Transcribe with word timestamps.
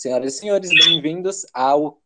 senhoras 0.00 0.34
e 0.34 0.38
senhores, 0.38 0.70
bem-vindos 0.70 1.44
ao 1.52 2.00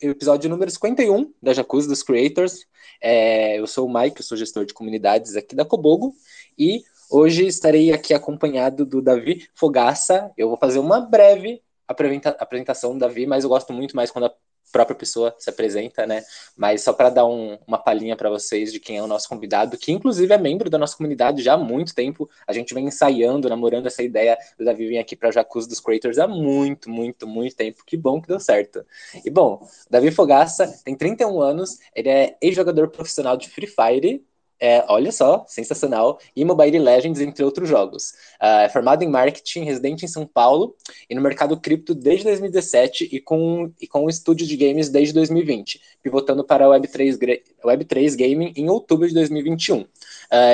episódio 0.00 0.48
número 0.48 0.70
51 0.70 1.30
da 1.42 1.52
Jacuzzi 1.52 1.86
dos 1.86 2.02
Creators. 2.02 2.66
É, 3.02 3.60
eu 3.60 3.66
sou 3.66 3.86
o 3.86 3.92
Mike, 3.92 4.20
eu 4.20 4.24
sou 4.24 4.34
gestor 4.34 4.64
de 4.64 4.72
comunidades 4.72 5.36
aqui 5.36 5.54
da 5.54 5.62
Cobogo 5.62 6.14
e 6.58 6.82
hoje 7.10 7.46
estarei 7.46 7.92
aqui 7.92 8.14
acompanhado 8.14 8.86
do 8.86 9.02
Davi 9.02 9.46
Fogaça. 9.52 10.32
Eu 10.38 10.48
vou 10.48 10.56
fazer 10.56 10.78
uma 10.78 11.00
breve 11.00 11.62
apresentação 11.86 12.94
do 12.94 13.00
Davi, 13.00 13.26
mas 13.26 13.44
eu 13.44 13.50
gosto 13.50 13.74
muito 13.74 13.94
mais 13.94 14.10
quando 14.10 14.24
a 14.24 14.34
própria 14.72 14.96
pessoa 14.96 15.34
se 15.38 15.50
apresenta, 15.50 16.06
né? 16.06 16.24
Mas 16.56 16.82
só 16.82 16.92
para 16.92 17.10
dar 17.10 17.26
um, 17.26 17.58
uma 17.66 17.78
palhinha 17.78 18.16
para 18.16 18.30
vocês 18.30 18.72
de 18.72 18.80
quem 18.80 18.96
é 18.96 19.02
o 19.02 19.06
nosso 19.06 19.28
convidado, 19.28 19.76
que 19.76 19.92
inclusive 19.92 20.32
é 20.32 20.38
membro 20.38 20.70
da 20.70 20.78
nossa 20.78 20.96
comunidade 20.96 21.42
já 21.42 21.52
há 21.54 21.58
muito 21.58 21.94
tempo. 21.94 22.28
A 22.46 22.52
gente 22.52 22.72
vem 22.72 22.86
ensaiando, 22.86 23.48
namorando 23.48 23.86
essa 23.86 24.02
ideia 24.02 24.36
do 24.58 24.64
Davi 24.64 24.88
vir 24.88 24.98
aqui 24.98 25.14
para 25.14 25.30
Jacuzzi 25.30 25.68
dos 25.68 25.78
Creators 25.78 26.18
há 26.18 26.26
muito, 26.26 26.90
muito, 26.90 27.26
muito 27.26 27.54
tempo. 27.54 27.84
Que 27.86 27.96
bom 27.96 28.20
que 28.20 28.28
deu 28.28 28.40
certo. 28.40 28.84
E 29.24 29.30
bom, 29.30 29.64
Davi 29.90 30.10
Fogaça 30.10 30.66
tem 30.84 30.96
31 30.96 31.40
anos, 31.40 31.78
ele 31.94 32.08
é 32.08 32.36
ex-jogador 32.40 32.88
profissional 32.88 33.36
de 33.36 33.48
Free 33.50 33.66
Fire, 33.66 34.24
é, 34.62 34.84
olha 34.86 35.10
só, 35.10 35.44
sensacional, 35.48 36.20
e 36.36 36.44
Mobile 36.44 36.78
Legends, 36.78 37.20
entre 37.20 37.44
outros 37.44 37.68
jogos. 37.68 38.10
Uh, 38.40 38.62
é 38.62 38.68
formado 38.68 39.02
em 39.02 39.08
marketing, 39.08 39.64
residente 39.64 40.04
em 40.04 40.08
São 40.08 40.24
Paulo 40.24 40.76
e 41.10 41.16
no 41.16 41.20
mercado 41.20 41.56
cripto 41.56 41.96
desde 41.96 42.26
2017 42.26 43.08
e 43.10 43.18
com, 43.18 43.72
e 43.80 43.88
com 43.88 44.04
um 44.04 44.08
estúdio 44.08 44.46
de 44.46 44.56
games 44.56 44.88
desde 44.88 45.12
2020, 45.14 45.80
pivotando 46.00 46.44
para 46.44 46.64
a 46.64 46.68
Web3, 46.68 47.42
Web3 47.64 48.16
Gaming 48.16 48.52
em 48.54 48.70
outubro 48.70 49.08
de 49.08 49.14
2021. 49.14 49.80
Uh, 49.80 49.86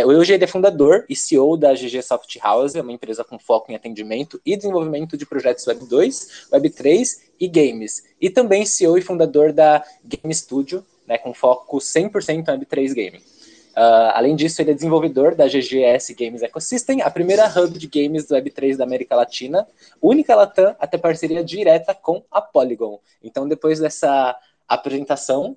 hoje 0.07 0.33
ele 0.33 0.45
é 0.45 0.47
fundador 0.47 1.05
e 1.07 1.15
CEO 1.15 1.59
da 1.59 1.75
GG 1.75 2.03
Soft 2.03 2.35
House, 2.43 2.77
uma 2.77 2.93
empresa 2.93 3.23
com 3.23 3.39
foco 3.39 3.71
em 3.71 3.75
atendimento 3.75 4.41
e 4.45 4.57
desenvolvimento 4.57 5.19
de 5.19 5.27
projetos 5.27 5.67
Web2, 5.67 6.49
Web3 6.51 7.19
e 7.39 7.47
games. 7.47 8.05
E 8.19 8.31
também 8.31 8.65
CEO 8.65 8.97
e 8.97 9.03
fundador 9.03 9.53
da 9.53 9.85
Game 10.03 10.35
Studio, 10.35 10.83
né, 11.07 11.19
com 11.19 11.35
foco 11.35 11.77
100% 11.77 12.31
em 12.31 12.43
Web3 12.43 12.95
Gaming. 12.95 13.38
Uh, 13.79 14.11
além 14.13 14.35
disso, 14.35 14.61
ele 14.61 14.73
é 14.73 14.75
desenvolvedor 14.75 15.37
da 15.37 15.47
GGS 15.47 16.13
Games 16.13 16.43
Ecosystem, 16.43 17.01
a 17.01 17.09
primeira 17.09 17.47
hub 17.47 17.79
de 17.79 17.87
games 17.87 18.27
do 18.27 18.35
Web3 18.35 18.77
da 18.77 18.83
América 18.83 19.15
Latina, 19.15 19.69
única 20.03 20.35
Latam 20.35 20.75
a 20.81 20.87
ter 20.89 20.99
parceria 20.99 21.45
direta 21.45 21.95
com 21.95 22.25
a 22.29 22.41
Polygon. 22.41 22.99
Então, 23.23 23.47
depois 23.47 23.79
dessa 23.79 24.37
apresentação 24.67 25.57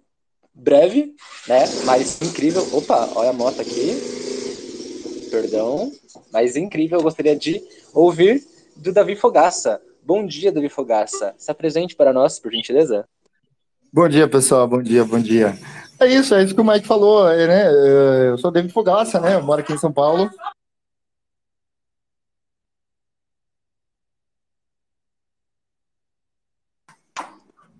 breve, 0.53 1.15
né, 1.47 1.65
mas 1.83 2.21
incrível. 2.21 2.61
Opa, 2.73 3.09
olha 3.15 3.31
a 3.31 3.33
moto 3.33 3.59
aqui. 3.59 3.97
Perdão, 5.31 5.91
mas 6.31 6.55
incrível. 6.55 6.99
Eu 6.99 7.03
gostaria 7.03 7.35
de 7.35 7.59
ouvir 7.91 8.45
do 8.75 8.93
Davi 8.93 9.15
Fogaça. 9.15 9.81
Bom 10.03 10.27
dia, 10.27 10.51
Davi 10.51 10.69
Fogaça. 10.69 11.33
Se 11.39 11.49
apresente 11.49 11.95
para 11.95 12.13
nós, 12.13 12.37
por 12.37 12.51
gentileza. 12.51 13.03
Bom 13.91 14.07
dia, 14.07 14.27
pessoal. 14.27 14.67
Bom 14.67 14.83
dia, 14.83 15.03
bom 15.03 15.19
dia. 15.19 15.57
É 16.01 16.07
isso, 16.07 16.33
é 16.33 16.43
isso 16.43 16.55
que 16.55 16.61
o 16.61 16.65
Mike 16.65 16.87
falou, 16.87 17.29
é, 17.29 17.45
né? 17.45 17.61
É, 17.67 18.29
eu 18.29 18.37
sou 18.39 18.49
David 18.49 18.73
Fogaça, 18.73 19.19
né? 19.19 19.35
Eu 19.35 19.43
moro 19.43 19.61
aqui 19.61 19.71
em 19.71 19.77
São 19.77 19.93
Paulo. 19.93 20.31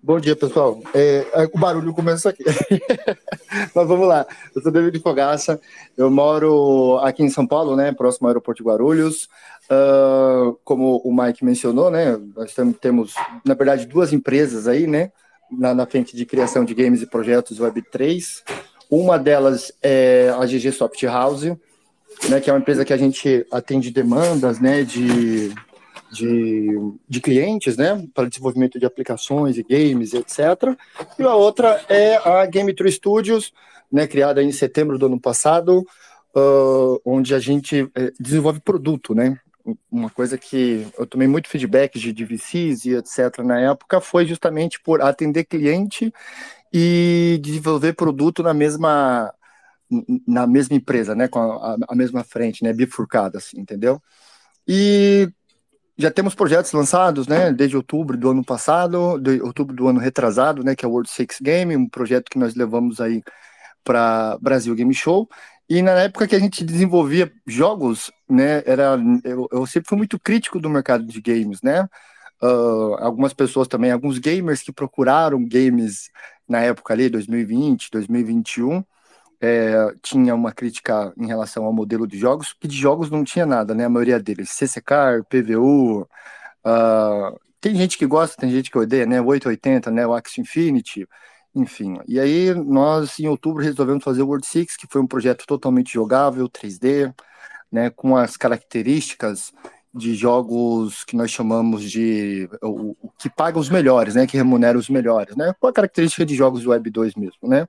Bom 0.03 0.19
dia, 0.19 0.35
pessoal. 0.35 0.79
É, 0.93 1.25
é, 1.33 1.49
o 1.51 1.57
barulho 1.57 1.91
começa 1.95 2.29
aqui. 2.29 2.43
Mas 3.73 3.87
vamos 3.87 4.07
lá. 4.07 4.27
Eu 4.55 4.61
sou 4.61 4.71
David 4.71 4.99
Fogaça. 4.99 5.59
Eu 5.97 6.11
moro 6.11 6.99
aqui 7.01 7.23
em 7.23 7.29
São 7.29 7.47
Paulo, 7.47 7.75
né? 7.75 7.91
Próximo 7.91 8.27
ao 8.27 8.29
aeroporto 8.29 8.61
de 8.61 8.69
Guarulhos. 8.69 9.27
Uh, 9.65 10.59
como 10.63 10.97
o 10.97 11.11
Mike 11.11 11.43
mencionou, 11.43 11.89
né? 11.89 12.19
Nós 12.35 12.53
temos, 12.79 13.15
na 13.43 13.55
verdade, 13.55 13.87
duas 13.87 14.13
empresas 14.13 14.67
aí, 14.67 14.85
né? 14.85 15.11
Na, 15.51 15.73
na 15.73 15.85
frente 15.85 16.15
de 16.15 16.25
criação 16.25 16.63
de 16.63 16.73
games 16.73 17.01
e 17.01 17.07
projetos 17.07 17.59
Web3. 17.59 18.41
Uma 18.89 19.17
delas 19.17 19.71
é 19.81 20.33
a 20.37 20.45
GG 20.45 20.71
Soft 20.71 21.01
House, 21.03 21.43
né, 22.29 22.39
que 22.41 22.49
é 22.49 22.53
uma 22.53 22.59
empresa 22.59 22.85
que 22.85 22.93
a 22.93 22.97
gente 22.97 23.45
atende 23.51 23.91
demandas 23.91 24.59
né, 24.59 24.83
de, 24.83 25.53
de, 26.11 26.93
de 27.07 27.21
clientes 27.21 27.77
né, 27.77 28.05
para 28.13 28.27
desenvolvimento 28.27 28.79
de 28.79 28.85
aplicações 28.85 29.57
e 29.57 29.63
games, 29.63 30.13
etc. 30.13 30.75
E 31.17 31.23
a 31.23 31.35
outra 31.35 31.83
é 31.87 32.17
a 32.17 32.45
Game 32.45 32.73
Tree 32.73 32.91
Studios, 32.91 33.53
né, 33.91 34.07
criada 34.07 34.43
em 34.43 34.51
setembro 34.51 34.97
do 34.97 35.05
ano 35.05 35.19
passado, 35.19 35.85
uh, 36.35 37.01
onde 37.05 37.33
a 37.33 37.39
gente 37.39 37.83
uh, 37.83 37.91
desenvolve 38.19 38.59
produto, 38.59 39.13
né? 39.13 39.37
Uma 39.91 40.09
coisa 40.09 40.37
que 40.37 40.87
eu 40.97 41.05
tomei 41.05 41.27
muito 41.27 41.49
feedback 41.49 41.99
de, 41.99 42.13
de 42.13 42.25
VCs 42.25 42.85
e 42.85 42.95
etc. 42.95 43.39
na 43.43 43.59
época 43.59 44.01
foi 44.01 44.25
justamente 44.25 44.79
por 44.79 45.01
atender 45.01 45.45
cliente 45.45 46.13
e 46.73 47.39
desenvolver 47.41 47.93
produto 47.93 48.43
na 48.43 48.53
mesma 48.53 49.33
na 50.25 50.47
mesma 50.47 50.77
empresa, 50.77 51.13
né, 51.13 51.27
com 51.27 51.39
a, 51.39 51.75
a 51.89 51.95
mesma 51.95 52.23
frente, 52.23 52.63
né, 52.63 52.71
bifurcada, 52.71 53.39
assim, 53.39 53.59
entendeu? 53.59 54.01
E 54.65 55.29
já 55.97 56.09
temos 56.09 56.33
projetos 56.33 56.71
lançados, 56.71 57.27
né, 57.27 57.51
desde 57.51 57.75
outubro 57.75 58.17
do 58.17 58.29
ano 58.31 58.43
passado, 58.43 59.19
de 59.19 59.41
outubro 59.41 59.75
do 59.75 59.89
ano 59.89 59.99
retrasado, 59.99 60.63
né, 60.63 60.75
que 60.75 60.85
é 60.85 60.87
o 60.87 60.91
World 60.91 61.09
Six 61.09 61.39
Game, 61.41 61.75
um 61.75 61.89
projeto 61.89 62.29
que 62.29 62.39
nós 62.39 62.55
levamos 62.55 63.01
aí 63.01 63.21
para 63.83 64.37
Brasil 64.41 64.73
Game 64.75 64.93
Show 64.93 65.27
e 65.71 65.81
na 65.81 65.91
época 65.91 66.27
que 66.27 66.35
a 66.35 66.39
gente 66.39 66.65
desenvolvia 66.65 67.31
jogos, 67.47 68.11
né, 68.31 68.63
era, 68.65 68.97
eu, 69.23 69.47
eu 69.51 69.65
sempre 69.65 69.89
fui 69.89 69.97
muito 69.97 70.19
crítico 70.19 70.59
do 70.59 70.69
mercado 70.69 71.05
de 71.05 71.21
games, 71.21 71.61
né? 71.61 71.87
Uh, 72.41 72.95
algumas 72.99 73.33
pessoas 73.33 73.67
também, 73.67 73.91
alguns 73.91 74.17
gamers 74.17 74.63
que 74.63 74.71
procuraram 74.71 75.45
games 75.47 76.09
na 76.47 76.59
época 76.61 76.93
ali, 76.93 77.09
2020, 77.09 77.89
2021, 77.91 78.83
é, 79.41 79.93
tinha 80.01 80.35
uma 80.35 80.51
crítica 80.51 81.13
em 81.17 81.27
relação 81.27 81.65
ao 81.65 81.73
modelo 81.73 82.07
de 82.07 82.17
jogos, 82.17 82.53
que 82.53 82.67
de 82.67 82.75
jogos 82.77 83.09
não 83.09 83.23
tinha 83.23 83.45
nada, 83.45 83.73
né? 83.73 83.85
A 83.85 83.89
maioria 83.89 84.19
deles, 84.19 84.49
CCK, 84.51 85.23
PVU, 85.29 86.01
uh, 86.03 87.39
tem 87.59 87.75
gente 87.75 87.97
que 87.97 88.05
gosta, 88.05 88.37
tem 88.39 88.51
gente 88.51 88.71
que 88.71 88.77
odeia, 88.77 89.05
né? 89.05 89.21
880, 89.21 89.91
né? 89.91 90.05
O 90.07 90.13
Axie 90.13 90.41
Infinity, 90.41 91.07
enfim, 91.55 91.99
e 92.07 92.19
aí 92.19 92.53
nós 92.53 93.19
em 93.19 93.27
outubro 93.27 93.63
resolvemos 93.63 94.03
fazer 94.03 94.21
o 94.23 94.27
World 94.27 94.45
Six, 94.47 94.77
que 94.77 94.87
foi 94.89 95.01
um 95.01 95.07
projeto 95.07 95.45
totalmente 95.45 95.93
jogável, 95.93 96.47
3D, 96.49 97.13
né, 97.71 97.89
com 97.89 98.15
as 98.15 98.35
características 98.35 99.53
de 99.93 100.15
jogos 100.15 101.03
que 101.03 101.15
nós 101.15 101.31
chamamos 101.31 101.89
de 101.89 102.49
o, 102.61 102.95
o, 103.01 103.11
que 103.17 103.29
paga 103.29 103.59
os 103.59 103.69
melhores, 103.69 104.15
né, 104.15 104.25
que 104.25 104.37
remunera 104.37 104.77
os 104.77 104.89
melhores, 104.89 105.35
né, 105.35 105.53
com 105.59 105.67
a 105.67 105.73
característica 105.73 106.25
de 106.25 106.35
jogos 106.35 106.65
Web 106.65 106.89
2 106.89 107.15
mesmo, 107.15 107.47
né. 107.47 107.67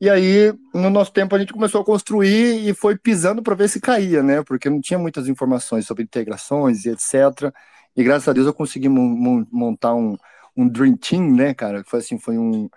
E 0.00 0.10
aí, 0.10 0.52
no 0.74 0.90
nosso 0.90 1.12
tempo, 1.12 1.36
a 1.36 1.38
gente 1.38 1.52
começou 1.52 1.80
a 1.80 1.84
construir 1.84 2.68
e 2.68 2.74
foi 2.74 2.98
pisando 2.98 3.40
para 3.40 3.54
ver 3.54 3.68
se 3.68 3.80
caía, 3.80 4.22
né, 4.22 4.42
porque 4.42 4.68
não 4.68 4.80
tinha 4.80 4.98
muitas 4.98 5.28
informações 5.28 5.86
sobre 5.86 6.02
integrações 6.02 6.84
e 6.84 6.90
etc. 6.90 7.52
E 7.96 8.02
graças 8.02 8.26
a 8.28 8.32
Deus 8.32 8.46
eu 8.46 8.54
consegui 8.54 8.88
montar 8.88 9.94
um, 9.94 10.16
um 10.56 10.68
Dream 10.68 10.96
Team, 10.96 11.30
né, 11.30 11.54
cara, 11.54 11.84
foi 11.86 12.00
assim, 12.00 12.18
foi 12.18 12.36
um, 12.36 12.68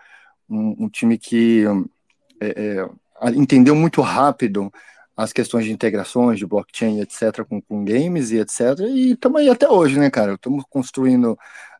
um, 0.49 0.85
um 0.85 0.89
time 0.89 1.17
que 1.17 1.63
é, 2.39 2.87
é, 3.21 3.29
entendeu 3.31 3.75
muito 3.75 4.01
rápido 4.01 4.71
as 5.15 5.31
questões 5.31 5.65
de 5.65 5.71
integrações, 5.71 6.39
de 6.39 6.45
blockchain, 6.45 6.99
etc., 6.99 7.45
com, 7.47 7.61
com 7.61 7.85
games 7.85 8.31
e 8.31 8.39
etc. 8.39 8.79
E 8.89 9.11
estamos 9.11 9.39
aí 9.39 9.49
até 9.49 9.69
hoje, 9.69 9.97
né, 9.97 10.09
cara? 10.09 10.33
Estamos 10.33 10.63
construindo 10.69 11.37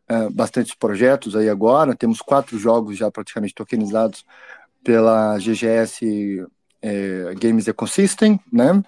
é, 0.07 0.29
bastantes 0.29 0.73
projetos 0.75 1.35
aí 1.35 1.50
agora. 1.50 1.96
Temos 1.96 2.22
quatro 2.22 2.57
jogos 2.57 2.97
já 2.97 3.12
praticamente 3.12 3.53
tokenizados 3.53 4.25
pela 4.84 5.38
GGS 5.38 6.46
é, 6.81 7.34
Games 7.40 7.68
Ecosystem, 7.68 8.40
né? 8.51 8.81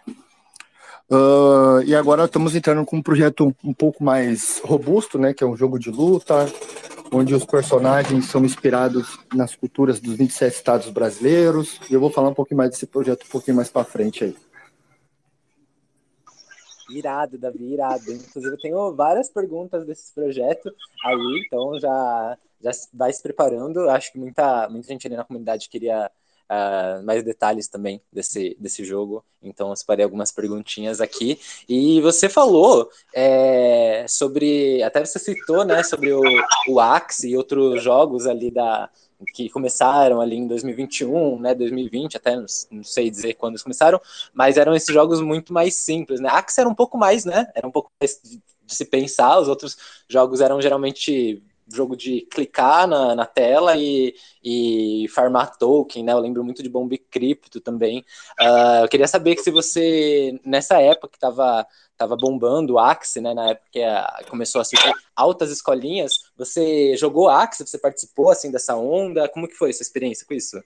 Uh, 1.10 1.82
e 1.86 1.96
agora 1.96 2.26
estamos 2.26 2.54
entrando 2.54 2.86
com 2.86 2.98
um 2.98 3.02
projeto 3.02 3.56
um 3.64 3.74
pouco 3.74 4.04
mais 4.04 4.60
robusto, 4.60 5.18
né? 5.18 5.34
Que 5.34 5.44
é 5.44 5.48
um 5.48 5.56
jogo 5.56 5.80
de 5.80 5.90
luta, 5.90 6.46
onde 7.12 7.34
os 7.34 7.46
personagens 7.46 8.26
são 8.26 8.44
inspirados 8.44 9.18
nas 9.34 9.56
culturas 9.56 10.02
dos 10.02 10.16
27 10.16 10.54
estados 10.54 10.90
brasileiros. 10.90 11.80
E 11.90 11.94
eu 11.94 12.00
vou 12.00 12.12
falar 12.12 12.30
um 12.30 12.34
pouquinho 12.34 12.58
mais 12.58 12.72
desse 12.72 12.86
projeto 12.86 13.24
um 13.26 13.30
pouquinho 13.30 13.56
mais 13.56 13.70
para 13.70 13.86
frente 13.86 14.26
aí. 14.26 14.36
Irado, 16.90 17.38
Davi, 17.38 17.74
irado. 17.74 18.12
Inclusive, 18.12 18.56
eu 18.56 18.60
tenho 18.60 18.96
várias 18.96 19.30
perguntas 19.30 19.86
desse 19.86 20.14
projeto 20.14 20.74
aí, 21.04 21.44
então 21.46 21.80
já, 21.80 22.38
já 22.62 22.72
vai 22.94 23.12
se 23.14 23.22
preparando. 23.22 23.90
Acho 23.90 24.12
que 24.12 24.20
muita, 24.20 24.68
muita 24.70 24.88
gente 24.88 25.08
ali 25.08 25.16
na 25.16 25.26
comunidade 25.26 25.70
queria 25.70 26.10
uh, 26.52 27.04
mais 27.04 27.24
detalhes 27.24 27.68
também 27.68 28.02
desse, 28.12 28.56
desse 28.60 28.84
jogo. 28.84 29.24
Então, 29.42 29.70
eu 29.70 29.76
separei 29.76 30.04
algumas 30.04 30.32
perguntinhas 30.32 31.00
aqui. 31.00 31.40
E 31.68 32.02
você 32.02 32.28
falou 32.28 32.90
é, 33.14 34.06
sobre, 34.08 34.82
até 34.84 35.06
você 35.06 35.20
citou, 35.20 35.64
né, 35.64 35.84
sobre 35.84 36.12
o, 36.12 36.22
o 36.70 36.80
Axe 36.80 37.30
e 37.30 37.38
outros 37.38 37.82
jogos 37.82 38.26
ali 38.26 38.50
da, 38.50 38.90
que 39.34 39.50
começaram 39.50 40.22
ali 40.22 40.36
em 40.36 40.48
2021, 40.48 41.40
né, 41.40 41.56
2020, 41.56 42.18
até 42.18 42.36
não, 42.36 42.84
sei 42.84 43.10
dizer 43.10 43.34
quando 43.36 43.54
eles 43.54 43.64
começaram, 43.64 44.00
mas 44.34 44.58
eram 44.58 44.76
esses 44.76 44.94
jogos 44.94 45.22
muito 45.22 45.54
mais 45.54 45.76
simples, 45.76 46.20
né? 46.20 46.30
Axe 46.32 46.60
era 46.60 46.70
um 46.70 46.76
pouco 46.76 46.98
mais, 46.98 47.26
né? 47.26 47.48
Era 47.56 47.68
um 47.68 47.72
pouco 47.72 47.92
mais 48.00 48.20
de 48.22 48.76
se 48.76 48.86
pensar, 48.86 49.40
os 49.40 49.48
outros 49.48 49.78
jogos 50.10 50.42
eram 50.42 50.62
geralmente 50.62 51.42
jogo 51.72 51.96
de 51.96 52.22
clicar 52.32 52.88
na, 52.88 53.16
na 53.16 53.26
tela 53.26 53.76
e, 53.76 54.16
e 54.44 55.08
farmar 55.10 55.58
token, 55.58 56.04
né? 56.04 56.14
Eu 56.14 56.20
lembro 56.20 56.44
muito 56.44 56.64
de 56.64 56.70
Bomb 56.70 56.98
Crypto 57.10 57.60
também. 57.60 58.06
Uh, 58.40 58.84
eu 58.84 58.88
queria 58.88 59.08
saber 59.08 59.36
que 59.36 59.42
se 59.42 59.52
você, 59.52 60.40
nessa 60.46 60.80
época 60.82 61.10
que 61.10 61.18
estava 61.18 61.66
tava 61.98 62.16
bombando 62.16 62.74
o 62.74 62.80
Axie, 62.80 63.20
né? 63.20 63.34
Na 63.34 63.50
época 63.50 63.70
que 63.72 64.30
começou 64.30 64.62
a 64.62 64.64
surgir 64.64 64.94
altas 65.16 65.50
escolinhas, 65.52 66.14
você 66.38 66.96
jogou 66.96 67.28
Axie, 67.28 67.66
você 67.66 67.78
participou, 67.78 68.30
assim, 68.30 68.52
dessa 68.52 68.76
onda? 68.76 69.28
Como 69.28 69.48
que 69.48 69.56
foi 69.56 69.72
essa 69.72 69.82
experiência 69.82 70.26
com 70.26 70.34
isso? 70.34 70.62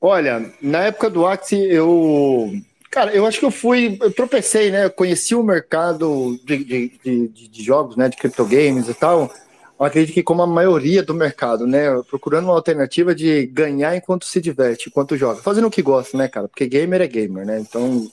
Olha, 0.00 0.52
na 0.60 0.84
época 0.84 1.08
do 1.08 1.26
Axie, 1.26 1.62
eu 1.62 2.52
Cara, 2.90 3.12
eu 3.12 3.26
acho 3.26 3.38
que 3.38 3.44
eu 3.44 3.50
fui, 3.50 3.98
eu 4.00 4.12
tropecei, 4.12 4.70
né? 4.70 4.86
Eu 4.86 4.90
conheci 4.90 5.34
o 5.34 5.42
mercado 5.42 6.38
de, 6.44 6.64
de, 6.64 6.98
de, 7.04 7.48
de 7.48 7.62
jogos, 7.62 7.96
né? 7.96 8.08
De 8.08 8.16
criptogames 8.16 8.88
e 8.88 8.94
tal. 8.94 9.30
Eu 9.78 9.86
acredito 9.86 10.14
que 10.14 10.22
como 10.22 10.42
a 10.42 10.46
maioria 10.46 11.02
do 11.02 11.14
mercado, 11.14 11.66
né? 11.66 12.02
Procurando 12.08 12.46
uma 12.46 12.54
alternativa 12.54 13.14
de 13.14 13.46
ganhar 13.46 13.94
enquanto 13.94 14.24
se 14.24 14.40
diverte, 14.40 14.88
enquanto 14.88 15.16
joga. 15.16 15.42
Fazendo 15.42 15.68
o 15.68 15.70
que 15.70 15.82
gosta, 15.82 16.16
né, 16.16 16.28
cara? 16.28 16.48
Porque 16.48 16.66
gamer 16.66 17.02
é 17.02 17.06
gamer, 17.06 17.46
né? 17.46 17.60
Então, 17.60 18.10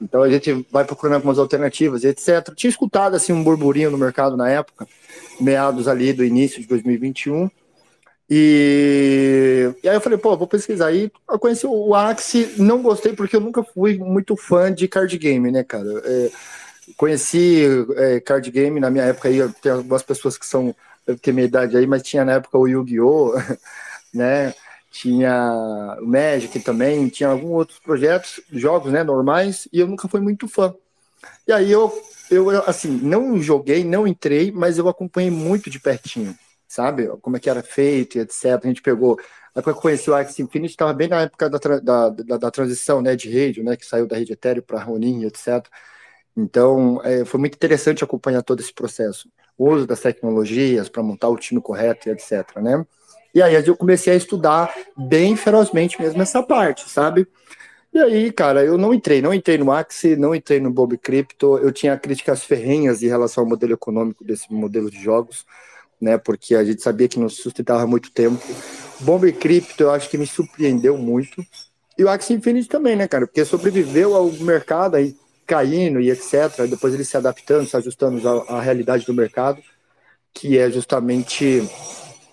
então 0.00 0.22
a 0.22 0.28
gente 0.28 0.66
vai 0.70 0.84
procurando 0.84 1.16
algumas 1.16 1.38
alternativas, 1.38 2.04
etc. 2.04 2.54
Tinha 2.54 2.70
escutado, 2.70 3.16
assim, 3.16 3.32
um 3.32 3.42
burburinho 3.42 3.90
no 3.90 3.98
mercado 3.98 4.36
na 4.36 4.48
época, 4.48 4.86
meados 5.40 5.88
ali 5.88 6.12
do 6.12 6.24
início 6.24 6.60
de 6.60 6.68
2021. 6.68 7.50
E, 8.30 9.74
e 9.82 9.88
aí 9.88 9.96
eu 9.96 10.00
falei, 10.00 10.16
pô, 10.16 10.36
vou 10.36 10.46
pesquisar. 10.46 10.86
Aí 10.86 11.10
eu 11.28 11.38
conheci 11.38 11.66
o 11.66 11.94
Axie, 11.96 12.54
não 12.58 12.80
gostei 12.80 13.12
porque 13.12 13.34
eu 13.34 13.40
nunca 13.40 13.64
fui 13.64 13.98
muito 13.98 14.36
fã 14.36 14.72
de 14.72 14.86
card 14.86 15.18
game, 15.18 15.50
né, 15.50 15.64
cara? 15.64 15.88
É, 16.04 16.30
conheci 16.96 17.64
é, 17.96 18.20
card 18.20 18.48
game 18.52 18.78
na 18.78 18.88
minha 18.88 19.04
época 19.04 19.28
aí, 19.28 19.40
tem 19.60 19.72
algumas 19.72 20.04
pessoas 20.04 20.38
que 20.38 20.46
são, 20.46 20.74
ter 21.20 21.32
minha 21.32 21.46
idade 21.46 21.76
aí, 21.76 21.86
mas 21.88 22.02
tinha 22.02 22.24
na 22.24 22.34
época 22.34 22.56
o 22.56 22.68
Yu-Gi-Oh!, 22.68 23.34
né? 24.14 24.54
Tinha 24.92 25.96
o 26.00 26.06
Magic 26.06 26.60
também, 26.60 27.08
tinha 27.08 27.28
alguns 27.30 27.50
outros 27.52 27.78
projetos, 27.80 28.40
jogos, 28.52 28.92
né, 28.92 29.04
normais, 29.04 29.68
e 29.72 29.80
eu 29.80 29.86
nunca 29.86 30.08
fui 30.08 30.20
muito 30.20 30.48
fã. 30.48 30.74
E 31.46 31.52
aí 31.52 31.70
eu, 31.70 31.92
eu 32.30 32.50
assim, 32.64 32.90
não 32.90 33.40
joguei, 33.40 33.84
não 33.84 34.06
entrei, 34.06 34.52
mas 34.52 34.78
eu 34.78 34.88
acompanhei 34.88 35.30
muito 35.30 35.70
de 35.70 35.80
pertinho 35.80 36.36
sabe? 36.70 37.08
Como 37.20 37.36
é 37.36 37.40
que 37.40 37.50
era 37.50 37.62
feito 37.62 38.16
e 38.16 38.20
etc. 38.20 38.60
A 38.62 38.66
gente 38.68 38.80
pegou. 38.80 39.18
A 39.52 39.58
época 39.58 39.72
que 39.72 39.78
eu 39.78 39.82
conheci 39.82 40.08
o 40.08 40.14
Axie 40.14 40.42
Infinity 40.42 40.74
estava 40.74 40.92
bem 40.92 41.08
na 41.08 41.22
época 41.22 41.50
da, 41.50 41.58
da, 41.58 42.08
da, 42.08 42.36
da, 42.36 42.50
transição 42.52 43.02
né, 43.02 43.16
de 43.16 43.28
rede, 43.28 43.64
né, 43.64 43.76
que 43.76 43.84
saiu 43.84 44.06
da 44.06 44.16
rede 44.16 44.32
Ethereum 44.32 44.62
para 44.62 44.80
Ronin, 44.80 45.24
etc. 45.24 45.66
Então, 46.36 47.00
é, 47.02 47.24
foi 47.24 47.40
muito 47.40 47.56
interessante 47.56 48.04
acompanhar 48.04 48.42
todo 48.42 48.60
esse 48.60 48.72
processo. 48.72 49.28
O 49.58 49.68
uso 49.68 49.88
das 49.88 50.00
tecnologias 50.00 50.88
para 50.88 51.02
montar 51.02 51.28
o 51.28 51.36
time 51.36 51.60
correto 51.60 52.08
e 52.08 52.12
etc. 52.12 52.56
Né? 52.62 52.86
E 53.34 53.42
aí 53.42 53.54
eu 53.66 53.76
comecei 53.76 54.12
a 54.12 54.16
estudar 54.16 54.72
bem 54.96 55.34
ferozmente 55.34 56.00
mesmo 56.00 56.22
essa 56.22 56.40
parte, 56.40 56.88
sabe? 56.88 57.26
E 57.92 57.98
aí, 57.98 58.30
cara, 58.30 58.64
eu 58.64 58.78
não 58.78 58.94
entrei, 58.94 59.20
não 59.20 59.34
entrei 59.34 59.58
no 59.58 59.72
Axie, 59.72 60.14
não 60.14 60.32
entrei 60.32 60.60
no 60.60 60.70
Bob 60.70 60.96
Crypto, 60.96 61.58
eu 61.58 61.72
tinha 61.72 61.98
críticas 61.98 62.44
ferrenhas 62.44 63.02
em 63.02 63.08
relação 63.08 63.42
ao 63.42 63.50
modelo 63.50 63.72
econômico 63.72 64.24
desse 64.24 64.52
modelo 64.52 64.88
de 64.88 65.02
jogos 65.02 65.44
né? 66.00 66.18
Porque 66.18 66.54
a 66.54 66.64
gente 66.64 66.82
sabia 66.82 67.08
que 67.08 67.18
não 67.18 67.28
sustentava 67.28 67.86
muito 67.86 68.10
tempo. 68.10 68.42
Bomber 69.00 69.34
Crypto, 69.36 69.82
eu 69.82 69.90
acho 69.90 70.08
que 70.08 70.18
me 70.18 70.26
surpreendeu 70.26 70.96
muito. 70.96 71.44
E 71.98 72.04
o 72.04 72.08
Axie 72.08 72.34
Infinity 72.34 72.68
também, 72.68 72.96
né, 72.96 73.06
cara? 73.06 73.26
Porque 73.26 73.44
sobreviveu 73.44 74.14
ao 74.14 74.30
mercado 74.32 74.96
aí 74.96 75.16
caindo 75.46 76.00
e 76.00 76.10
etc. 76.10 76.66
Depois 76.68 76.94
ele 76.94 77.04
se 77.04 77.16
adaptando, 77.16 77.68
se 77.68 77.76
ajustando 77.76 78.26
à, 78.28 78.56
à 78.56 78.60
realidade 78.60 79.04
do 79.04 79.12
mercado, 79.12 79.60
que 80.32 80.56
é 80.56 80.70
justamente 80.70 81.62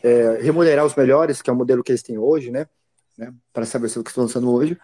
é, 0.04 0.40
remunerar 0.42 0.86
os 0.86 0.96
melhores, 0.96 1.42
que 1.42 1.50
é 1.50 1.54
o 1.54 1.56
modelo 1.56 1.84
que 1.84 1.92
eles 1.92 2.04
têm 2.04 2.18
hoje, 2.18 2.52
né? 2.52 2.68
né? 3.18 3.34
Para 3.52 3.66
saber 3.66 3.90
se 3.90 4.00
o 4.00 4.04
que 4.04 4.10
estão 4.10 4.24
lançando 4.24 4.52
hoje. 4.52 4.78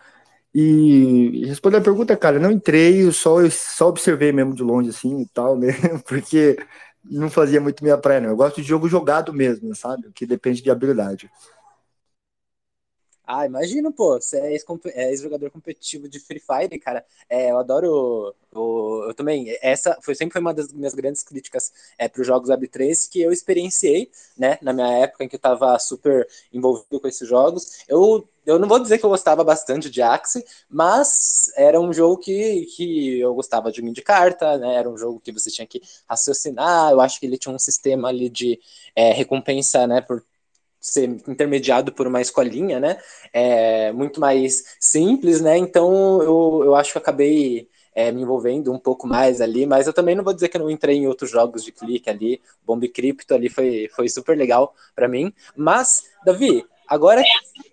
E, 0.54 1.46
responder 1.48 1.78
a 1.78 1.82
pergunta, 1.82 2.16
cara, 2.16 2.40
não 2.40 2.52
entrei, 2.52 3.12
só, 3.12 3.42
eu 3.42 3.50
só 3.50 3.88
observei 3.90 4.32
mesmo 4.32 4.54
de 4.54 4.62
longe 4.62 4.90
assim 4.90 5.22
e 5.22 5.28
tal, 5.28 5.58
né? 5.58 5.74
Porque 6.08 6.58
não 7.04 7.30
fazia 7.30 7.60
muito 7.60 7.84
minha 7.84 7.98
praia, 7.98 8.22
não. 8.22 8.30
Eu 8.30 8.36
gosto 8.36 8.62
de 8.62 8.68
jogo 8.68 8.88
jogado 8.88 9.34
mesmo, 9.34 9.76
sabe? 9.76 10.12
Que 10.14 10.26
depende 10.26 10.62
de 10.62 10.72
habilidade. 10.72 11.30
Ah, 13.26 13.46
imagino, 13.46 13.92
pô, 13.92 14.20
você 14.20 14.38
é 14.38 14.52
ex-jogador 15.10 15.46
é 15.46 15.48
ex 15.48 15.54
competitivo 15.54 16.10
de 16.10 16.20
Free 16.20 16.42
Fire, 16.42 16.78
cara. 16.80 17.06
É, 17.30 17.52
eu 17.52 17.58
adoro. 17.58 18.36
O, 18.54 19.06
eu 19.08 19.14
também. 19.14 19.58
Essa 19.62 19.98
foi 20.02 20.14
sempre 20.14 20.34
foi 20.34 20.42
uma 20.42 20.54
das 20.54 20.74
minhas 20.74 20.94
grandes 20.94 21.24
críticas 21.24 21.72
é, 21.98 22.10
para 22.10 22.20
os 22.22 22.28
jogos 22.28 22.50
Web3 22.50 23.08
que 23.08 23.22
eu 23.22 23.32
experienciei, 23.32 24.12
né? 24.38 24.58
Na 24.62 24.74
minha 24.74 24.92
época 25.00 25.24
em 25.24 25.30
que 25.30 25.36
eu 25.36 25.38
estava 25.38 25.80
super 25.80 26.28
envolvido 26.52 27.00
com 27.00 27.08
esses 27.08 27.28
jogos. 27.28 27.84
Eu, 27.88 28.28
eu 28.46 28.60
não 28.60 28.68
vou 28.68 28.78
dizer 28.80 28.98
que 28.98 29.06
eu 29.06 29.10
gostava 29.10 29.42
bastante 29.44 29.90
de 29.90 30.02
Axie, 30.02 30.44
mas 30.70 31.50
era 31.56 31.80
um 31.80 31.94
jogo 31.94 32.18
que, 32.18 32.66
que 32.76 33.20
eu 33.22 33.34
gostava 33.34 33.72
de 33.72 33.82
mim 33.82 33.94
de 33.94 34.02
carta, 34.02 34.58
né? 34.58 34.76
Era 34.76 34.90
um 34.90 34.98
jogo 34.98 35.20
que 35.22 35.32
você 35.32 35.50
tinha 35.50 35.66
que 35.66 35.82
raciocinar. 36.08 36.92
Eu 36.92 37.00
acho 37.00 37.20
que 37.22 37.26
ele 37.26 37.38
tinha 37.38 37.56
um 37.56 37.60
sistema 37.60 38.10
ali 38.10 38.30
de 38.30 38.60
é, 38.96 39.14
recompensa, 39.14 39.88
né? 39.88 40.02
Por 40.02 40.24
ser 40.84 41.06
intermediado 41.30 41.94
por 41.94 42.06
uma 42.06 42.20
escolinha, 42.20 42.78
né? 42.78 42.98
É 43.32 43.94
muito 43.94 44.20
mais 44.20 44.76
simples, 44.82 45.40
né? 45.40 45.58
Então 45.58 46.22
eu, 46.22 46.62
eu 46.66 46.76
acho 46.76 46.92
que 46.92 46.98
acabei 46.98 47.70
é, 47.96 48.12
me 48.12 48.22
envolvendo 48.22 48.70
um 48.70 48.78
pouco 48.78 49.08
mais 49.08 49.40
ali, 49.40 49.66
mas 49.66 49.88
eu 49.88 49.94
também 49.94 50.14
não 50.14 50.26
vou 50.26 50.34
dizer 50.34 50.50
que 50.50 50.58
eu 50.58 50.62
não 50.62 50.70
entrei 50.70 50.98
em 50.98 51.08
outros 51.08 51.32
jogos 51.32 51.64
de 51.64 51.72
clique 51.72 52.10
ali. 52.10 52.42
Bomb 52.66 52.86
Crypto 52.90 53.34
ali 53.34 53.48
foi, 53.48 53.90
foi 53.96 54.10
super 54.10 54.38
legal 54.38 54.76
para 54.94 55.08
mim. 55.08 55.34
Mas, 55.56 56.04
Davi, 56.26 56.66
agora 56.86 57.24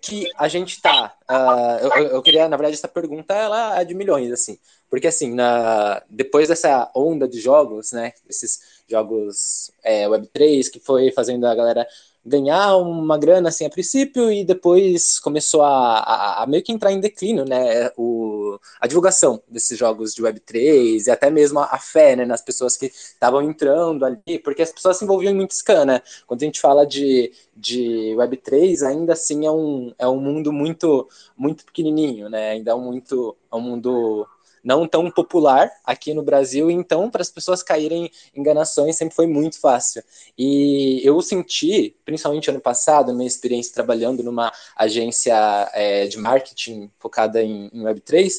que 0.01 0.29
a 0.37 0.47
gente 0.47 0.81
tá. 0.81 1.13
Uh, 1.29 1.85
eu, 1.97 2.07
eu, 2.07 2.21
queria, 2.21 2.47
na 2.47 2.55
verdade, 2.55 2.75
essa 2.75 2.87
pergunta 2.87 3.33
ela 3.33 3.77
é 3.81 3.83
de 3.83 3.93
milhões, 3.93 4.31
assim. 4.31 4.57
Porque 4.89 5.07
assim, 5.07 5.33
na, 5.33 6.01
depois 6.09 6.47
dessa 6.47 6.89
onda 6.95 7.27
de 7.27 7.41
jogos, 7.41 7.91
né? 7.91 8.13
Esses 8.29 8.81
jogos 8.87 9.71
é, 9.83 10.05
Web3 10.05 10.69
que 10.69 10.79
foi 10.79 11.11
fazendo 11.11 11.45
a 11.45 11.55
galera 11.55 11.85
ganhar 12.25 12.77
uma 12.77 13.17
grana 13.17 13.49
assim 13.49 13.65
a 13.65 13.69
princípio 13.69 14.31
e 14.31 14.45
depois 14.45 15.19
começou 15.19 15.63
a, 15.63 15.99
a, 15.99 16.43
a, 16.43 16.47
meio 16.47 16.63
que 16.63 16.71
entrar 16.71 16.91
em 16.91 16.99
declínio, 16.99 17.45
né? 17.45 17.91
O, 17.97 18.59
a 18.79 18.87
divulgação 18.87 19.41
desses 19.47 19.77
jogos 19.77 20.13
de 20.13 20.21
Web3 20.21 21.07
e 21.07 21.11
até 21.11 21.29
mesmo 21.31 21.59
a, 21.59 21.65
a 21.65 21.79
fé 21.79 22.15
né, 22.15 22.25
nas 22.25 22.41
pessoas 22.41 22.77
que 22.77 22.85
estavam 22.87 23.41
entrando 23.41 24.05
ali, 24.05 24.39
porque 24.43 24.61
as 24.61 24.71
pessoas 24.71 24.97
se 24.97 25.03
envolviam 25.03 25.31
em 25.31 25.35
muito 25.35 25.53
scan, 25.55 25.85
né? 25.85 26.01
Quando 26.27 26.43
a 26.43 26.45
gente 26.45 26.59
fala 26.61 26.85
de, 26.85 27.31
de 27.55 28.13
Web3, 28.15 28.87
ainda 28.87 29.13
assim 29.13 29.45
é 29.45 29.51
um, 29.51 29.93
é 29.97 30.07
um 30.07 30.19
mundo 30.19 30.53
muito, 30.53 31.07
muito 31.35 31.65
pequenininho, 31.65 32.29
né? 32.29 32.51
Ainda 32.51 32.71
é 32.71 32.75
um, 32.75 32.81
muito, 32.81 33.35
é 33.51 33.55
um 33.55 33.61
mundo 33.61 34.27
não 34.63 34.87
tão 34.87 35.09
popular 35.09 35.71
aqui 35.83 36.13
no 36.13 36.23
Brasil, 36.23 36.69
então 36.69 37.09
para 37.09 37.21
as 37.21 37.29
pessoas 37.29 37.63
caírem 37.63 38.11
em 38.33 38.39
enganações 38.39 38.95
sempre 38.95 39.15
foi 39.15 39.27
muito 39.27 39.59
fácil. 39.59 40.03
E 40.37 41.01
eu 41.03 41.21
senti, 41.21 41.95
principalmente 42.05 42.49
ano 42.49 42.61
passado, 42.61 43.13
minha 43.13 43.27
experiência 43.27 43.73
trabalhando 43.73 44.23
numa 44.23 44.51
agência 44.75 45.35
é, 45.73 46.07
de 46.07 46.17
marketing 46.17 46.89
focada 46.99 47.41
em, 47.41 47.69
em 47.73 47.83
Web3, 47.83 48.31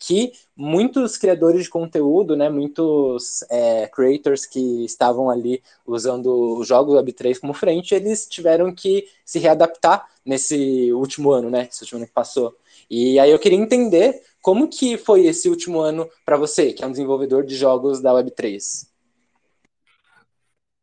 que 0.00 0.32
muitos 0.56 1.18
criadores 1.18 1.64
de 1.64 1.68
conteúdo, 1.68 2.34
né, 2.34 2.48
muitos 2.48 3.44
é, 3.50 3.86
creators 3.86 4.46
que 4.46 4.82
estavam 4.84 5.28
ali 5.28 5.62
usando 5.86 6.58
os 6.58 6.66
jogos 6.66 6.94
Web3 6.94 7.38
como 7.38 7.52
frente, 7.52 7.94
eles 7.94 8.26
tiveram 8.26 8.74
que 8.74 9.06
se 9.26 9.38
readaptar 9.38 10.08
nesse 10.24 10.90
último 10.92 11.30
ano, 11.30 11.50
né, 11.50 11.68
esse 11.70 11.82
último 11.82 11.98
ano 11.98 12.06
que 12.06 12.14
passou. 12.14 12.56
E 12.90 13.18
aí 13.18 13.30
eu 13.30 13.38
queria 13.38 13.58
entender 13.58 14.20
como 14.42 14.68
que 14.68 14.96
foi 14.96 15.26
esse 15.26 15.48
último 15.48 15.80
ano 15.80 16.08
para 16.24 16.36
você, 16.36 16.72
que 16.72 16.82
é 16.82 16.86
um 16.86 16.90
desenvolvedor 16.90 17.44
de 17.44 17.54
jogos 17.54 18.00
da 18.00 18.12
Web3? 18.12 18.88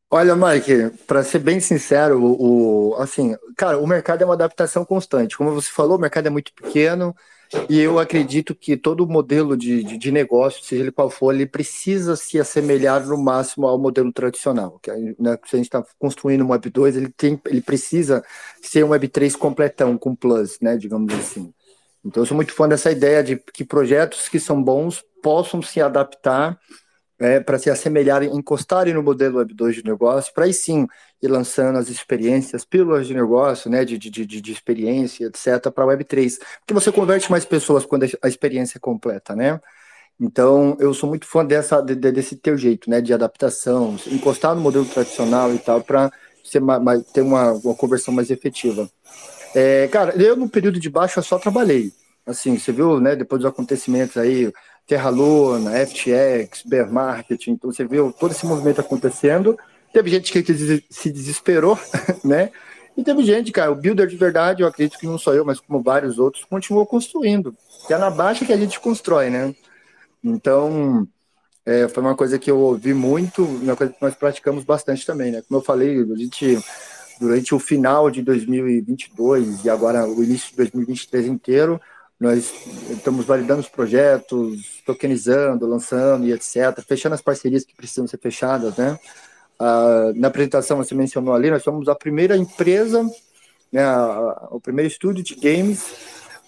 Olha, 0.09 0.37
Mike, 0.37 0.97
para 1.05 1.21
ser 1.21 1.39
bem 1.39 1.59
sincero, 1.59 2.23
o, 2.23 2.91
o, 2.91 2.95
assim, 2.95 3.35
cara, 3.57 3.77
o 3.77 3.85
mercado 3.85 4.21
é 4.21 4.25
uma 4.25 4.35
adaptação 4.35 4.85
constante. 4.85 5.37
Como 5.37 5.51
você 5.51 5.69
falou, 5.69 5.97
o 5.97 5.99
mercado 5.99 6.27
é 6.27 6.29
muito 6.29 6.53
pequeno 6.53 7.13
e 7.69 7.77
eu 7.79 7.99
acredito 7.99 8.55
que 8.55 8.77
todo 8.77 9.05
modelo 9.05 9.57
de, 9.57 9.83
de, 9.83 9.97
de 9.97 10.11
negócio, 10.11 10.63
seja 10.63 10.83
ele 10.83 10.91
qual 10.93 11.09
for, 11.09 11.33
ele 11.33 11.45
precisa 11.45 12.15
se 12.15 12.39
assemelhar 12.39 13.05
no 13.05 13.17
máximo 13.17 13.67
ao 13.67 13.77
modelo 13.77 14.13
tradicional. 14.13 14.79
Que, 14.79 14.91
né, 15.19 15.37
se 15.45 15.55
a 15.55 15.57
gente 15.57 15.67
está 15.67 15.83
construindo 15.99 16.45
um 16.45 16.51
Web 16.51 16.69
2, 16.69 16.95
ele, 16.95 17.09
tem, 17.09 17.41
ele 17.45 17.61
precisa 17.61 18.23
ser 18.61 18.85
um 18.85 18.89
Web 18.89 19.09
3 19.09 19.35
completão, 19.35 19.97
com 19.97 20.15
plus, 20.15 20.57
né, 20.61 20.77
digamos 20.77 21.13
assim. 21.13 21.53
Então, 22.07 22.23
eu 22.23 22.25
sou 22.25 22.35
muito 22.35 22.53
fã 22.53 22.69
dessa 22.69 22.89
ideia 22.89 23.21
de 23.21 23.35
que 23.35 23.65
projetos 23.65 24.29
que 24.29 24.39
são 24.39 24.63
bons 24.63 25.03
possam 25.21 25.61
se 25.61 25.81
adaptar 25.81 26.57
é, 27.19 27.39
para 27.41 27.59
se 27.59 27.69
assemelharem, 27.69 28.33
encostarem 28.33 28.93
no 28.93 29.03
modelo 29.03 29.39
Web 29.39 29.53
2 29.53 29.75
de 29.77 29.83
negócio, 29.83 30.33
para 30.33 30.45
aí 30.45 30.53
sim 30.53 30.87
ir 31.21 31.27
lançando 31.27 31.77
as 31.77 31.89
experiências, 31.89 32.63
pílulas 32.63 33.07
de 33.07 33.13
negócio, 33.13 33.69
né, 33.69 33.83
de, 33.83 33.97
de, 33.97 34.09
de, 34.09 34.25
de 34.25 34.51
experiência, 34.51 35.25
etc., 35.25 35.69
para 35.69 35.85
Web 35.85 36.05
3. 36.05 36.39
Porque 36.59 36.73
você 36.73 36.91
converte 36.93 37.29
mais 37.29 37.43
pessoas 37.43 37.85
quando 37.85 38.05
a 38.21 38.27
experiência 38.27 38.77
é 38.77 38.79
completa, 38.79 39.35
né? 39.35 39.59
Então, 40.19 40.77
eu 40.79 40.93
sou 40.93 41.09
muito 41.09 41.27
fã 41.27 41.45
dessa, 41.45 41.81
de, 41.81 41.95
desse 41.95 42.37
teu 42.37 42.57
jeito, 42.57 42.89
né, 42.89 43.01
de 43.01 43.13
adaptação, 43.13 43.97
encostar 44.07 44.55
no 44.55 44.61
modelo 44.61 44.85
tradicional 44.85 45.53
e 45.53 45.59
tal, 45.59 45.81
para 45.81 46.11
ter 46.51 46.59
uma, 47.21 47.51
uma 47.51 47.75
conversão 47.75 48.13
mais 48.13 48.29
efetiva. 48.29 48.89
É, 49.55 49.87
cara, 49.87 50.15
eu 50.21 50.35
no 50.35 50.49
período 50.49 50.79
de 50.79 50.89
baixo 50.89 51.19
eu 51.19 51.23
só 51.23 51.37
trabalhei. 51.37 51.91
Assim, 52.25 52.57
você 52.57 52.71
viu, 52.71 52.99
né, 52.99 53.15
depois 53.15 53.41
dos 53.41 53.49
acontecimentos 53.49 54.17
aí, 54.17 54.51
Terra 54.85 55.09
Luna, 55.09 55.71
FTX, 55.85 56.63
Bear 56.65 56.91
Market, 56.91 57.47
então 57.47 57.71
você 57.71 57.85
viu 57.85 58.11
todo 58.11 58.31
esse 58.31 58.45
movimento 58.45 58.81
acontecendo. 58.81 59.57
Teve 59.93 60.09
gente 60.09 60.31
que 60.31 60.83
se 60.89 61.11
desesperou, 61.11 61.79
né? 62.23 62.51
E 62.97 63.03
teve 63.03 63.23
gente, 63.23 63.51
cara, 63.51 63.71
o 63.71 63.75
builder 63.75 64.07
de 64.07 64.15
verdade, 64.15 64.63
eu 64.63 64.67
acredito 64.67 64.97
que 64.97 65.05
não 65.05 65.19
sou 65.19 65.33
eu, 65.33 65.45
mas 65.45 65.59
como 65.59 65.83
vários 65.83 66.17
outros, 66.17 66.43
continuou 66.45 66.85
construindo. 66.85 67.55
Que 67.85 67.93
é 67.93 67.97
na 67.97 68.09
baixa 68.09 68.43
que 68.43 68.51
a 68.51 68.57
gente 68.57 68.79
constrói, 68.79 69.29
né? 69.29 69.53
Então, 70.23 71.07
é, 71.63 71.87
foi 71.87 72.01
uma 72.01 72.15
coisa 72.15 72.39
que 72.39 72.49
eu 72.49 72.57
ouvi 72.57 72.93
muito, 72.93 73.43
uma 73.43 73.75
coisa 73.75 73.93
que 73.93 74.01
nós 74.01 74.15
praticamos 74.15 74.63
bastante 74.63 75.05
também, 75.05 75.31
né? 75.31 75.43
Como 75.47 75.59
eu 75.59 75.63
falei, 75.63 76.01
a 76.01 76.15
gente, 76.15 76.57
durante 77.19 77.53
o 77.53 77.59
final 77.59 78.09
de 78.09 78.21
2022 78.21 79.65
e 79.65 79.69
agora 79.69 80.07
o 80.07 80.23
início 80.23 80.51
de 80.51 80.57
2023 80.57 81.27
inteiro, 81.27 81.81
nós 82.19 82.51
estamos 82.89 83.25
validando 83.25 83.61
os 83.61 83.69
projetos, 83.69 84.81
tokenizando, 84.85 85.67
lançando 85.67 86.25
e 86.25 86.33
etc., 86.33 86.81
fechando 86.87 87.15
as 87.15 87.21
parcerias 87.21 87.63
que 87.63 87.75
precisam 87.75 88.07
ser 88.07 88.19
fechadas, 88.19 88.75
né? 88.75 88.97
Ah, 89.59 90.11
na 90.15 90.27
apresentação 90.27 90.77
você 90.77 90.93
mencionou 90.93 91.33
ali, 91.33 91.49
nós 91.49 91.63
somos 91.63 91.87
a 91.87 91.95
primeira 91.95 92.37
empresa, 92.37 93.03
né, 93.71 93.83
o 94.51 94.59
primeiro 94.59 94.87
estúdio 94.87 95.23
de 95.23 95.35
games 95.35 95.93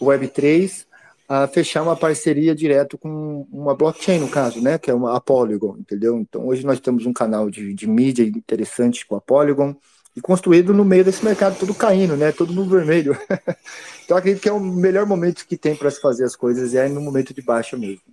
Web3 0.01 0.85
a 1.27 1.47
fechar 1.47 1.83
uma 1.83 1.95
parceria 1.95 2.55
direto 2.55 2.97
com 2.97 3.47
uma 3.51 3.75
blockchain, 3.75 4.19
no 4.19 4.29
caso, 4.29 4.61
né, 4.61 4.79
que 4.79 4.89
é 4.89 4.93
uma, 4.93 5.15
a 5.15 5.21
Polygon, 5.21 5.75
entendeu? 5.77 6.17
Então, 6.17 6.47
hoje 6.47 6.65
nós 6.65 6.79
temos 6.79 7.05
um 7.05 7.13
canal 7.13 7.51
de, 7.51 7.71
de 7.71 7.87
mídia 7.87 8.23
interessante 8.23 9.05
com 9.05 9.15
a 9.15 9.21
Polygon, 9.21 9.75
e 10.15 10.21
construído 10.21 10.73
no 10.73 10.83
meio 10.83 11.03
desse 11.03 11.23
mercado 11.23 11.57
todo 11.57 11.73
caindo, 11.73 12.17
né, 12.17 12.31
todo 12.31 12.53
no 12.53 12.67
vermelho. 12.67 13.17
então, 14.03 14.17
acredito 14.17 14.41
que 14.41 14.49
é 14.49 14.53
o 14.53 14.59
melhor 14.59 15.05
momento 15.05 15.45
que 15.47 15.57
tem 15.57 15.75
para 15.75 15.91
se 15.91 16.01
fazer 16.01 16.25
as 16.25 16.35
coisas, 16.35 16.73
é 16.73 16.87
no 16.87 17.01
momento 17.01 17.33
de 17.33 17.41
baixa 17.41 17.77
mesmo. 17.77 18.03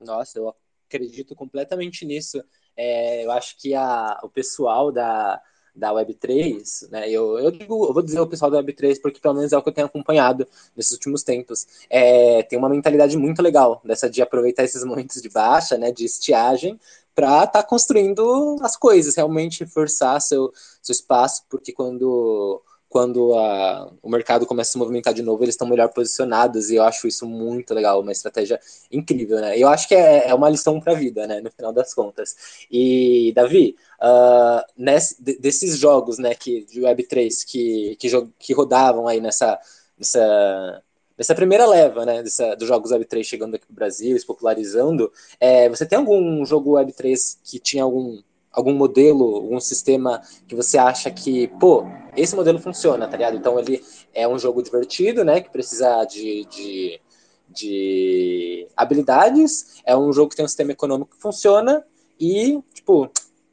Nossa, 0.00 0.38
eu 0.38 0.54
acredito 0.86 1.34
completamente 1.34 2.04
nisso. 2.04 2.42
É, 2.76 3.24
eu 3.24 3.30
acho 3.32 3.56
que 3.58 3.74
a, 3.74 4.20
o 4.22 4.28
pessoal 4.28 4.92
da, 4.92 5.40
da 5.78 5.92
Web3, 5.92 6.90
né? 6.90 7.08
Eu, 7.08 7.38
eu, 7.38 7.50
digo, 7.50 7.86
eu 7.86 7.94
vou 7.94 8.02
dizer 8.02 8.20
o 8.20 8.26
pessoal 8.26 8.50
da 8.50 8.62
Web3 8.62 9.00
porque 9.00 9.20
pelo 9.20 9.34
menos 9.34 9.52
é 9.52 9.56
o 9.56 9.62
que 9.62 9.68
eu 9.68 9.72
tenho 9.72 9.86
acompanhado 9.86 10.46
nesses 10.76 10.92
últimos 10.92 11.22
tempos. 11.22 11.66
É, 11.88 12.42
tem 12.42 12.58
uma 12.58 12.68
mentalidade 12.68 13.16
muito 13.16 13.40
legal 13.40 13.80
dessa 13.84 14.10
de 14.10 14.20
aproveitar 14.20 14.64
esses 14.64 14.84
momentos 14.84 15.22
de 15.22 15.28
baixa, 15.28 15.78
né? 15.78 15.92
De 15.92 16.04
estiagem 16.04 16.78
para 17.14 17.44
estar 17.44 17.46
tá 17.46 17.62
construindo 17.62 18.56
as 18.60 18.76
coisas, 18.76 19.16
realmente 19.16 19.66
forçar 19.66 20.20
seu, 20.20 20.52
seu 20.80 20.92
espaço, 20.92 21.44
porque 21.48 21.72
quando 21.72 22.62
quando 22.88 23.34
a, 23.34 23.92
o 24.02 24.08
mercado 24.08 24.46
começa 24.46 24.70
a 24.70 24.72
se 24.72 24.78
movimentar 24.78 25.12
de 25.12 25.22
novo, 25.22 25.44
eles 25.44 25.54
estão 25.54 25.68
melhor 25.68 25.88
posicionados, 25.90 26.70
e 26.70 26.76
eu 26.76 26.82
acho 26.82 27.06
isso 27.06 27.26
muito 27.26 27.74
legal, 27.74 28.00
uma 28.00 28.12
estratégia 28.12 28.58
incrível, 28.90 29.40
né? 29.40 29.58
Eu 29.58 29.68
acho 29.68 29.86
que 29.86 29.94
é, 29.94 30.28
é 30.28 30.34
uma 30.34 30.48
lição 30.48 30.80
para 30.80 30.94
a 30.94 30.96
vida, 30.96 31.26
né? 31.26 31.40
No 31.40 31.50
final 31.50 31.72
das 31.72 31.92
contas. 31.92 32.66
E, 32.70 33.32
Davi, 33.34 33.76
uh, 34.00 34.64
nesse, 34.76 35.20
desses 35.20 35.76
jogos, 35.76 36.18
né, 36.18 36.34
que, 36.34 36.64
de 36.64 36.80
Web3 36.80 37.44
que, 37.46 37.96
que, 37.96 38.08
que 38.38 38.52
rodavam 38.54 39.06
aí 39.06 39.20
nessa, 39.20 39.58
nessa, 39.98 40.82
nessa 41.16 41.34
primeira 41.34 41.66
leva, 41.66 42.06
né, 42.06 42.22
dessa, 42.22 42.54
dos 42.54 42.66
jogos 42.66 42.90
Web3 42.90 43.22
chegando 43.22 43.56
aqui 43.56 43.66
para 43.66 43.72
o 43.72 43.76
Brasil, 43.76 44.18
se 44.18 44.26
popularizando, 44.26 45.12
é, 45.38 45.68
você 45.68 45.84
tem 45.84 45.98
algum 45.98 46.44
jogo 46.46 46.72
Web3 46.78 47.38
que 47.44 47.58
tinha 47.58 47.82
algum 47.82 48.22
algum 48.52 48.74
modelo, 48.74 49.36
algum 49.36 49.60
sistema 49.60 50.20
que 50.46 50.54
você 50.54 50.78
acha 50.78 51.10
que, 51.10 51.48
pô, 51.60 51.86
esse 52.16 52.34
modelo 52.34 52.58
funciona, 52.58 53.06
tá 53.06 53.16
ligado? 53.16 53.36
Então 53.36 53.58
ele 53.58 53.82
é 54.14 54.26
um 54.26 54.38
jogo 54.38 54.62
divertido, 54.62 55.24
né? 55.24 55.40
Que 55.40 55.50
precisa 55.50 56.04
de, 56.04 56.46
de, 56.46 57.00
de 57.48 58.66
habilidades, 58.76 59.80
é 59.84 59.96
um 59.96 60.12
jogo 60.12 60.30
que 60.30 60.36
tem 60.36 60.44
um 60.44 60.48
sistema 60.48 60.72
econômico 60.72 61.14
que 61.14 61.22
funciona 61.22 61.84
e, 62.18 62.60
tipo, 62.74 63.08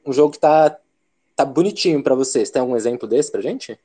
um 0.06 0.12
jogo 0.12 0.32
que 0.32 0.40
tá, 0.40 0.75
tá 1.36 1.46
bonitinho 1.46 2.02
para 2.02 2.16
vocês. 2.16 2.50
Tem 2.50 2.62
algum 2.62 2.75
exemplo 2.75 3.08
desse 3.08 3.32
pra 3.32 3.42
gente? 3.42 3.80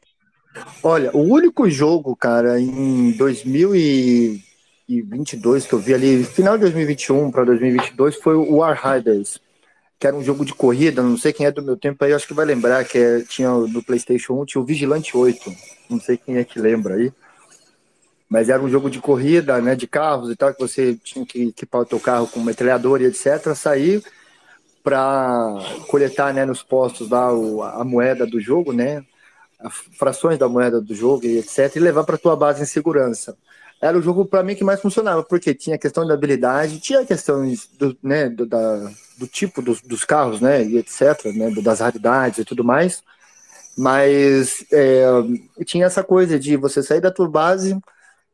Olha, 0.83 1.15
o 1.17 1.21
único 1.21 1.69
jogo, 1.69 2.17
cara, 2.17 2.61
em 2.61 3.13
2022 3.13 5.67
que 5.67 5.73
eu 5.73 5.79
vi 5.79 5.95
ali, 5.95 6.25
final 6.25 6.57
de 6.57 6.63
2021 6.63 7.31
para 7.31 7.45
2022, 7.45 8.17
foi 8.17 8.35
o 8.35 8.57
War 8.57 8.77
Riders 8.83 9.41
que 10.01 10.07
era 10.07 10.17
um 10.17 10.25
jogo 10.25 10.47
de 10.47 10.55
corrida, 10.55 11.03
não 11.03 11.19
sei 11.19 11.31
quem 11.31 11.45
é 11.45 11.51
do 11.51 11.63
meu 11.63 11.77
tempo 11.77 12.03
aí, 12.03 12.15
acho 12.15 12.27
que 12.27 12.33
vai 12.33 12.47
lembrar 12.47 12.87
que 12.87 12.97
é, 12.97 13.21
tinha 13.21 13.51
no 13.51 13.83
PlayStation 13.83 14.41
1, 14.41 14.47
tinha 14.47 14.63
o 14.63 14.65
Vigilante 14.65 15.15
8, 15.15 15.55
não 15.91 16.01
sei 16.01 16.17
quem 16.17 16.39
é 16.39 16.45
que 16.45 16.59
lembra 16.59 16.95
aí. 16.95 17.13
Mas 18.27 18.49
era 18.49 18.63
um 18.63 18.71
jogo 18.71 18.89
de 18.89 18.99
corrida, 18.99 19.61
né, 19.61 19.75
de 19.75 19.87
carros 19.87 20.31
e 20.31 20.37
tal, 20.37 20.55
que 20.55 20.61
você 20.61 20.95
tinha 21.05 21.27
que 21.27 21.49
equipar 21.49 21.83
o 21.83 21.85
teu 21.85 22.01
carro 22.01 22.27
com 22.27 22.41
metralhador 22.41 23.03
e 23.03 23.05
etc, 23.05 23.55
sair 23.55 24.03
para 24.83 25.59
coletar, 25.87 26.33
né, 26.33 26.47
nos 26.47 26.63
postos 26.63 27.11
lá 27.11 27.31
o, 27.35 27.63
a 27.63 27.85
moeda 27.85 28.27
do 28.27 28.41
jogo, 28.41 28.73
né, 28.73 29.05
frações 29.99 30.39
da 30.39 30.49
moeda 30.49 30.81
do 30.81 30.95
jogo 30.95 31.27
e 31.27 31.37
etc, 31.37 31.77
e 31.77 31.79
levar 31.79 32.05
para 32.05 32.17
tua 32.17 32.35
base 32.35 32.63
em 32.63 32.67
segurança 32.67 33.37
era 33.81 33.97
o 33.97 34.03
jogo 34.03 34.27
para 34.27 34.43
mim 34.43 34.55
que 34.55 34.63
mais 34.63 34.81
funcionava, 34.81 35.23
porque 35.23 35.55
tinha 35.55 35.77
a 35.77 35.79
questão 35.79 36.07
da 36.07 36.15
habilidade, 36.15 36.81
tinha 36.81 37.05
questões 37.07 37.67
do, 37.79 37.97
né, 38.03 38.29
do, 38.29 38.45
da, 38.45 38.91
do 39.17 39.27
tipo 39.27 39.63
dos, 39.63 39.81
dos, 39.81 40.05
carros, 40.05 40.41
né, 40.41 40.63
e 40.63 40.77
etc, 40.77 41.25
né, 41.35 41.51
das 41.63 41.81
raridades 41.81 42.41
e 42.41 42.45
tudo 42.45 42.63
mais, 42.63 43.03
mas 43.79 44.67
é, 44.71 45.05
tinha 45.65 45.87
essa 45.87 46.05
coisa 46.05 46.39
de 46.39 46.57
você 46.57 46.83
sair 46.83 47.01
da 47.01 47.11
tua 47.11 47.29
base, 47.29 47.79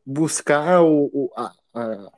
buscar 0.05 0.81
o, 0.81 1.09
o, 1.13 1.31
a, 1.35 1.51
a, 1.73 2.11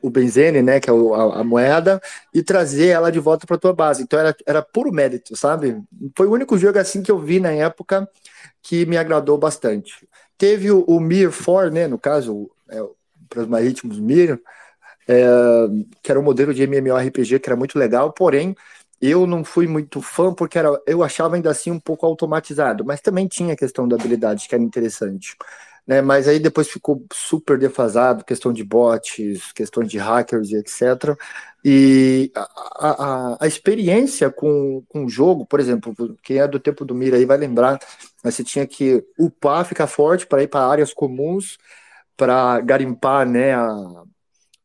o 0.00 0.10
benzene, 0.10 0.62
né, 0.62 0.78
que 0.78 0.88
é 0.88 0.92
a, 0.92 1.40
a, 1.40 1.44
moeda, 1.44 2.00
e 2.32 2.42
trazer 2.42 2.88
ela 2.88 3.10
de 3.10 3.18
volta 3.18 3.46
para 3.46 3.58
tua 3.58 3.72
base. 3.72 4.02
Então 4.02 4.18
era, 4.18 4.36
era 4.46 4.62
puro 4.62 4.92
mérito, 4.92 5.36
sabe? 5.36 5.82
Foi 6.16 6.26
o 6.26 6.32
único 6.32 6.56
jogo 6.58 6.78
assim 6.78 7.02
que 7.02 7.10
eu 7.10 7.18
vi 7.18 7.40
na 7.40 7.50
época 7.50 8.08
que 8.62 8.84
me 8.86 8.96
agradou 8.96 9.38
bastante. 9.38 10.06
Teve 10.40 10.70
o, 10.70 10.80
o 10.84 10.98
Mir 10.98 11.30
4, 11.30 11.70
né, 11.70 11.86
no 11.86 11.98
caso, 11.98 12.50
é, 12.70 12.82
para 13.28 13.42
os 13.42 13.46
marítimos 13.46 14.00
Mir, 14.00 14.40
é, 15.06 15.22
que 16.02 16.10
era 16.10 16.18
um 16.18 16.22
modelo 16.22 16.54
de 16.54 16.62
MMORPG 16.62 17.38
que 17.38 17.46
era 17.50 17.56
muito 17.56 17.78
legal, 17.78 18.10
porém 18.10 18.56
eu 19.02 19.26
não 19.26 19.44
fui 19.44 19.66
muito 19.66 20.00
fã 20.00 20.32
porque 20.32 20.58
era, 20.58 20.70
eu 20.86 21.02
achava 21.02 21.36
ainda 21.36 21.50
assim 21.50 21.70
um 21.70 21.78
pouco 21.78 22.06
automatizado, 22.06 22.86
mas 22.86 23.02
também 23.02 23.28
tinha 23.28 23.52
a 23.52 23.56
questão 23.56 23.86
da 23.86 23.96
habilidade 23.96 24.48
que 24.48 24.54
era 24.54 24.64
interessante. 24.64 25.36
Né, 25.86 26.00
mas 26.00 26.26
aí 26.26 26.38
depois 26.38 26.68
ficou 26.68 27.04
super 27.12 27.58
defasado, 27.58 28.24
questão 28.24 28.50
de 28.50 28.64
bots, 28.64 29.52
questões 29.52 29.90
de 29.90 29.98
hackers 29.98 30.52
e 30.52 30.56
etc. 30.56 31.18
E 31.64 32.32
a, 32.34 32.44
a, 32.88 33.36
a 33.40 33.46
experiência 33.46 34.30
com, 34.30 34.82
com 34.88 35.04
o 35.04 35.08
jogo, 35.08 35.44
por 35.44 35.60
exemplo, 35.60 35.94
quem 36.22 36.38
é 36.38 36.48
do 36.48 36.58
tempo 36.58 36.84
do 36.84 36.94
Mira 36.94 37.16
aí 37.16 37.26
vai 37.26 37.36
lembrar, 37.36 37.78
você 38.22 38.42
tinha 38.42 38.66
que 38.66 39.04
upar, 39.18 39.66
ficar 39.66 39.86
forte 39.86 40.26
para 40.26 40.42
ir 40.42 40.48
para 40.48 40.66
áreas 40.66 40.92
comuns, 40.92 41.58
para 42.16 42.60
garimpar 42.60 43.26
né, 43.26 43.54
a, 43.54 44.02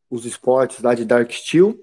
os 0.09 0.25
esportes 0.25 0.81
lá 0.81 0.93
de 0.93 1.05
Dark 1.05 1.31
Steel. 1.31 1.77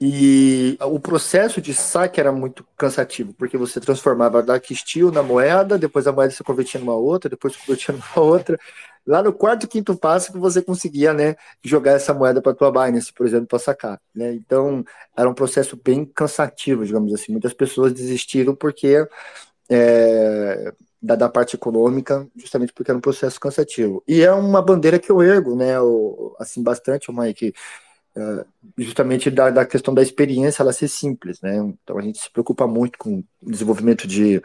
E 0.00 0.78
o 0.80 1.00
processo 1.00 1.60
de 1.60 1.74
saque 1.74 2.20
era 2.20 2.30
muito 2.30 2.64
cansativo, 2.76 3.34
porque 3.34 3.58
você 3.58 3.80
transformava 3.80 4.42
Dark 4.42 4.64
Steel 4.70 5.10
na 5.10 5.24
moeda, 5.24 5.76
depois 5.76 6.06
a 6.06 6.12
moeda 6.12 6.32
se 6.32 6.44
convertia 6.44 6.78
numa 6.78 6.94
outra, 6.94 7.28
depois 7.28 7.54
se 7.54 7.58
convertia 7.58 7.92
numa 8.14 8.24
outra, 8.24 8.58
lá 9.08 9.22
no 9.22 9.32
quarto, 9.32 9.66
quinto 9.66 9.96
passo 9.96 10.32
que 10.32 10.38
você 10.38 10.60
conseguia, 10.62 11.14
né, 11.14 11.34
jogar 11.64 11.92
essa 11.92 12.12
moeda 12.12 12.42
para 12.42 12.54
tua 12.54 12.70
Binance, 12.70 13.12
por 13.12 13.26
exemplo, 13.26 13.46
para 13.46 13.58
sacar, 13.58 14.00
né? 14.14 14.34
Então, 14.34 14.84
era 15.16 15.28
um 15.28 15.34
processo 15.34 15.80
bem 15.82 16.04
cansativo, 16.04 16.84
digamos 16.84 17.12
assim. 17.14 17.32
Muitas 17.32 17.54
pessoas 17.54 17.92
desistiram 17.92 18.54
porque 18.54 19.06
é, 19.70 20.72
da, 21.00 21.16
da, 21.16 21.28
parte 21.28 21.56
econômica, 21.56 22.26
justamente 22.36 22.72
porque 22.72 22.90
era 22.90 22.98
um 22.98 23.00
processo 23.00 23.40
cansativo. 23.40 24.02
E 24.06 24.22
é 24.22 24.32
uma 24.32 24.60
bandeira 24.60 24.98
que 24.98 25.10
eu 25.10 25.22
ergo, 25.22 25.56
né, 25.56 25.80
o, 25.80 26.36
assim, 26.38 26.62
bastante, 26.62 27.10
Mike, 27.10 27.54
é, 28.16 28.44
justamente 28.76 29.30
da, 29.30 29.50
da 29.50 29.64
questão 29.64 29.94
da 29.94 30.02
experiência 30.02 30.62
ela 30.62 30.72
ser 30.72 30.88
simples, 30.88 31.40
né? 31.40 31.56
Então 31.56 31.96
a 31.98 32.02
gente 32.02 32.18
se 32.18 32.30
preocupa 32.30 32.66
muito 32.66 32.98
com 32.98 33.24
o 33.42 33.50
desenvolvimento 33.50 34.06
de, 34.06 34.42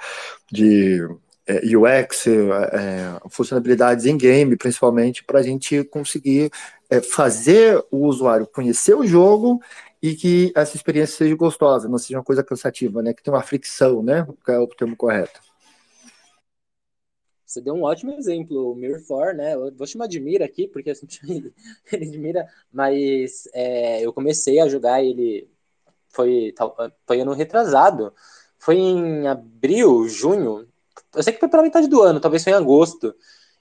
de 0.51 1.05
é, 1.45 1.61
UX, 1.75 2.27
é, 2.27 2.31
é, 2.31 3.29
funcionalidades 3.29 4.05
em 4.05 4.17
game, 4.17 4.55
principalmente, 4.55 5.23
para 5.23 5.39
a 5.39 5.43
gente 5.43 5.83
conseguir 5.85 6.51
é, 6.89 7.01
fazer 7.01 7.83
o 7.91 8.05
usuário 8.07 8.47
conhecer 8.47 8.95
o 8.95 9.05
jogo 9.05 9.61
e 10.01 10.15
que 10.15 10.51
essa 10.55 10.75
experiência 10.75 11.17
seja 11.17 11.35
gostosa, 11.35 11.87
não 11.89 11.97
seja 11.97 12.17
uma 12.17 12.23
coisa 12.23 12.43
cansativa, 12.43 13.01
né? 13.01 13.13
Que 13.13 13.23
tenha 13.23 13.35
uma 13.35 13.43
fricção, 13.43 14.03
né? 14.03 14.27
Que 14.45 14.51
é 14.51 14.59
o 14.59 14.67
termo 14.67 14.95
correto. 14.95 15.39
você 17.45 17.61
deu 17.61 17.73
um 17.73 17.83
ótimo 17.83 18.13
exemplo, 18.13 18.71
o 18.71 18.75
Mirror 18.75 19.01
4, 19.05 19.37
né? 19.37 19.53
Eu 19.55 19.73
vou 19.75 19.87
chamar 19.87 20.07
de 20.07 20.19
Mira 20.19 20.45
aqui, 20.45 20.67
porque 20.67 20.91
ele, 21.27 21.53
ele 21.91 22.05
de 22.05 22.17
Mira, 22.19 22.47
mas 22.71 23.47
é, 23.53 24.01
eu 24.05 24.11
comecei 24.13 24.59
a 24.59 24.67
jogar 24.67 25.03
ele 25.03 25.49
foi, 26.09 26.53
foi 27.07 27.21
ano 27.21 27.33
retrasado. 27.33 28.13
Foi 28.57 28.77
em 28.77 29.27
abril, 29.27 30.07
junho. 30.07 30.67
Eu 31.15 31.23
sei 31.23 31.33
que 31.33 31.39
foi 31.39 31.49
pela 31.49 31.63
metade 31.63 31.87
do 31.87 32.01
ano, 32.01 32.19
talvez 32.19 32.43
foi 32.43 32.53
em 32.53 32.55
agosto. 32.55 33.15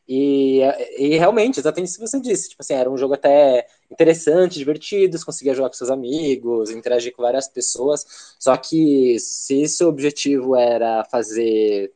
E, 0.08 0.60
e 0.98 1.16
realmente, 1.16 1.60
exatamente 1.60 1.90
isso 1.90 1.98
que 1.98 2.06
você 2.06 2.20
disse. 2.20 2.50
Tipo 2.50 2.62
assim, 2.62 2.74
era 2.74 2.90
um 2.90 2.96
jogo 2.98 3.14
até 3.14 3.66
interessante, 3.90 4.58
divertido, 4.58 5.16
você 5.16 5.24
conseguia 5.24 5.54
jogar 5.54 5.68
com 5.68 5.74
seus 5.74 5.90
amigos, 5.90 6.70
interagir 6.70 7.14
com 7.14 7.22
várias 7.22 7.48
pessoas. 7.48 8.04
Só 8.38 8.56
que 8.56 9.18
se 9.20 9.66
seu 9.68 9.88
objetivo 9.88 10.56
era 10.56 11.04
fazer 11.04 11.92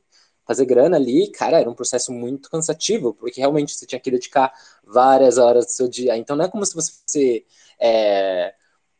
fazer 0.47 0.65
grana 0.65 0.97
ali, 0.97 1.29
cara, 1.33 1.59
era 1.61 1.69
um 1.69 1.75
processo 1.75 2.13
muito 2.13 2.49
cansativo, 2.49 3.13
porque 3.13 3.41
realmente 3.41 3.75
você 3.75 3.85
tinha 3.85 4.01
que 4.01 4.11
dedicar 4.13 4.53
várias 4.85 5.39
horas 5.39 5.67
do 5.67 5.73
seu 5.73 5.89
dia. 5.89 6.17
Então 6.17 6.37
não 6.37 6.45
é 6.45 6.49
como 6.49 6.65
se 6.65 6.75
você. 6.75 7.45
É, 7.81 8.55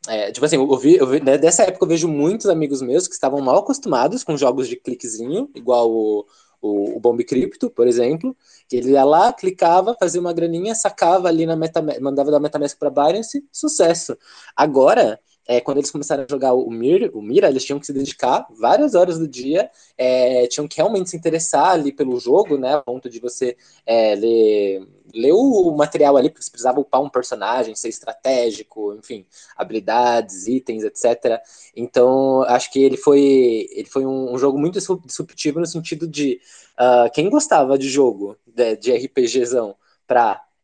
é, 0.09 0.31
tipo 0.31 0.45
assim, 0.45 0.57
eu 0.57 0.77
vi, 0.77 0.95
eu 0.97 1.07
vi, 1.07 1.21
né, 1.21 1.37
dessa 1.37 1.63
época 1.63 1.85
eu 1.85 1.89
vejo 1.89 2.07
muitos 2.07 2.47
amigos 2.47 2.81
meus 2.81 3.07
que 3.07 3.13
estavam 3.13 3.41
mal 3.41 3.59
acostumados 3.59 4.23
com 4.23 4.37
jogos 4.37 4.67
de 4.67 4.75
cliquezinho, 4.75 5.49
igual 5.55 5.91
o, 5.91 6.25
o, 6.61 6.97
o 6.97 6.99
Bomb 6.99 7.23
Crypto, 7.23 7.69
por 7.69 7.87
exemplo, 7.87 8.35
que 8.67 8.75
ele 8.77 8.91
ia 8.91 9.03
lá, 9.03 9.31
clicava, 9.33 9.95
fazia 9.99 10.21
uma 10.21 10.33
graninha, 10.33 10.75
sacava 10.75 11.27
ali 11.27 11.45
na 11.45 11.55
meta, 11.55 11.81
mandava 12.01 12.31
da 12.31 12.39
MetaMask 12.39 12.77
para 12.77 12.89
Binance, 12.89 13.45
sucesso. 13.51 14.17
Agora, 14.55 15.19
é, 15.47 15.61
quando 15.61 15.77
eles 15.77 15.89
começaram 15.89 16.23
a 16.23 16.27
jogar 16.29 16.53
o, 16.53 16.69
Mir, 16.69 17.09
o 17.13 17.21
Mira, 17.21 17.47
eles 17.47 17.63
tinham 17.63 17.79
que 17.79 17.85
se 17.85 17.93
dedicar 17.93 18.45
várias 18.59 18.93
horas 18.95 19.17
do 19.17 19.27
dia, 19.27 19.71
é, 19.97 20.45
tinham 20.47 20.67
que 20.67 20.77
realmente 20.77 21.09
se 21.09 21.15
interessar 21.17 21.69
ali 21.69 21.91
pelo 21.91 22.19
jogo, 22.19 22.57
né, 22.57 22.75
a 22.75 22.81
ponto 22.81 23.09
de 23.09 23.19
você 23.19 23.55
é, 23.85 24.15
ler, 24.15 24.85
ler 25.13 25.31
o 25.31 25.71
material 25.71 26.17
ali, 26.17 26.29
porque 26.29 26.43
você 26.43 26.51
precisava 26.51 26.79
upar 26.79 27.01
um 27.01 27.09
personagem, 27.09 27.75
ser 27.75 27.87
estratégico, 27.87 28.93
enfim, 28.93 29.25
habilidades, 29.55 30.47
itens, 30.47 30.83
etc. 30.83 31.41
Então, 31.75 32.41
acho 32.43 32.71
que 32.71 32.83
ele 32.83 32.97
foi, 32.97 33.67
ele 33.71 33.87
foi 33.87 34.05
um, 34.05 34.33
um 34.33 34.37
jogo 34.37 34.59
muito 34.59 34.79
disruptivo 35.05 35.59
no 35.59 35.65
sentido 35.65 36.07
de 36.07 36.41
uh, 36.77 37.09
quem 37.13 37.29
gostava 37.29 37.77
de 37.77 37.87
jogo, 37.87 38.35
de, 38.45 38.75
de 38.75 38.91
RPGzão, 38.91 39.75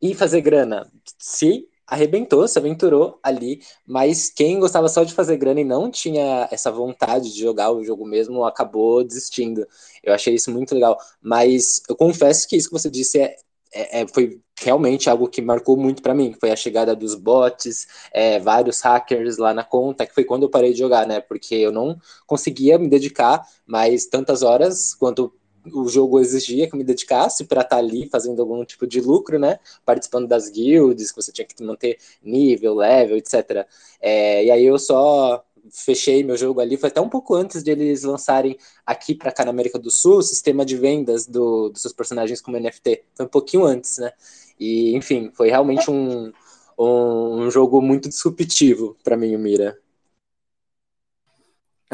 ir 0.02 0.16
fazer 0.16 0.42
grana, 0.42 0.92
se 1.18 1.68
arrebentou, 1.88 2.48
se 2.48 2.58
aventurou 2.58 3.20
ali, 3.22 3.62
mas 3.86 4.30
quem 4.30 4.60
gostava 4.60 4.88
só 4.88 5.04
de 5.04 5.14
fazer 5.14 5.38
grana 5.38 5.62
e 5.62 5.66
não 5.66 5.92
tinha 5.92 6.48
essa 6.52 6.72
vontade 6.72 7.34
de 7.34 7.40
jogar 7.40 7.72
o 7.72 7.84
jogo 7.84 8.06
mesmo, 8.06 8.44
acabou 8.46 9.04
desistindo. 9.04 9.68
Eu 10.04 10.14
achei 10.14 10.34
isso 10.36 10.52
muito 10.52 10.74
legal, 10.74 10.98
mas 11.22 11.82
eu 11.90 11.96
confesso 11.96 12.48
que 12.48 12.56
isso 12.56 12.70
que 12.70 12.74
você 12.74 12.90
disse 12.90 13.20
é, 13.20 13.36
é, 13.74 14.02
é 14.02 14.08
foi 14.08 14.40
realmente 14.60 15.10
algo 15.10 15.28
que 15.28 15.42
marcou 15.42 15.76
muito 15.76 16.02
para 16.02 16.14
mim, 16.14 16.34
foi 16.40 16.52
a 16.52 16.56
chegada 16.56 16.96
dos 16.96 17.16
bots, 17.16 17.88
é, 18.14 18.40
vários 18.40 18.80
hackers 18.82 19.38
lá 19.38 19.54
na 19.54 19.64
conta, 19.64 20.06
que 20.06 20.14
foi 20.14 20.24
quando 20.24 20.44
eu 20.44 20.50
parei 20.50 20.72
de 20.72 20.80
jogar, 20.80 21.06
né? 21.06 21.20
Porque 21.20 21.56
eu 21.56 21.72
não 21.72 21.98
conseguia 22.26 22.78
me 22.78 22.88
dedicar 22.88 23.46
mais 23.66 24.06
tantas 24.06 24.42
horas 24.42 24.94
quanto 24.94 25.34
o 25.72 25.88
jogo 25.88 26.20
exigia 26.20 26.68
que 26.68 26.74
eu 26.74 26.78
me 26.78 26.84
dedicasse 26.84 27.46
para 27.46 27.62
estar 27.62 27.76
tá 27.76 27.78
ali 27.78 28.08
fazendo 28.10 28.42
algum 28.42 28.64
tipo 28.66 28.86
de 28.86 29.00
lucro, 29.00 29.40
né? 29.40 29.60
Participando 29.86 30.28
das 30.28 30.50
guilds, 30.50 31.12
que 31.12 31.22
você 31.22 31.32
tinha 31.32 31.46
que 31.46 31.62
manter 31.64 31.98
nível, 32.24 32.76
level, 32.76 33.18
etc. 33.18 33.66
É, 34.02 34.46
e 34.46 34.52
aí 34.52 34.66
eu 34.66 34.78
só 34.78 35.44
fechei 35.72 36.24
meu 36.24 36.36
jogo 36.36 36.60
ali, 36.60 36.76
foi 36.76 36.90
até 36.90 37.00
um 37.00 37.10
pouco 37.10 37.36
antes 37.36 37.64
de 37.64 37.72
eles 37.72 38.04
lançarem 38.04 38.58
aqui 38.86 39.16
para 39.16 39.32
cá 39.32 39.46
na 39.46 39.52
América 39.52 39.80
do 39.80 39.90
Sul 39.90 40.18
o 40.18 40.24
sistema 40.24 40.66
de 40.66 40.76
vendas 40.76 41.26
do, 41.26 41.70
dos 41.70 41.82
seus 41.82 41.94
personagens 41.94 42.42
como 42.42 42.60
NFT. 42.60 43.04
Foi 43.16 43.26
um 43.26 43.30
pouquinho 43.30 43.64
antes, 43.64 43.98
né? 43.98 44.12
E, 44.60 44.96
enfim, 44.96 45.32
foi 45.34 45.50
realmente 45.50 45.90
um, 45.90 46.32
um, 46.78 47.44
um 47.44 47.52
jogo 47.52 47.82
muito 47.82 48.10
disruptivo 48.10 48.98
para 49.04 49.18
mim, 49.18 49.36
o 49.36 49.40
Mira. 49.40 49.78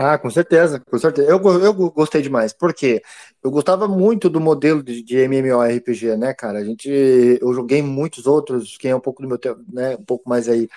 Ah, 0.01 0.17
com 0.17 0.29
certeza, 0.29 0.79
com 0.79 0.97
certeza. 0.97 1.29
Eu, 1.29 1.41
eu 1.61 1.73
gostei 1.91 2.21
demais, 2.21 2.53
porque 2.53 3.01
eu 3.43 3.51
gostava 3.51 3.85
muito 3.85 4.29
do 4.29 4.39
modelo 4.39 4.81
de, 4.81 5.03
de 5.03 5.17
MMORPG, 5.17 6.15
né, 6.15 6.33
cara? 6.33 6.59
A 6.59 6.63
gente, 6.63 6.87
eu 6.89 7.53
joguei 7.53 7.81
muitos 7.81 8.25
outros, 8.25 8.77
quem 8.77 8.91
é 8.91 8.95
um 8.95 8.99
pouco 9.01 9.21
do 9.21 9.27
meu 9.27 9.37
tempo, 9.37 9.61
né, 9.73 9.95
um 9.97 10.03
pouco 10.05 10.29
mais 10.29 10.47
aí, 10.47 10.69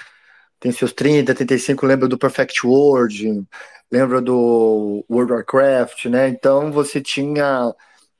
tem 0.60 0.72
seus 0.72 0.92
30, 0.92 1.34
35, 1.34 1.86
lembra 1.86 2.08
do 2.08 2.18
Perfect 2.18 2.66
World, 2.66 3.44
lembra 3.92 4.20
do 4.22 5.04
World 5.10 5.32
of 5.32 5.38
Warcraft, 5.54 6.06
né? 6.06 6.28
Então 6.28 6.72
você 6.72 7.00
tinha 7.00 7.74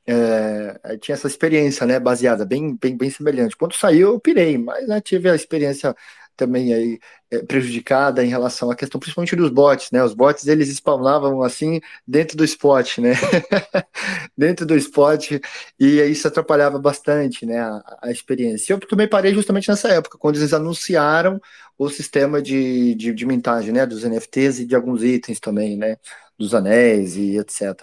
é, 0.05 0.97
tinha 0.97 1.15
essa 1.15 1.27
experiência, 1.27 1.85
né, 1.85 1.99
baseada, 1.99 2.45
bem, 2.45 2.75
bem, 2.75 2.97
bem 2.97 3.09
semelhante. 3.09 3.55
Quando 3.57 3.73
saiu, 3.75 4.09
eu 4.13 4.19
pirei, 4.19 4.57
mas 4.57 4.87
né, 4.87 4.99
tive 5.01 5.29
a 5.29 5.35
experiência 5.35 5.95
também 6.35 6.73
aí 6.73 6.99
é, 7.31 7.39
prejudicada 7.43 8.23
em 8.23 8.29
relação 8.29 8.69
à 8.69 8.75
questão, 8.75 8.99
principalmente 8.99 9.35
dos 9.35 9.49
bots, 9.49 9.91
né? 9.91 10.03
Os 10.03 10.13
bots 10.13 10.47
eles 10.47 10.69
spawnavam 10.69 11.41
assim 11.43 11.79
dentro 12.07 12.37
do 12.37 12.43
spot, 12.43 12.99
né? 12.99 13.13
dentro 14.37 14.65
do 14.65 14.75
spot 14.75 15.31
e 15.79 16.01
isso 16.01 16.27
atrapalhava 16.27 16.79
bastante, 16.79 17.45
né? 17.45 17.59
A, 17.59 17.99
a, 18.03 18.11
experiência. 18.11 18.73
Eu 18.73 18.79
também 18.79 19.07
parei 19.07 19.33
justamente 19.33 19.69
nessa 19.69 19.89
época, 19.89 20.17
quando 20.17 20.37
eles 20.37 20.53
anunciaram 20.53 21.39
o 21.77 21.89
sistema 21.89 22.41
de, 22.41 22.95
de, 22.95 23.13
de 23.13 23.25
mintagem, 23.25 23.73
né? 23.73 23.85
Dos 23.85 24.03
NFTs 24.03 24.59
e 24.59 24.65
de 24.65 24.75
alguns 24.75 25.03
itens 25.03 25.39
também, 25.39 25.77
né? 25.77 25.97
Dos 26.37 26.53
anéis 26.53 27.15
e 27.15 27.37
etc. 27.37 27.73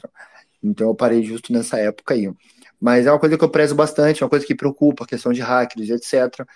Então 0.63 0.89
eu 0.89 0.95
parei 0.95 1.23
justo 1.23 1.53
nessa 1.53 1.79
época 1.79 2.15
aí. 2.15 2.31
Mas 2.81 3.07
é 3.07 3.13
uma 3.13 3.19
coisa 3.19 3.37
que 3.37 3.45
eu 3.45 3.51
prezo 3.51 3.75
bastante, 3.75 4.23
é 4.23 4.25
uma 4.25 4.31
coisa 4.31 4.47
que 4.47 4.55
preocupa, 4.55 5.05
a 5.05 5.07
questão 5.07 5.33
de 5.33 5.41
hackers, 5.43 5.91
etc. 5.91 6.47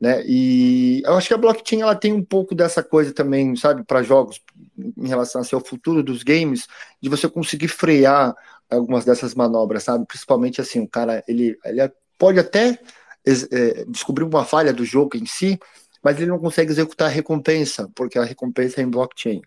Né? 0.00 0.22
E 0.26 1.02
eu 1.04 1.14
acho 1.14 1.28
que 1.28 1.34
a 1.34 1.38
blockchain 1.38 1.80
ela 1.80 1.94
tem 1.94 2.12
um 2.12 2.24
pouco 2.24 2.54
dessa 2.54 2.82
coisa 2.82 3.12
também, 3.14 3.56
sabe, 3.56 3.82
para 3.84 4.02
jogos, 4.02 4.40
em 4.78 5.08
relação 5.08 5.42
ao 5.52 5.64
futuro 5.64 6.02
dos 6.02 6.22
games, 6.22 6.66
de 7.00 7.08
você 7.08 7.28
conseguir 7.28 7.68
frear 7.68 8.34
algumas 8.70 9.04
dessas 9.04 9.34
manobras, 9.34 9.84
sabe? 9.84 10.04
Principalmente 10.06 10.60
assim, 10.60 10.80
o 10.80 10.88
cara 10.88 11.24
ele, 11.26 11.58
ele 11.64 11.90
pode 12.18 12.38
até 12.38 12.78
é, 13.26 13.84
descobrir 13.88 14.24
uma 14.24 14.44
falha 14.44 14.72
do 14.72 14.84
jogo 14.84 15.16
em 15.16 15.24
si, 15.24 15.58
mas 16.02 16.18
ele 16.18 16.30
não 16.30 16.38
consegue 16.38 16.70
executar 16.70 17.08
a 17.08 17.10
recompensa, 17.10 17.90
porque 17.94 18.18
a 18.18 18.24
recompensa 18.24 18.80
é 18.80 18.84
em 18.84 18.90
blockchain 18.90 19.40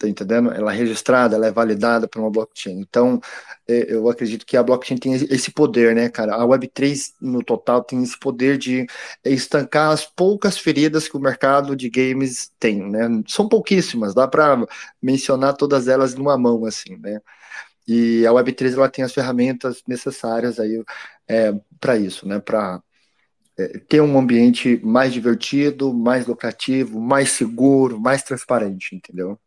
tá 0.00 0.08
entendendo? 0.08 0.50
Ela 0.50 0.72
é 0.72 0.76
registrada, 0.76 1.36
ela 1.36 1.46
é 1.46 1.52
validada 1.52 2.08
por 2.08 2.20
uma 2.20 2.30
blockchain. 2.30 2.80
Então, 2.80 3.20
é, 3.68 3.92
eu 3.94 4.08
acredito 4.08 4.46
que 4.46 4.56
a 4.56 4.62
blockchain 4.62 4.96
tem 4.96 5.12
esse 5.14 5.52
poder, 5.52 5.94
né, 5.94 6.08
cara? 6.08 6.34
A 6.36 6.46
Web3, 6.46 7.12
no 7.20 7.44
total, 7.44 7.84
tem 7.84 8.02
esse 8.02 8.18
poder 8.18 8.56
de 8.56 8.86
estancar 9.24 9.90
as 9.92 10.06
poucas 10.06 10.56
feridas 10.58 11.06
que 11.06 11.16
o 11.18 11.20
mercado 11.20 11.76
de 11.76 11.90
games 11.90 12.50
tem, 12.58 12.80
né? 12.90 13.08
São 13.28 13.46
pouquíssimas, 13.46 14.14
dá 14.14 14.26
para 14.26 14.66
mencionar 15.02 15.54
todas 15.54 15.86
elas 15.86 16.14
numa 16.14 16.38
mão, 16.38 16.64
assim, 16.64 16.96
né? 16.96 17.20
E 17.86 18.26
a 18.26 18.32
Web3 18.32 18.74
ela 18.74 18.88
tem 18.88 19.04
as 19.04 19.12
ferramentas 19.12 19.82
necessárias 19.86 20.58
aí 20.58 20.82
é, 21.28 21.52
para 21.78 21.98
isso, 21.98 22.26
né? 22.26 22.40
Para 22.40 22.82
é, 23.58 23.78
ter 23.80 24.00
um 24.00 24.18
ambiente 24.18 24.80
mais 24.84 25.12
divertido, 25.12 25.92
mais 25.92 26.26
lucrativo, 26.26 27.00
mais 27.00 27.32
seguro, 27.32 28.00
mais 28.00 28.22
transparente, 28.22 28.94
entendeu? 28.96 29.38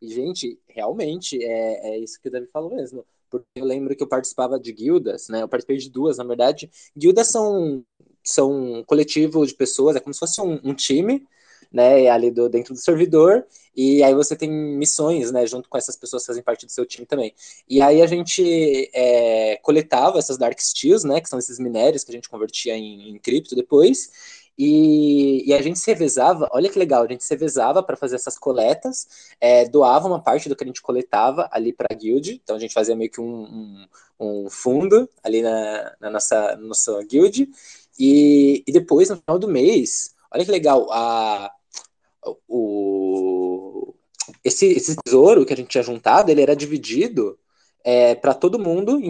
E, 0.00 0.08
gente, 0.08 0.58
realmente 0.68 1.42
é, 1.42 1.94
é 1.94 1.98
isso 1.98 2.20
que 2.20 2.28
o 2.28 2.30
Davi 2.30 2.46
falou 2.52 2.74
mesmo. 2.74 3.04
Porque 3.30 3.46
eu 3.56 3.64
lembro 3.64 3.94
que 3.94 4.02
eu 4.02 4.08
participava 4.08 4.58
de 4.58 4.72
guildas, 4.72 5.28
né? 5.28 5.42
Eu 5.42 5.48
participei 5.48 5.76
de 5.76 5.90
duas, 5.90 6.16
na 6.16 6.24
verdade. 6.24 6.70
Guildas 6.96 7.28
são, 7.28 7.84
são 8.24 8.78
um 8.78 8.84
coletivo 8.84 9.46
de 9.46 9.54
pessoas, 9.54 9.96
é 9.96 10.00
como 10.00 10.14
se 10.14 10.20
fosse 10.20 10.40
um, 10.40 10.58
um 10.64 10.74
time, 10.74 11.26
né? 11.72 12.08
Ali 12.08 12.30
do, 12.30 12.48
dentro 12.48 12.72
do 12.74 12.80
servidor. 12.80 13.46
E 13.76 14.02
aí 14.02 14.14
você 14.14 14.34
tem 14.34 14.50
missões, 14.50 15.30
né? 15.30 15.46
Junto 15.46 15.68
com 15.68 15.76
essas 15.76 15.96
pessoas 15.96 16.22
que 16.22 16.28
fazem 16.28 16.42
parte 16.42 16.64
do 16.64 16.72
seu 16.72 16.86
time 16.86 17.06
também. 17.06 17.34
E 17.68 17.82
aí 17.82 18.00
a 18.00 18.06
gente 18.06 18.90
é, 18.94 19.56
coletava 19.62 20.18
essas 20.18 20.38
Dark 20.38 20.58
Steels, 20.58 21.04
né? 21.04 21.20
Que 21.20 21.28
são 21.28 21.38
esses 21.38 21.58
minérios 21.58 22.04
que 22.04 22.10
a 22.10 22.14
gente 22.14 22.28
convertia 22.28 22.76
em, 22.76 23.10
em 23.10 23.18
cripto 23.18 23.54
depois. 23.54 24.10
E, 24.58 25.48
e, 25.48 25.54
a 25.54 25.62
gente 25.62 25.78
se 25.78 25.88
revezava, 25.88 26.48
olha 26.50 26.68
que 26.68 26.78
legal, 26.78 27.04
a 27.04 27.08
gente 27.08 27.22
se 27.22 27.32
revezava 27.32 27.80
para 27.80 27.96
fazer 27.96 28.16
essas 28.16 28.36
coletas, 28.36 29.06
é, 29.40 29.68
doava 29.68 30.08
uma 30.08 30.20
parte 30.20 30.48
do 30.48 30.56
que 30.56 30.64
a 30.64 30.66
gente 30.66 30.82
coletava 30.82 31.48
ali 31.52 31.72
para 31.72 31.86
a 31.88 31.94
guild, 31.94 32.40
então 32.42 32.56
a 32.56 32.58
gente 32.58 32.74
fazia 32.74 32.96
meio 32.96 33.08
que 33.08 33.20
um, 33.20 33.44
um, 33.44 33.86
um 34.18 34.50
fundo 34.50 35.08
ali 35.22 35.42
na, 35.42 35.94
na 36.00 36.10
nossa, 36.10 36.56
nossa 36.56 37.00
guild, 37.04 37.48
e, 37.96 38.64
e, 38.66 38.72
depois, 38.72 39.08
no 39.10 39.16
final 39.16 39.38
do 39.38 39.46
mês, 39.46 40.12
olha 40.32 40.44
que 40.44 40.50
legal, 40.50 40.90
a, 40.90 41.52
o, 42.48 43.94
esse, 44.44 44.66
esse 44.66 44.96
tesouro 45.04 45.46
que 45.46 45.52
a 45.52 45.56
gente 45.56 45.68
tinha 45.68 45.84
juntado, 45.84 46.30
ele 46.30 46.42
era 46.42 46.56
dividido 46.56 47.38
é, 47.90 48.14
para 48.14 48.34
todo 48.34 48.58
mundo 48.58 49.00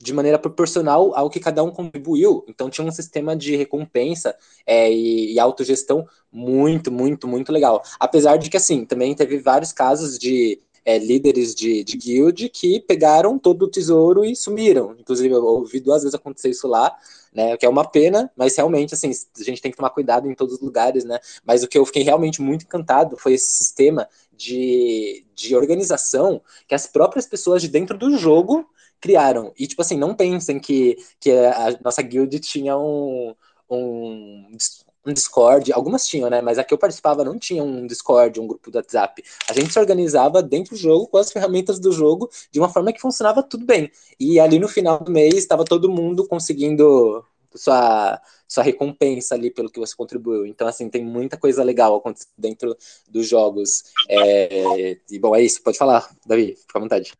de 0.00 0.14
maneira 0.14 0.38
proporcional 0.38 1.14
ao 1.14 1.28
que 1.28 1.38
cada 1.38 1.62
um 1.62 1.70
contribuiu. 1.70 2.46
Então 2.48 2.70
tinha 2.70 2.86
um 2.86 2.90
sistema 2.90 3.36
de 3.36 3.54
recompensa 3.54 4.34
é, 4.64 4.90
e, 4.90 5.34
e, 5.34 5.38
autogestão 5.38 6.06
muito, 6.32 6.90
muito, 6.90 7.28
muito 7.28 7.52
legal. 7.52 7.82
Apesar 8.00 8.38
de 8.38 8.48
que, 8.48 8.56
assim, 8.56 8.86
também 8.86 9.14
teve 9.14 9.38
vários 9.38 9.70
casos 9.70 10.18
de 10.18 10.58
é, 10.86 10.98
líderes 10.98 11.52
de, 11.52 11.82
de 11.82 11.96
guild 11.96 12.48
que 12.48 12.78
pegaram 12.78 13.36
todo 13.40 13.64
o 13.64 13.68
tesouro 13.68 14.24
e 14.24 14.36
sumiram. 14.36 14.94
Inclusive, 14.96 15.34
eu 15.34 15.44
ouvi 15.44 15.80
duas 15.80 16.04
vezes 16.04 16.14
acontecer 16.14 16.48
isso 16.50 16.68
lá, 16.68 16.96
né? 17.34 17.54
O 17.54 17.58
que 17.58 17.66
é 17.66 17.68
uma 17.68 17.84
pena, 17.84 18.30
mas 18.36 18.56
realmente, 18.56 18.94
assim, 18.94 19.10
a 19.10 19.42
gente 19.42 19.60
tem 19.60 19.72
que 19.72 19.76
tomar 19.76 19.90
cuidado 19.90 20.30
em 20.30 20.34
todos 20.34 20.54
os 20.54 20.60
lugares, 20.60 21.04
né? 21.04 21.18
Mas 21.44 21.64
o 21.64 21.68
que 21.68 21.76
eu 21.76 21.84
fiquei 21.84 22.04
realmente 22.04 22.40
muito 22.40 22.64
encantado 22.64 23.16
foi 23.16 23.34
esse 23.34 23.48
sistema 23.48 24.08
de, 24.36 25.26
de 25.34 25.56
organização 25.56 26.40
que 26.68 26.74
as 26.74 26.86
próprias 26.86 27.26
pessoas 27.26 27.60
de 27.60 27.68
dentro 27.68 27.98
do 27.98 28.16
jogo 28.16 28.64
criaram. 29.00 29.52
E, 29.58 29.66
tipo 29.66 29.82
assim, 29.82 29.98
não 29.98 30.14
pensem 30.14 30.60
que, 30.60 30.96
que 31.18 31.32
a 31.32 31.76
nossa 31.82 32.00
guild 32.00 32.38
tinha 32.38 32.78
um, 32.78 33.34
um, 33.68 34.56
um 35.06 35.12
Discord. 35.12 35.72
Algumas 35.72 36.06
tinham, 36.06 36.28
né? 36.28 36.40
Mas 36.40 36.58
a 36.58 36.64
que 36.64 36.74
eu 36.74 36.78
participava 36.78 37.24
não 37.24 37.38
tinha 37.38 37.62
um 37.62 37.86
Discord, 37.86 38.40
um 38.40 38.46
grupo 38.46 38.70
do 38.70 38.76
WhatsApp. 38.76 39.22
A 39.48 39.52
gente 39.52 39.72
se 39.72 39.78
organizava 39.78 40.42
dentro 40.42 40.74
do 40.74 40.80
jogo, 40.80 41.06
com 41.06 41.18
as 41.18 41.30
ferramentas 41.30 41.78
do 41.78 41.92
jogo, 41.92 42.30
de 42.50 42.58
uma 42.58 42.68
forma 42.68 42.92
que 42.92 43.00
funcionava 43.00 43.42
tudo 43.42 43.64
bem. 43.64 43.90
E 44.18 44.40
ali 44.40 44.58
no 44.58 44.68
final 44.68 44.98
do 44.98 45.10
mês, 45.10 45.34
estava 45.34 45.64
todo 45.64 45.90
mundo 45.90 46.26
conseguindo 46.26 47.24
sua, 47.54 48.20
sua 48.46 48.62
recompensa 48.62 49.34
ali 49.34 49.50
pelo 49.50 49.70
que 49.70 49.80
você 49.80 49.94
contribuiu. 49.94 50.46
Então, 50.46 50.66
assim, 50.66 50.88
tem 50.88 51.04
muita 51.04 51.36
coisa 51.36 51.62
legal 51.62 51.96
acontecendo 51.96 52.32
dentro 52.36 52.76
dos 53.08 53.28
jogos. 53.28 53.84
É, 54.08 54.98
e, 55.10 55.18
bom, 55.18 55.34
é 55.34 55.42
isso. 55.42 55.62
Pode 55.62 55.78
falar, 55.78 56.08
Davi, 56.26 56.56
fica 56.56 56.78
à 56.78 56.80
vontade. 56.80 57.12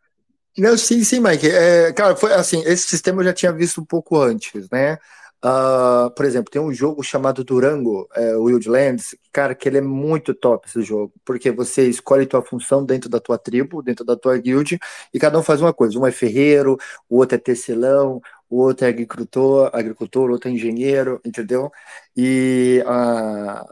Não, 0.58 0.76
sim, 0.76 1.04
sim, 1.04 1.20
Mike. 1.20 1.48
É, 1.48 1.92
cara, 1.92 2.16
foi 2.16 2.32
assim, 2.32 2.62
esse 2.64 2.88
sistema 2.88 3.20
eu 3.20 3.26
já 3.26 3.32
tinha 3.32 3.52
visto 3.52 3.80
um 3.80 3.84
pouco 3.84 4.16
antes, 4.18 4.68
né? 4.70 4.98
Uh, 5.44 6.10
por 6.10 6.24
exemplo, 6.24 6.50
tem 6.50 6.60
um 6.60 6.72
jogo 6.72 7.02
chamado 7.02 7.44
Durango, 7.44 8.08
é, 8.14 8.34
Wildlands, 8.36 9.14
cara, 9.30 9.54
que 9.54 9.68
ele 9.68 9.78
é 9.78 9.80
muito 9.80 10.34
top 10.34 10.66
esse 10.66 10.82
jogo, 10.82 11.12
porque 11.24 11.50
você 11.50 11.88
escolhe 11.88 12.26
tua 12.26 12.42
função 12.42 12.84
dentro 12.84 13.08
da 13.08 13.20
tua 13.20 13.38
tribo, 13.38 13.82
dentro 13.82 14.04
da 14.04 14.16
tua 14.16 14.36
guild, 14.38 14.78
e 15.12 15.18
cada 15.20 15.38
um 15.38 15.42
faz 15.42 15.60
uma 15.60 15.72
coisa. 15.72 15.98
Um 15.98 16.06
é 16.06 16.10
ferreiro, 16.10 16.76
o 17.08 17.18
outro 17.18 17.36
é 17.36 17.38
tecelão, 17.38 18.20
o 18.48 18.58
outro 18.58 18.86
é 18.86 18.88
agricultor, 18.88 19.70
agricultor, 19.72 20.30
outro 20.30 20.48
é 20.48 20.52
engenheiro, 20.52 21.20
entendeu? 21.24 21.70
E 22.16 22.82
uh, 22.86 23.64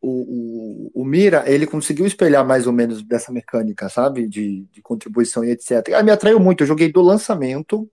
o, 0.00 0.90
o, 0.94 1.02
o, 1.02 1.04
Mira, 1.04 1.44
ele 1.46 1.66
conseguiu 1.66 2.06
espelhar 2.06 2.46
mais 2.46 2.66
ou 2.66 2.72
menos 2.72 3.02
dessa 3.02 3.32
mecânica, 3.32 3.88
sabe? 3.88 4.26
De, 4.28 4.66
de 4.72 4.82
contribuição 4.82 5.44
e 5.44 5.50
etc. 5.50 5.88
Ah, 5.94 6.02
me 6.02 6.10
atraiu 6.10 6.40
muito, 6.40 6.62
eu 6.62 6.66
joguei 6.66 6.90
do 6.90 7.02
lançamento, 7.02 7.88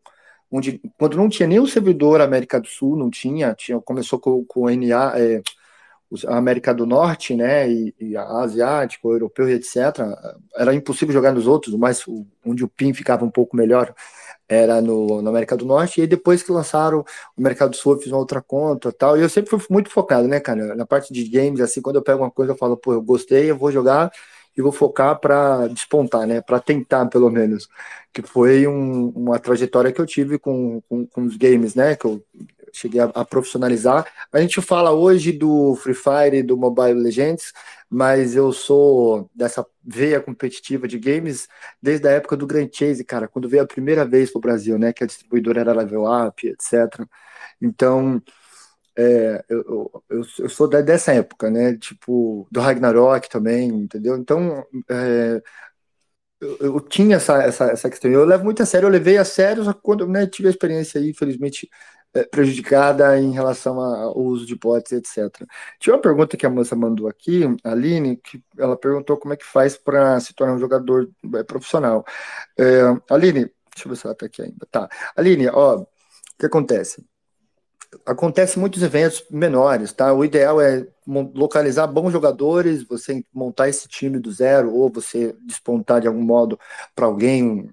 onde 0.52 0.82
quando 0.98 1.18
não 1.18 1.30
tinha 1.30 1.48
nem 1.48 1.60
o 1.60 1.68
servidor 1.68 2.22
América 2.22 2.60
do 2.60 2.68
Sul, 2.68 2.96
não 2.98 3.10
tinha, 3.10 3.54
tinha 3.54 3.80
começou 3.82 4.20
com, 4.20 4.44
com 4.46 4.62
o 4.62 4.70
NA, 4.70 5.14
é, 5.18 5.42
a 6.28 6.38
América 6.38 6.74
do 6.74 6.86
Norte, 6.86 7.36
né, 7.36 7.70
e, 7.70 7.94
e 8.00 8.18
asiático, 8.18 9.12
europeu 9.12 9.48
e 9.50 9.54
etc. 9.54 9.78
Era 10.56 10.74
impossível 10.74 11.14
jogar 11.14 11.32
nos 11.32 11.46
outros, 11.48 11.76
mas 11.76 12.04
onde 12.46 12.64
o 12.64 12.68
PIN 12.68 12.94
ficava 12.94 13.24
um 13.24 13.30
pouco 13.30 13.56
melhor 13.56 13.94
era 14.48 14.82
no, 14.82 15.22
na 15.22 15.30
América 15.30 15.56
do 15.56 15.64
Norte, 15.64 16.00
e 16.00 16.02
aí 16.02 16.08
depois 16.08 16.42
que 16.42 16.52
lançaram 16.52 17.06
o 17.38 17.42
Mercado 17.42 17.70
do 17.70 17.76
Sul, 17.76 17.94
eu 17.94 18.00
fiz 18.00 18.12
uma 18.12 18.18
outra 18.18 18.42
conta 18.42 18.92
tal, 18.92 19.16
e 19.16 19.22
eu 19.22 19.30
sempre 19.30 19.52
fui 19.52 19.60
muito 19.70 19.92
focado, 19.92 20.28
né, 20.28 20.40
cara, 20.40 20.76
na 20.76 20.88
parte 20.88 21.14
de 21.14 21.24
games, 21.30 21.62
assim, 21.62 21.82
quando 21.82 21.98
eu 21.98 22.02
pego 22.02 22.24
uma 22.24 22.32
coisa, 22.32 22.54
eu 22.54 22.58
falo, 22.58 22.76
pô, 22.76 22.94
eu 22.94 23.02
gostei, 23.02 23.52
eu 23.52 23.56
vou 23.58 23.72
jogar, 23.72 24.12
e 24.58 24.62
vou 24.62 24.72
focar 24.72 25.20
para 25.20 25.68
despontar, 25.68 26.28
né, 26.28 26.42
para 26.42 26.60
tentar, 26.60 27.06
pelo 27.08 27.30
menos, 27.30 27.68
que 28.14 28.22
foi 28.22 28.68
um, 28.68 29.10
uma 29.10 29.40
trajetória 29.40 29.92
que 29.92 30.02
eu 30.02 30.06
tive 30.06 30.38
com, 30.38 30.82
com, 30.90 31.06
com 31.06 31.24
os 31.24 31.38
games, 31.38 31.76
né, 31.76 31.96
que 31.96 32.06
eu 32.06 32.24
cheguei 32.74 33.00
a, 33.00 33.06
a, 33.06 33.26
profissionalizar. 33.26 34.06
A 34.32 34.40
gente 34.40 34.62
fala 34.62 34.92
hoje 34.92 35.32
do 35.32 35.76
Free 35.76 35.94
Fire 35.94 36.44
do 36.44 36.58
Mobile 36.58 37.02
Legends, 37.02 37.54
mas 37.90 38.36
eu 38.36 38.52
sou 38.52 39.30
dessa 39.34 39.66
veia 39.84 40.20
competitiva 40.20 40.88
de 40.88 41.00
games 41.00 41.48
desde 41.82 42.08
a 42.08 42.12
época 42.12 42.38
do 42.38 42.46
Grand 42.46 42.70
Chase, 42.72 43.04
cara, 43.04 43.28
quando 43.28 43.50
veio 43.50 43.64
a 43.64 43.68
primeira 43.68 44.06
vez 44.06 44.32
para 44.32 44.38
o 44.40 44.42
Brasil, 44.42 44.78
né, 44.78 44.94
que 44.94 45.04
a 45.04 45.08
distribuidora 45.08 45.62
era 45.62 45.74
Level 45.74 46.04
Up, 46.06 46.48
etc. 46.48 47.06
Então, 47.62 48.22
é, 49.00 49.46
eu, 49.50 49.92
eu, 50.10 50.24
eu, 50.40 50.50
sou 50.50 50.68
dessa 50.68 51.14
época, 51.14 51.50
né, 51.50 51.78
tipo, 51.78 52.46
do 52.52 52.60
Ragnarok 52.60 53.30
também, 53.30 53.70
entendeu? 53.70 54.18
Então, 54.18 54.66
é, 54.90 55.42
eu, 56.42 56.58
eu, 56.60 56.80
tinha 56.82 57.16
essa, 57.18 57.42
essa, 57.44 57.66
essa 57.66 57.90
questão, 57.90 58.12
eu 58.12 58.26
levo 58.26 58.44
muito 58.44 58.62
a 58.62 58.66
sério, 58.66 58.88
eu 58.88 58.92
levei 58.92 59.18
a 59.18 59.26
sério, 59.26 59.64
só 59.64 59.74
que 59.74 59.82
quando 59.82 60.08
né, 60.08 60.28
tive 60.28 60.50
a 60.50 60.52
experiência 60.52 61.00
aí, 61.00 61.10
infelizmente, 61.12 61.70
é, 62.14 62.24
prejudicada 62.26 63.18
em 63.20 63.32
relação 63.32 63.80
ao 63.80 64.18
uso 64.20 64.46
de 64.46 64.56
bots, 64.56 64.92
etc. 64.92 65.46
Tinha 65.80 65.96
uma 65.96 66.02
pergunta 66.02 66.36
que 66.38 66.46
a 66.46 66.50
moça 66.50 66.76
mandou 66.76 67.08
aqui, 67.08 67.44
a 67.64 67.72
Aline, 67.72 68.18
que 68.18 68.44
ela 68.58 68.78
perguntou 68.78 69.18
como 69.18 69.34
é 69.34 69.38
que 69.38 69.46
faz 69.46 69.78
para 69.78 70.20
se 70.20 70.34
tornar 70.34 70.56
um 70.56 70.60
jogador 70.60 71.10
é, 71.36 71.44
profissional. 71.44 72.04
É, 72.58 72.82
Aline, 73.10 73.46
deixa 73.74 73.86
eu 73.86 73.90
ver 73.90 73.96
se 73.98 74.06
ela 74.06 74.14
está 74.14 74.26
aqui 74.26 74.42
ainda. 74.42 74.68
Tá. 74.72 74.90
Aline, 75.16 75.48
ó, 75.50 75.78
o 75.82 75.88
que 76.40 76.46
acontece? 76.46 77.06
Acontece 78.06 78.60
muitos 78.60 78.84
eventos 78.84 79.24
menores, 79.32 79.92
tá? 79.92 80.14
O 80.14 80.24
ideal 80.24 80.62
é 80.62 80.88
localizar 81.34 81.88
bons 81.88 82.12
jogadores, 82.12 82.84
você 82.84 83.24
montar 83.34 83.68
esse 83.68 83.88
time 83.88 84.20
do 84.20 84.32
zero, 84.32 84.74
ou 84.74 84.92
você 84.92 85.36
despontar 85.42 86.02
de 86.02 86.08
algum 86.08 86.22
modo 86.22 86.60
para 86.96 87.08
alguém, 87.08 87.72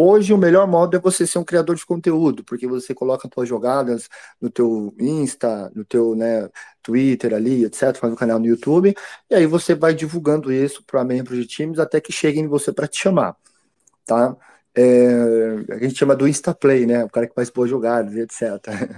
Hoje 0.00 0.32
o 0.32 0.38
melhor 0.38 0.64
modo 0.68 0.96
é 0.96 1.00
você 1.00 1.26
ser 1.26 1.40
um 1.40 1.44
criador 1.44 1.74
de 1.74 1.84
conteúdo, 1.84 2.44
porque 2.44 2.68
você 2.68 2.94
coloca 2.94 3.28
suas 3.34 3.48
jogadas 3.48 4.08
no 4.40 4.48
teu 4.48 4.94
Insta, 4.96 5.72
no 5.74 5.84
teu 5.84 6.14
né, 6.14 6.48
Twitter 6.80 7.34
ali, 7.34 7.64
etc, 7.64 7.96
faz 7.96 8.12
um 8.12 8.14
canal 8.14 8.38
no 8.38 8.46
YouTube, 8.46 8.94
e 9.28 9.34
aí 9.34 9.44
você 9.44 9.74
vai 9.74 9.92
divulgando 9.92 10.52
isso 10.52 10.84
para 10.84 11.02
membros 11.02 11.36
de 11.36 11.46
times 11.48 11.80
até 11.80 12.00
que 12.00 12.12
cheguem 12.12 12.44
em 12.44 12.46
você 12.46 12.72
para 12.72 12.86
te 12.86 12.96
chamar, 12.96 13.36
tá? 14.06 14.36
É, 14.72 15.74
a 15.74 15.78
gente 15.78 15.96
chama 15.96 16.14
do 16.14 16.28
Insta 16.28 16.54
Play, 16.54 16.86
né? 16.86 17.04
O 17.04 17.10
cara 17.10 17.26
que 17.26 17.34
faz 17.34 17.50
boas 17.50 17.68
jogadas, 17.68 18.14
etc. 18.14 18.42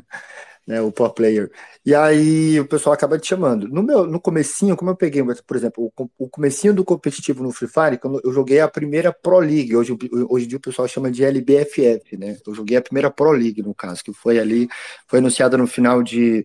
né, 0.70 0.80
o 0.80 0.92
pro 0.92 1.10
player. 1.10 1.50
E 1.84 1.92
aí 1.92 2.60
o 2.60 2.66
pessoal 2.66 2.94
acaba 2.94 3.18
te 3.18 3.26
chamando. 3.26 3.66
No 3.68 3.82
meu, 3.82 4.06
no 4.06 4.20
comecinho, 4.20 4.76
como 4.76 4.92
eu 4.92 4.96
peguei, 4.96 5.20
por 5.44 5.56
exemplo, 5.56 5.92
o, 5.96 6.10
o 6.16 6.28
comecinho 6.28 6.72
do 6.72 6.84
competitivo 6.84 7.42
no 7.42 7.50
Free 7.50 7.68
Fire, 7.68 7.98
quando 7.98 8.20
eu 8.22 8.32
joguei 8.32 8.60
a 8.60 8.68
primeira 8.68 9.12
Pro 9.12 9.40
League, 9.40 9.74
hoje, 9.74 9.96
hoje 10.28 10.44
em 10.44 10.48
dia 10.48 10.58
o 10.58 10.60
pessoal 10.60 10.86
chama 10.86 11.10
de 11.10 11.24
LBFF, 11.24 12.16
né? 12.16 12.36
Eu 12.46 12.54
joguei 12.54 12.76
a 12.76 12.82
primeira 12.82 13.10
Pro 13.10 13.32
League, 13.32 13.62
no 13.62 13.74
caso, 13.74 14.04
que 14.04 14.12
foi 14.12 14.38
ali, 14.38 14.68
foi 15.08 15.18
anunciada 15.18 15.58
no 15.58 15.66
final 15.66 16.04
de 16.04 16.44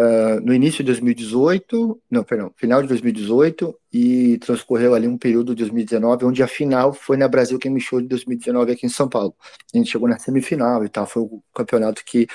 Uh, 0.00 0.38
no 0.44 0.54
início 0.54 0.78
de 0.78 0.84
2018, 0.84 2.00
não, 2.08 2.22
perdão, 2.22 2.52
final 2.56 2.80
de 2.80 2.86
2018 2.86 3.76
e 3.92 4.38
transcorreu 4.38 4.94
ali 4.94 5.08
um 5.08 5.18
período 5.18 5.56
de 5.56 5.64
2019, 5.64 6.24
onde 6.24 6.40
a 6.40 6.46
final 6.46 6.92
foi 6.92 7.16
na 7.16 7.26
Brasil 7.26 7.58
Game 7.58 7.80
Show 7.80 8.00
de 8.00 8.06
2019 8.06 8.70
aqui 8.70 8.86
em 8.86 8.88
São 8.88 9.08
Paulo. 9.08 9.34
A 9.74 9.76
gente 9.76 9.90
chegou 9.90 10.08
na 10.08 10.16
semifinal 10.16 10.84
e 10.84 10.88
tal, 10.88 11.04
foi 11.04 11.22
o 11.22 11.42
campeonato 11.52 12.04
que 12.04 12.28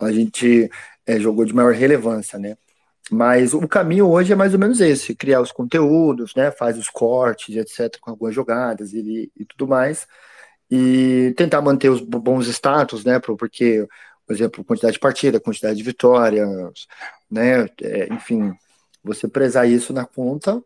a 0.00 0.12
gente 0.12 0.70
é, 1.06 1.18
jogou 1.20 1.44
de 1.44 1.54
maior 1.54 1.72
relevância, 1.72 2.38
né? 2.38 2.56
Mas 3.10 3.54
o 3.54 3.66
caminho 3.68 4.08
hoje 4.08 4.32
é 4.32 4.36
mais 4.36 4.54
ou 4.54 4.60
menos 4.60 4.80
esse: 4.80 5.14
criar 5.14 5.40
os 5.40 5.52
conteúdos, 5.52 6.34
né? 6.34 6.50
Faz 6.50 6.78
os 6.78 6.88
cortes, 6.88 7.56
etc., 7.56 7.98
com 8.00 8.10
algumas 8.10 8.34
jogadas 8.34 8.92
e, 8.92 9.30
e 9.36 9.44
tudo 9.44 9.66
mais, 9.68 10.06
e 10.70 11.34
tentar 11.36 11.62
manter 11.62 11.90
os 11.90 12.00
bons 12.00 12.46
status, 12.48 13.04
né? 13.04 13.18
Porque 13.20 13.86
por 14.30 14.34
exemplo, 14.34 14.64
quantidade 14.64 14.92
de 14.92 15.00
partida, 15.00 15.40
quantidade 15.40 15.76
de 15.76 15.82
vitórias, 15.82 16.86
né? 17.28 17.64
É, 17.82 18.14
enfim, 18.14 18.54
você 19.02 19.26
prezar 19.26 19.68
isso 19.68 19.92
na 19.92 20.06
conta, 20.06 20.62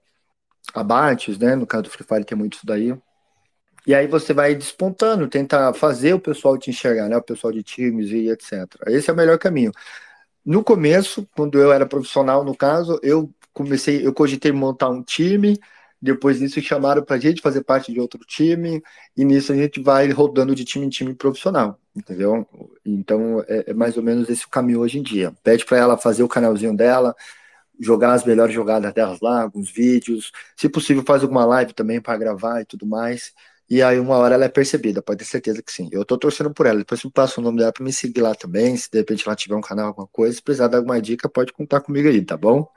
abates, 0.75 1.39
né? 1.39 1.57
No 1.57 1.67
caso 1.67 1.85
do 1.85 1.89
Free 1.89 2.05
Fire 2.07 2.25
tem 2.27 2.37
muito 2.37 2.59
isso 2.59 2.67
daí. 2.67 2.95
E 3.87 3.95
aí 3.95 4.07
você 4.07 4.33
vai 4.33 4.55
despontando, 4.55 5.29
tentar 5.29 5.75
fazer 5.75 6.15
o 6.15 6.21
pessoal 6.21 6.57
te 6.59 6.71
enxergar, 6.71 7.09
né? 7.09 7.17
O 7.17 7.23
pessoal 7.23 7.53
de 7.53 7.63
times 7.63 8.11
e 8.11 8.29
etc. 8.31 8.67
Esse 8.89 9.11
é 9.11 9.13
o 9.13 9.17
melhor 9.17 9.39
caminho. 9.39 9.73
No 10.45 10.63
começo, 10.65 11.27
quando 11.37 11.59
eu 11.59 11.73
era 11.73 11.87
profissional, 11.87 12.45
no 12.45 12.57
caso, 12.57 12.99
eu 13.03 13.31
comecei, 13.53 14.07
eu 14.07 14.13
cogitei 14.13 14.53
montar 14.53 14.91
um 14.91 15.03
time, 15.03 15.59
depois 16.01 16.39
disso 16.39 16.61
chamaram 16.61 17.03
para 17.03 17.17
a 17.17 17.19
gente 17.19 17.41
fazer 17.41 17.63
parte 17.65 17.93
de 17.93 18.01
outro 18.01 18.21
time, 18.27 18.83
e 19.17 19.25
nisso 19.25 19.53
a 19.53 19.57
gente 19.57 19.81
vai 19.81 20.11
rodando 20.11 20.55
de 20.55 20.65
time 20.65 20.85
em 20.87 20.91
time 20.91 21.15
profissional, 21.15 21.79
entendeu? 21.97 22.47
Então 22.85 23.43
é, 23.49 23.71
é 23.71 23.75
mais 23.75 23.97
ou 23.97 24.03
menos 24.03 24.29
esse 24.29 24.45
o 24.45 24.51
caminho 24.51 24.81
hoje 24.81 24.99
em 24.99 25.03
dia. 25.03 25.33
Pede 25.43 25.65
para 25.65 25.79
ela 25.79 25.97
fazer 25.97 26.23
o 26.23 26.29
canalzinho 26.29 26.77
dela, 26.77 27.15
jogar 27.81 28.13
as 28.15 28.25
melhores 28.25 28.55
jogadas 28.55 28.93
delas 28.93 29.21
lá, 29.21 29.43
alguns 29.43 29.71
vídeos, 29.71 30.31
se 30.57 30.69
possível 30.69 31.03
faz 31.07 31.23
alguma 31.23 31.45
live 31.47 31.73
também 31.73 32.01
para 32.01 32.19
gravar 32.19 32.61
e 32.61 32.65
tudo 32.67 32.87
mais. 32.87 33.33
E 33.69 33.83
aí 33.83 33.99
uma 33.99 34.17
hora 34.19 34.35
ela 34.35 34.45
é 34.45 34.49
percebida, 34.49 35.03
pode 35.03 35.21
ter 35.21 35.25
certeza 35.25 35.63
que 35.63 35.73
sim. 35.73 35.89
Eu 35.91 36.05
tô 36.05 36.19
torcendo 36.19 36.53
por 36.53 36.67
ela. 36.67 36.79
Depois 36.79 37.01
você 37.01 37.11
passa 37.11 37.41
o 37.41 37.45
nome 37.45 37.59
dela 37.59 37.73
para 37.73 37.83
me 37.85 37.93
seguir 37.93 38.21
lá 38.21 38.35
também. 38.35 38.77
Se 38.77 38.91
de 38.91 38.99
repente 38.99 39.27
ela 39.27 39.37
tiver 39.37 39.55
um 39.55 39.61
canal, 39.61 39.89
alguma 39.89 40.07
coisa, 40.09 40.37
se 40.37 40.43
precisar 40.43 40.69
dar 40.69 40.79
alguma 40.79 41.01
dica, 41.01 41.29
pode 41.29 41.53
contar 41.53 41.81
comigo 41.81 42.09
aí, 42.09 42.23
tá 42.25 42.37
bom? 42.37 42.69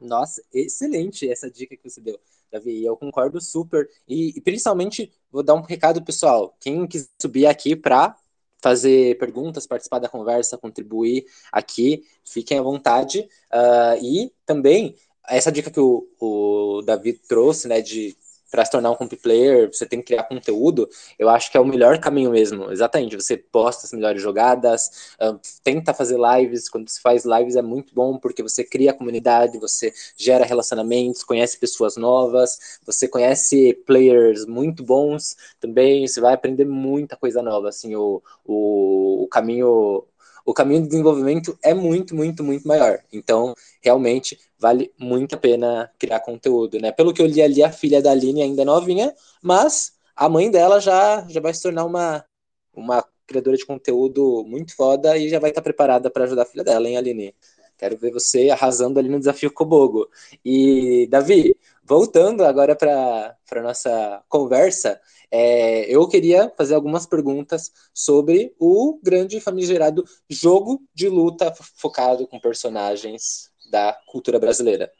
Nossa, 0.00 0.42
excelente 0.52 1.28
essa 1.28 1.50
dica 1.50 1.76
que 1.76 1.90
você 1.90 2.00
deu, 2.00 2.18
Davi. 2.50 2.84
Eu 2.84 2.96
concordo 2.96 3.40
super. 3.40 3.88
E, 4.06 4.38
e 4.38 4.40
principalmente, 4.40 5.12
vou 5.30 5.42
dar 5.42 5.54
um 5.54 5.60
recado 5.60 6.02
pessoal. 6.02 6.56
Quem 6.60 6.86
quiser 6.86 7.08
subir 7.20 7.46
aqui 7.46 7.76
para 7.76 8.16
fazer 8.62 9.18
perguntas, 9.18 9.66
participar 9.66 9.98
da 9.98 10.08
conversa, 10.08 10.58
contribuir 10.58 11.26
aqui, 11.52 12.04
fiquem 12.24 12.58
à 12.58 12.62
vontade. 12.62 13.28
Uh, 13.52 14.02
e 14.02 14.32
também, 14.46 14.96
essa 15.28 15.52
dica 15.52 15.70
que 15.70 15.80
o, 15.80 16.08
o 16.18 16.82
Davi 16.82 17.12
trouxe, 17.12 17.68
né, 17.68 17.80
de 17.80 18.16
para 18.50 18.64
se 18.64 18.70
tornar 18.70 18.90
um 18.90 18.94
comp 18.94 19.12
player, 19.14 19.68
você 19.72 19.86
tem 19.86 20.00
que 20.00 20.06
criar 20.06 20.24
conteúdo, 20.24 20.88
eu 21.18 21.28
acho 21.28 21.50
que 21.50 21.56
é 21.56 21.60
o 21.60 21.64
melhor 21.64 21.98
caminho 21.98 22.30
mesmo. 22.30 22.70
Exatamente, 22.70 23.16
você 23.16 23.36
posta 23.36 23.86
as 23.86 23.92
melhores 23.92 24.22
jogadas, 24.22 25.14
uh, 25.20 25.38
tenta 25.62 25.92
fazer 25.94 26.18
lives, 26.18 26.68
quando 26.68 26.88
você 26.88 27.00
faz 27.00 27.24
lives 27.24 27.56
é 27.56 27.62
muito 27.62 27.94
bom 27.94 28.18
porque 28.18 28.42
você 28.42 28.64
cria 28.64 28.92
comunidade, 28.92 29.58
você 29.58 29.92
gera 30.16 30.44
relacionamentos, 30.44 31.22
conhece 31.22 31.58
pessoas 31.58 31.96
novas, 31.96 32.78
você 32.84 33.06
conhece 33.08 33.74
players 33.86 34.46
muito 34.46 34.82
bons 34.82 35.36
também, 35.60 36.06
você 36.06 36.20
vai 36.20 36.34
aprender 36.34 36.64
muita 36.64 37.16
coisa 37.16 37.42
nova, 37.42 37.68
assim, 37.68 37.94
o, 37.94 38.22
o, 38.44 39.24
o 39.24 39.28
caminho 39.28 40.04
o 40.48 40.54
caminho 40.54 40.80
de 40.80 40.88
desenvolvimento 40.88 41.58
é 41.62 41.74
muito, 41.74 42.16
muito, 42.16 42.42
muito 42.42 42.66
maior. 42.66 42.98
Então, 43.12 43.52
realmente, 43.82 44.40
vale 44.58 44.90
muito 44.98 45.34
a 45.34 45.38
pena 45.38 45.90
criar 45.98 46.20
conteúdo, 46.20 46.80
né? 46.80 46.90
Pelo 46.90 47.12
que 47.12 47.20
eu 47.20 47.26
li 47.26 47.42
ali, 47.42 47.62
a 47.62 47.70
filha 47.70 48.00
da 48.00 48.12
Aline 48.12 48.40
ainda 48.40 48.62
é 48.62 48.64
novinha, 48.64 49.14
mas 49.42 49.92
a 50.16 50.26
mãe 50.26 50.50
dela 50.50 50.80
já, 50.80 51.26
já 51.28 51.38
vai 51.38 51.52
se 51.52 51.62
tornar 51.62 51.84
uma, 51.84 52.24
uma 52.72 53.04
criadora 53.26 53.58
de 53.58 53.66
conteúdo 53.66 54.42
muito 54.46 54.74
foda 54.74 55.18
e 55.18 55.28
já 55.28 55.38
vai 55.38 55.50
estar 55.50 55.60
preparada 55.60 56.10
para 56.10 56.24
ajudar 56.24 56.44
a 56.44 56.46
filha 56.46 56.64
dela, 56.64 56.88
hein, 56.88 56.96
Aline? 56.96 57.34
Quero 57.76 57.98
ver 57.98 58.10
você 58.10 58.48
arrasando 58.48 58.98
ali 58.98 59.10
no 59.10 59.18
desafio 59.18 59.52
Kobogo. 59.52 60.08
E, 60.42 61.06
Davi, 61.10 61.54
voltando 61.88 62.44
agora 62.44 62.76
para 62.76 63.34
a 63.50 63.62
nossa 63.62 64.22
conversa, 64.28 65.00
é, 65.30 65.84
eu 65.90 66.06
queria 66.06 66.52
fazer 66.54 66.74
algumas 66.74 67.06
perguntas 67.06 67.72
sobre 67.94 68.54
o 68.58 69.00
grande 69.02 69.40
famigerado 69.40 70.04
jogo 70.28 70.82
de 70.94 71.08
luta 71.08 71.50
focado 71.76 72.26
com 72.26 72.38
personagens 72.38 73.50
da 73.70 73.98
cultura 74.06 74.38
brasileira. 74.38 74.92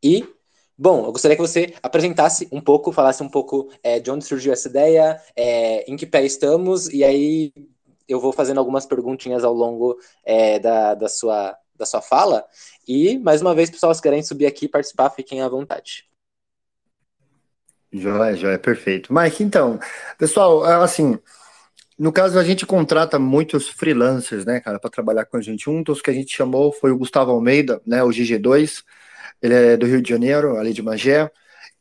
E, 0.00 0.24
bom, 0.76 1.06
eu 1.06 1.12
gostaria 1.12 1.36
que 1.36 1.42
você 1.42 1.74
apresentasse 1.82 2.48
um 2.52 2.60
pouco, 2.60 2.92
falasse 2.92 3.20
um 3.20 3.28
pouco 3.28 3.68
é, 3.82 3.98
de 3.98 4.08
onde 4.08 4.24
surgiu 4.24 4.52
essa 4.52 4.68
ideia, 4.68 5.20
é, 5.34 5.90
em 5.90 5.96
que 5.96 6.06
pé 6.06 6.24
estamos, 6.24 6.88
e 6.88 7.02
aí 7.02 7.52
eu 8.06 8.20
vou 8.20 8.32
fazendo 8.32 8.58
algumas 8.58 8.86
perguntinhas 8.86 9.42
ao 9.42 9.52
longo 9.52 9.98
é, 10.24 10.60
da, 10.60 10.94
da, 10.94 11.08
sua, 11.08 11.56
da 11.74 11.84
sua 11.84 12.00
fala. 12.00 12.44
E, 12.86 13.18
mais 13.18 13.42
uma 13.42 13.56
vez, 13.56 13.70
pessoal, 13.70 13.92
se 13.92 14.00
querem 14.00 14.22
subir 14.22 14.46
aqui 14.46 14.66
e 14.66 14.68
participar, 14.68 15.10
fiquem 15.10 15.40
à 15.42 15.48
vontade. 15.48 16.08
Joia, 17.92 18.36
joia, 18.36 18.58
perfeito. 18.58 19.12
Mike, 19.12 19.42
então, 19.42 19.78
pessoal, 20.18 20.68
é, 20.68 20.74
assim, 20.84 21.18
no 21.98 22.12
caso 22.12 22.38
a 22.38 22.44
gente 22.44 22.66
contrata 22.66 23.18
muitos 23.18 23.68
freelancers, 23.68 24.44
né, 24.44 24.60
cara, 24.60 24.78
para 24.78 24.90
trabalhar 24.90 25.24
com 25.24 25.36
a 25.36 25.40
gente. 25.40 25.68
Um 25.68 25.82
dos 25.82 26.00
que 26.02 26.10
a 26.10 26.12
gente 26.12 26.34
chamou 26.34 26.72
foi 26.72 26.90
o 26.92 26.98
Gustavo 26.98 27.30
Almeida, 27.30 27.80
né, 27.86 28.02
o 28.02 28.08
GG2. 28.08 28.84
Ele 29.42 29.54
é 29.54 29.76
do 29.76 29.86
Rio 29.86 30.02
de 30.02 30.08
Janeiro, 30.08 30.56
ali 30.56 30.72
de 30.72 30.82
Magé. 30.82 31.30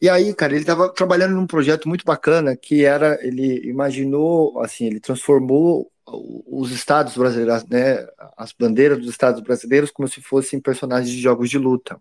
E 0.02 0.10
aí, 0.10 0.34
cara, 0.34 0.54
ele 0.54 0.62
estava 0.62 0.89
trabalhando 0.89 1.36
num 1.36 1.48
projeto 1.48 1.89
muito 1.89 2.06
bacana 2.06 2.56
que 2.56 2.86
era, 2.86 3.20
ele 3.26 3.67
imaginou, 3.67 4.60
assim, 4.62 4.86
ele 4.86 5.00
transformou 5.00 5.91
os 6.06 6.72
estados 6.72 7.17
brasileiros, 7.17 7.65
né, 7.65 8.08
as 8.38 8.54
bandeiras 8.54 8.98
dos 9.00 9.10
estados 9.10 9.41
brasileiros 9.41 9.91
como 9.91 10.08
se 10.08 10.22
fossem 10.22 10.60
personagens 10.60 11.10
de 11.12 11.20
jogos 11.22 11.50
de 11.50 11.58
luta. 11.58 12.00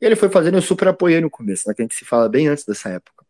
E 0.00 0.06
ele 0.06 0.14
foi 0.16 0.28
fazendo, 0.28 0.58
eu 0.58 0.62
super 0.62 0.88
apoiei 0.88 1.20
no 1.20 1.30
começo, 1.30 1.68
né, 1.68 1.74
que 1.74 1.82
a 1.82 1.84
gente 1.84 1.96
se 1.96 2.04
fala 2.04 2.28
bem 2.28 2.48
antes 2.48 2.64
dessa 2.64 2.88
época. 2.90 3.24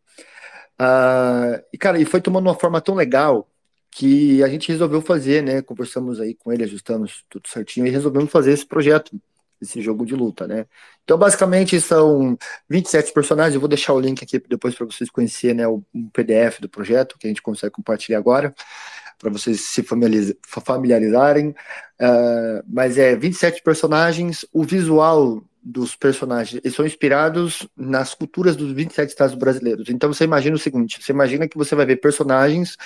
Uh, 0.83 1.63
e, 1.71 1.77
cara, 1.77 1.99
e 1.99 2.03
foi 2.03 2.19
tomando 2.19 2.47
uma 2.47 2.55
forma 2.55 2.81
tão 2.81 2.93
legal 2.93 3.47
que 3.89 4.43
a 4.43 4.49
gente 4.49 4.69
resolveu 4.69 5.01
fazer, 5.01 5.41
né? 5.41 5.61
Conversamos 5.61 6.19
aí 6.19 6.33
com 6.33 6.51
ele, 6.51 6.63
ajustamos 6.63 7.23
tudo 7.29 7.47
certinho 7.47 7.87
e 7.87 7.89
resolvemos 7.89 8.31
fazer 8.31 8.51
esse 8.51 8.65
projeto, 8.65 9.15
esse 9.61 9.81
jogo 9.81 10.05
de 10.05 10.15
luta, 10.15 10.47
né? 10.47 10.65
Então, 11.03 11.17
basicamente, 11.17 11.79
são 11.79 12.37
27 12.67 13.13
personagens. 13.13 13.53
Eu 13.53 13.61
vou 13.61 13.69
deixar 13.69 13.93
o 13.93 13.99
link 13.99 14.23
aqui 14.23 14.39
depois 14.49 14.75
para 14.75 14.85
vocês 14.85 15.09
conhecerem 15.09 15.57
né, 15.57 15.67
o 15.67 15.83
um 15.93 16.09
PDF 16.09 16.59
do 16.59 16.67
projeto, 16.67 17.17
que 17.17 17.27
a 17.27 17.29
gente 17.29 17.41
consegue 17.41 17.71
compartilhar 17.71 18.17
agora, 18.17 18.53
para 19.19 19.29
vocês 19.29 19.61
se 19.61 19.83
familiarizarem. 19.83 21.49
Uh, 21.49 22.63
mas 22.67 22.97
é 22.97 23.15
27 23.15 23.61
personagens. 23.61 24.45
O 24.51 24.63
visual 24.63 25.43
dos 25.63 25.95
personagens, 25.95 26.59
eles 26.63 26.75
são 26.75 26.85
inspirados 26.85 27.65
nas 27.75 28.13
culturas 28.13 28.55
dos 28.55 28.73
27 28.73 29.09
estados 29.09 29.35
brasileiros. 29.35 29.89
Então 29.89 30.13
você 30.13 30.25
imagina 30.25 30.55
o 30.57 30.59
seguinte, 30.59 31.01
você 31.01 31.13
imagina 31.13 31.47
que 31.47 31.57
você 31.57 31.73
vai 31.73 31.85
ver 31.85 31.97
personagens 31.97 32.77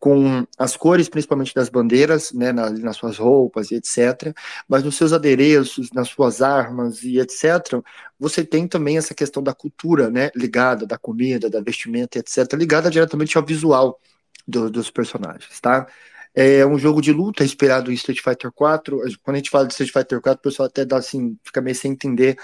com 0.00 0.44
as 0.58 0.76
cores, 0.76 1.08
principalmente 1.08 1.54
das 1.54 1.68
bandeiras, 1.68 2.32
né, 2.32 2.50
nas, 2.50 2.78
nas 2.80 2.96
suas 2.96 3.18
roupas 3.18 3.70
e 3.70 3.76
etc, 3.76 4.34
mas 4.68 4.82
nos 4.82 4.96
seus 4.96 5.12
adereços, 5.12 5.92
nas 5.92 6.08
suas 6.08 6.42
armas 6.42 7.04
e 7.04 7.20
etc, 7.20 7.80
você 8.18 8.44
tem 8.44 8.66
também 8.66 8.98
essa 8.98 9.14
questão 9.14 9.42
da 9.42 9.54
cultura, 9.54 10.10
né, 10.10 10.30
ligada, 10.34 10.84
da 10.84 10.98
comida, 10.98 11.48
da 11.48 11.60
vestimenta, 11.60 12.18
etc, 12.18 12.52
ligada 12.54 12.90
diretamente 12.90 13.38
ao 13.38 13.44
visual 13.44 14.00
do, 14.46 14.68
dos 14.68 14.90
personagens, 14.90 15.60
tá? 15.60 15.86
É 16.34 16.66
um 16.66 16.76
jogo 16.76 17.00
de 17.00 17.12
luta 17.12 17.44
inspirado 17.44 17.92
em 17.92 17.94
Street 17.94 18.20
Fighter 18.20 18.50
4. 18.50 18.98
Quando 19.22 19.36
a 19.36 19.38
gente 19.38 19.50
fala 19.50 19.66
de 19.66 19.72
Street 19.72 19.92
Fighter 19.92 20.20
4, 20.20 20.40
o 20.40 20.42
pessoal 20.42 20.66
até 20.66 20.84
dá 20.84 20.96
assim, 20.96 21.38
fica 21.44 21.60
meio 21.60 21.76
sem 21.76 21.92
entender, 21.92 22.36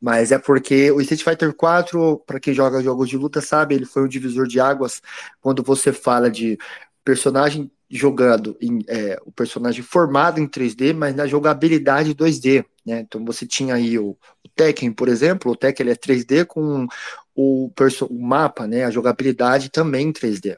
mas 0.00 0.30
é 0.30 0.38
porque 0.38 0.92
o 0.92 1.00
Street 1.00 1.24
Fighter 1.24 1.52
4, 1.52 2.18
para 2.24 2.38
quem 2.38 2.54
joga 2.54 2.82
jogos 2.82 3.08
de 3.08 3.16
luta, 3.16 3.40
sabe, 3.40 3.74
ele 3.74 3.84
foi 3.84 4.02
um 4.04 4.08
divisor 4.08 4.46
de 4.46 4.60
águas 4.60 5.02
quando 5.40 5.62
você 5.62 5.92
fala 5.92 6.30
de 6.30 6.56
personagem 7.04 7.70
jogando 7.90 8.56
em 8.60 8.78
é, 8.88 9.18
o 9.26 9.30
personagem 9.32 9.82
formado 9.82 10.40
em 10.40 10.48
3D, 10.48 10.94
mas 10.94 11.14
na 11.14 11.26
jogabilidade 11.26 12.14
2D, 12.14 12.64
né? 12.86 13.00
Então 13.00 13.22
você 13.24 13.46
tinha 13.46 13.74
aí 13.74 13.98
o, 13.98 14.10
o 14.10 14.48
Tekken, 14.56 14.92
por 14.92 15.08
exemplo, 15.08 15.52
o 15.52 15.56
Tekken 15.56 15.84
ele 15.84 15.92
é 15.92 15.96
3D 15.96 16.46
com 16.46 16.86
o, 17.34 17.70
o 17.70 18.14
mapa, 18.14 18.66
né? 18.66 18.84
A 18.84 18.90
jogabilidade 18.90 19.68
também 19.68 20.08
em 20.08 20.12
3D. 20.12 20.56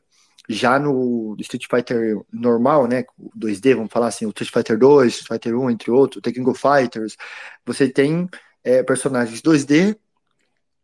Já 0.48 0.78
no 0.78 1.34
Street 1.40 1.66
Fighter 1.70 2.20
normal, 2.32 2.86
né, 2.86 3.04
2D, 3.36 3.74
vamos 3.74 3.90
falar 3.90 4.08
assim, 4.08 4.26
o 4.26 4.30
Street 4.30 4.50
Fighter 4.52 4.78
2, 4.78 5.12
Street 5.12 5.28
Fighter 5.28 5.58
1, 5.58 5.70
entre 5.70 5.90
outros, 5.90 6.22
Tekken 6.22 6.42
Go 6.42 6.54
Fighters, 6.54 7.16
você 7.64 7.88
tem 7.88 8.28
é, 8.62 8.82
personagens 8.82 9.40
2D 9.40 9.96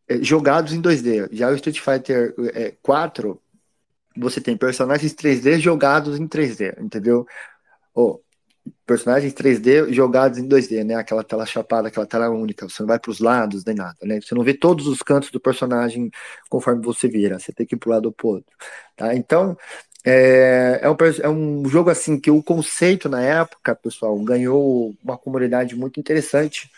é, 0.09 0.23
jogados 0.23 0.73
em 0.73 0.81
2D. 0.81 1.29
Já 1.33 1.51
o 1.51 1.55
Street 1.55 1.79
Fighter 1.79 2.35
é, 2.55 2.75
4, 2.83 3.41
você 4.17 4.41
tem 4.41 4.57
personagens 4.57 5.15
3D 5.15 5.59
jogados 5.59 6.19
em 6.19 6.27
3D, 6.27 6.81
entendeu? 6.81 7.27
Oh, 7.95 8.21
personagens 8.87 9.33
3D 9.33 9.93
jogados 9.93 10.39
em 10.39 10.49
2D, 10.49 10.85
né? 10.85 10.95
Aquela 10.95 11.25
tela 11.25 11.47
chapada, 11.47 11.89
aquela 11.89 12.07
tela 12.07 12.29
única. 12.29 12.69
Você 12.69 12.83
não 12.83 12.89
vai 12.89 12.99
para 12.99 13.11
os 13.11 13.21
lados 13.21 13.65
nem 13.65 13.75
nada, 13.75 13.97
né? 14.03 14.21
Você 14.21 14.35
não 14.35 14.43
vê 14.43 14.55
todos 14.55 14.87
os 14.87 15.03
cantos 15.03 15.31
do 15.31 15.41
personagem 15.41 16.11
conforme 16.49 16.83
você 16.85 17.09
vira. 17.09 17.39
Você 17.39 17.53
tem 17.53 17.67
que 17.67 17.75
ir 17.75 17.79
para 17.79 17.89
o 17.89 17.93
lado 17.93 18.15
ou 18.23 18.31
outro, 18.33 18.53
tá? 18.97 19.15
Então 19.15 19.57
é, 20.05 20.81
é, 20.83 20.91
um, 20.91 20.97
é 21.23 21.29
um 21.29 21.69
jogo 21.69 21.91
assim 21.91 22.19
que 22.19 22.31
o 22.31 22.43
conceito 22.43 23.09
na 23.09 23.23
época, 23.23 23.75
pessoal, 23.75 24.19
ganhou 24.21 24.95
uma 25.05 25.19
comunidade 25.19 25.77
muito 25.77 26.01
interessante. 26.01 26.71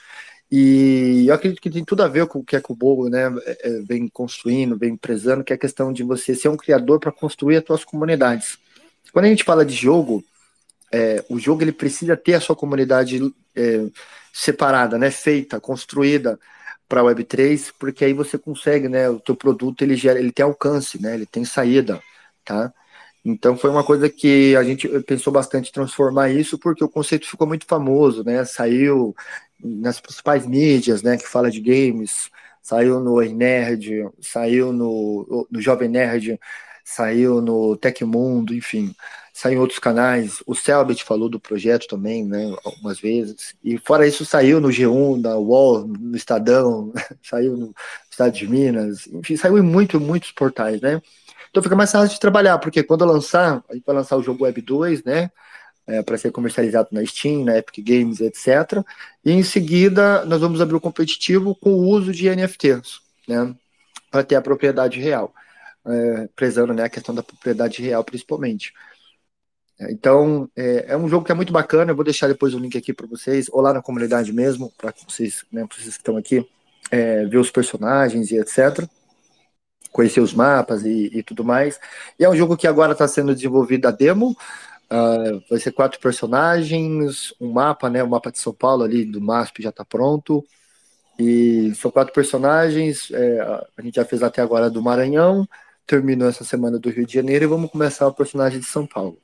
E 0.50 1.26
eu 1.28 1.34
acredito 1.34 1.62
que 1.62 1.70
tem 1.70 1.84
tudo 1.84 2.02
a 2.02 2.08
ver 2.08 2.26
com 2.26 2.40
o 2.40 2.44
que 2.44 2.56
a 2.56 2.60
Kubo 2.60 3.08
né, 3.08 3.32
é, 3.46 3.68
é, 3.70 3.80
vem 3.80 4.06
construindo, 4.08 4.76
vem 4.76 4.96
prezando, 4.96 5.42
que 5.42 5.52
é 5.52 5.56
a 5.56 5.58
questão 5.58 5.92
de 5.92 6.02
você 6.02 6.34
ser 6.34 6.48
um 6.48 6.56
criador 6.56 7.00
para 7.00 7.10
construir 7.10 7.56
as 7.56 7.64
suas 7.64 7.84
comunidades. 7.84 8.58
Quando 9.12 9.24
a 9.26 9.28
gente 9.28 9.44
fala 9.44 9.64
de 9.64 9.74
jogo, 9.74 10.22
é, 10.92 11.24
o 11.28 11.38
jogo 11.38 11.62
ele 11.62 11.72
precisa 11.72 12.16
ter 12.16 12.34
a 12.34 12.40
sua 12.40 12.54
comunidade 12.54 13.18
é, 13.56 13.86
separada, 14.32 14.98
né, 14.98 15.10
feita, 15.10 15.58
construída 15.58 16.38
para 16.88 17.00
a 17.00 17.04
Web3, 17.04 17.72
porque 17.78 18.04
aí 18.04 18.12
você 18.12 18.36
consegue, 18.36 18.88
né, 18.88 19.08
o 19.08 19.18
teu 19.18 19.34
produto 19.34 19.82
ele 19.82 19.96
gera, 19.96 20.18
ele 20.18 20.30
tem 20.30 20.44
alcance, 20.44 21.00
né, 21.00 21.14
ele 21.14 21.26
tem 21.26 21.44
saída, 21.44 22.00
tá? 22.44 22.72
Então 23.24 23.56
foi 23.56 23.70
uma 23.70 23.84
coisa 23.84 24.08
que 24.10 24.54
a 24.56 24.64
gente 24.64 24.88
pensou 25.04 25.32
bastante 25.32 25.72
transformar 25.72 26.30
isso, 26.30 26.58
porque 26.58 26.84
o 26.84 26.88
conceito 26.88 27.26
ficou 27.28 27.46
muito 27.46 27.64
famoso, 27.66 28.24
né? 28.24 28.44
Saiu 28.44 29.14
nas 29.62 30.00
principais 30.00 30.46
mídias, 30.46 31.02
né, 31.02 31.16
que 31.16 31.28
fala 31.28 31.50
de 31.50 31.60
games, 31.60 32.30
saiu 32.62 33.00
no 33.00 33.20
Nerd, 33.20 34.08
saiu 34.20 34.72
no, 34.72 35.46
no 35.50 35.60
Jovem 35.60 35.88
Nerd, 35.88 36.38
saiu 36.84 37.40
no 37.40 37.76
Tecmundo, 37.76 38.54
enfim 38.54 38.94
saiu 39.32 39.56
em 39.56 39.60
outros 39.60 39.78
canais. 39.78 40.42
O 40.46 40.54
Selbit 40.54 41.02
falou 41.04 41.28
do 41.28 41.40
projeto 41.40 41.88
também, 41.88 42.24
né, 42.24 42.54
algumas 42.64 43.00
vezes. 43.00 43.54
E 43.64 43.78
fora 43.78 44.06
isso, 44.06 44.24
saiu 44.24 44.60
no 44.60 44.68
G1, 44.68 45.20
na 45.20 45.36
UOL, 45.36 45.86
no 45.86 46.16
Estadão, 46.16 46.92
saiu 47.22 47.56
no 47.56 47.74
Estado 48.10 48.32
de 48.34 48.46
Minas, 48.46 49.06
enfim, 49.06 49.36
saiu 49.36 49.58
em 49.58 49.62
muito, 49.62 49.98
muitos 49.98 50.30
portais, 50.32 50.80
né? 50.80 51.00
Então 51.50 51.62
fica 51.62 51.76
mais 51.76 51.90
fácil 51.92 52.14
de 52.14 52.20
trabalhar, 52.20 52.58
porque 52.58 52.82
quando 52.82 53.04
lançar, 53.04 53.62
a 53.68 53.74
gente 53.74 53.84
vai 53.84 53.96
lançar 53.96 54.16
o 54.16 54.22
jogo 54.22 54.44
Web 54.44 54.60
2, 54.60 55.04
né? 55.04 55.30
É, 55.86 56.00
para 56.00 56.16
ser 56.16 56.30
comercializado 56.30 56.90
na 56.92 57.04
Steam, 57.04 57.44
na 57.44 57.58
Epic 57.58 57.84
Games, 57.84 58.20
etc. 58.20 58.84
E 59.24 59.32
em 59.32 59.42
seguida, 59.42 60.24
nós 60.24 60.40
vamos 60.40 60.60
abrir 60.60 60.76
o 60.76 60.80
competitivo 60.80 61.56
com 61.56 61.70
o 61.70 61.88
uso 61.88 62.12
de 62.12 62.28
NFTs, 62.28 63.00
né? 63.26 63.54
Para 64.10 64.22
ter 64.22 64.36
a 64.36 64.42
propriedade 64.42 65.00
real. 65.00 65.34
É, 65.84 66.28
prezando 66.36 66.72
né, 66.72 66.84
a 66.84 66.88
questão 66.88 67.12
da 67.12 67.24
propriedade 67.24 67.82
real, 67.82 68.04
principalmente. 68.04 68.72
Então, 69.80 70.48
é, 70.56 70.92
é, 70.92 70.96
um 70.96 71.08
jogo 71.08 71.24
que 71.24 71.32
é 71.32 71.34
muito 71.34 71.52
bacana. 71.52 71.90
Eu 71.90 71.96
vou 71.96 72.04
deixar 72.04 72.28
depois 72.28 72.54
o 72.54 72.58
link 72.58 72.76
aqui 72.76 72.92
para 72.92 73.06
vocês, 73.06 73.46
ou 73.50 73.60
lá 73.60 73.72
na 73.72 73.82
comunidade 73.82 74.32
mesmo, 74.32 74.72
para 74.76 74.92
vocês, 75.08 75.44
né, 75.50 75.66
vocês 75.70 75.96
que 75.96 76.00
estão 76.00 76.16
aqui, 76.16 76.46
é, 76.90 77.24
ver 77.26 77.38
os 77.38 77.50
personagens 77.50 78.30
e 78.30 78.36
etc. 78.36 78.86
conhecer 79.90 80.20
os 80.20 80.34
mapas 80.34 80.84
e, 80.84 81.10
e, 81.12 81.22
tudo 81.22 81.44
mais. 81.44 81.78
E 82.18 82.24
é 82.24 82.28
um 82.28 82.36
jogo 82.36 82.56
que 82.56 82.66
agora 82.66 82.92
está 82.92 83.08
sendo 83.08 83.34
desenvolvido 83.34 83.86
a 83.86 83.90
demo. 83.90 84.36
Uh, 84.92 85.42
vai 85.48 85.58
ser 85.58 85.72
quatro 85.72 85.98
personagens, 86.00 87.32
um 87.40 87.50
mapa, 87.50 87.88
né? 87.88 88.02
O 88.02 88.08
mapa 88.08 88.30
de 88.30 88.38
São 88.38 88.52
Paulo 88.52 88.84
ali 88.84 89.06
do 89.06 89.22
MASP 89.22 89.62
já 89.62 89.70
está 89.70 89.84
pronto. 89.84 90.44
E 91.18 91.74
são 91.76 91.90
quatro 91.90 92.12
personagens. 92.12 93.10
É, 93.10 93.40
a 93.40 93.82
gente 93.82 93.94
já 93.96 94.04
fez 94.04 94.22
até 94.22 94.42
agora 94.42 94.68
do 94.68 94.82
Maranhão, 94.82 95.48
terminou 95.86 96.28
essa 96.28 96.44
semana 96.44 96.78
do 96.78 96.90
Rio 96.90 97.06
de 97.06 97.14
Janeiro 97.14 97.44
e 97.44 97.48
vamos 97.48 97.70
começar 97.70 98.06
o 98.06 98.14
personagem 98.14 98.60
de 98.60 98.66
São 98.66 98.86
Paulo. 98.86 99.18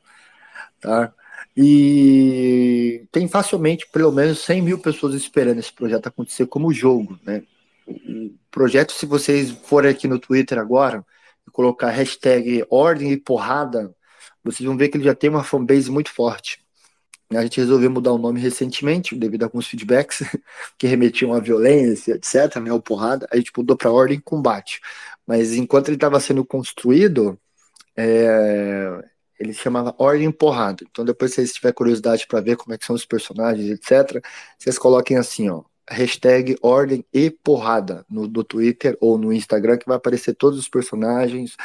Tá? 0.80 1.12
E 1.56 3.06
tem 3.10 3.26
facilmente 3.28 3.86
pelo 3.92 4.12
menos 4.12 4.40
100 4.40 4.62
mil 4.62 4.78
pessoas 4.78 5.14
esperando 5.14 5.58
esse 5.58 5.72
projeto 5.72 6.06
acontecer 6.06 6.46
como 6.46 6.72
jogo, 6.72 7.18
né? 7.24 7.42
O 7.86 8.30
projeto, 8.50 8.92
se 8.92 9.06
vocês 9.06 9.50
forem 9.50 9.90
aqui 9.90 10.06
no 10.06 10.18
Twitter 10.18 10.58
agora 10.58 11.04
e 11.46 11.50
colocar 11.50 11.90
hashtag 11.90 12.64
ordem 12.70 13.12
e 13.12 13.16
porrada, 13.16 13.94
vocês 14.44 14.66
vão 14.66 14.76
ver 14.76 14.88
que 14.88 14.96
ele 14.96 15.04
já 15.04 15.14
tem 15.14 15.30
uma 15.30 15.44
fanbase 15.44 15.90
muito 15.90 16.12
forte. 16.12 16.64
A 17.30 17.42
gente 17.42 17.60
resolveu 17.60 17.90
mudar 17.90 18.12
o 18.12 18.18
nome 18.18 18.40
recentemente, 18.40 19.14
devido 19.14 19.42
a 19.42 19.46
alguns 19.46 19.66
feedbacks 19.66 20.22
que 20.78 20.86
remetiam 20.86 21.34
à 21.34 21.40
violência, 21.40 22.14
etc., 22.14 22.56
né, 22.56 22.72
ou 22.72 22.80
porrada, 22.80 23.28
a 23.30 23.36
gente 23.36 23.52
mudou 23.56 23.76
para 23.76 23.90
ordem 23.90 24.18
combate. 24.20 24.80
Mas 25.26 25.52
enquanto 25.52 25.88
ele 25.88 25.96
estava 25.96 26.18
sendo 26.20 26.44
construído, 26.44 27.38
é, 27.96 29.04
ele 29.38 29.52
chamava 29.52 29.94
Ordem 29.98 30.30
Porrada. 30.30 30.84
Então, 30.90 31.04
depois, 31.04 31.30
se 31.30 31.36
vocês 31.36 31.52
tiverem 31.52 31.74
curiosidade 31.74 32.26
para 32.26 32.40
ver 32.40 32.56
como 32.56 32.74
é 32.74 32.78
que 32.78 32.84
são 32.84 32.96
os 32.96 33.04
personagens, 33.06 33.68
etc., 33.70 34.22
vocês 34.58 34.78
coloquem 34.78 35.16
assim, 35.16 35.48
ó, 35.48 35.62
hashtag 35.90 36.56
Ordem 36.62 37.04
e 37.12 37.30
Porrada 37.30 38.04
no 38.08 38.28
do 38.28 38.44
Twitter 38.44 38.96
ou 39.00 39.18
no 39.18 39.32
Instagram, 39.32 39.78
que 39.78 39.86
vai 39.86 39.96
aparecer 39.96 40.34
todos 40.34 40.58
os 40.58 40.68
personagens, 40.68 41.56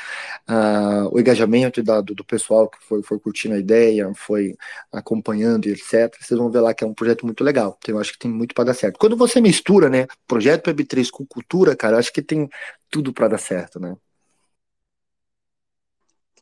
uh, 0.49 1.09
o 1.11 1.19
engajamento 1.19 1.83
da, 1.83 2.01
do, 2.01 2.15
do, 2.15 2.23
pessoal 2.23 2.69
que 2.69 2.77
foi, 2.81 3.03
foi 3.03 3.19
curtindo 3.19 3.55
a 3.55 3.59
ideia, 3.59 4.11
foi 4.15 4.55
acompanhando, 4.91 5.67
etc. 5.67 6.15
Vocês 6.19 6.39
vão 6.39 6.49
ver 6.49 6.61
lá 6.61 6.73
que 6.73 6.83
é 6.83 6.87
um 6.87 6.93
projeto 6.93 7.25
muito 7.25 7.43
legal. 7.43 7.77
Então, 7.81 7.95
eu 7.95 8.01
acho 8.01 8.13
que 8.13 8.19
tem 8.19 8.31
muito 8.31 8.55
para 8.55 8.65
dar 8.65 8.73
certo. 8.73 8.97
Quando 8.97 9.17
você 9.17 9.41
mistura, 9.41 9.89
né, 9.89 10.07
projeto 10.27 10.71
Web3 10.71 11.09
com 11.11 11.25
cultura, 11.25 11.75
cara, 11.75 11.97
acho 11.97 12.13
que 12.13 12.21
tem 12.21 12.49
tudo 12.89 13.13
para 13.13 13.27
dar 13.29 13.37
certo, 13.37 13.79
né? 13.79 13.95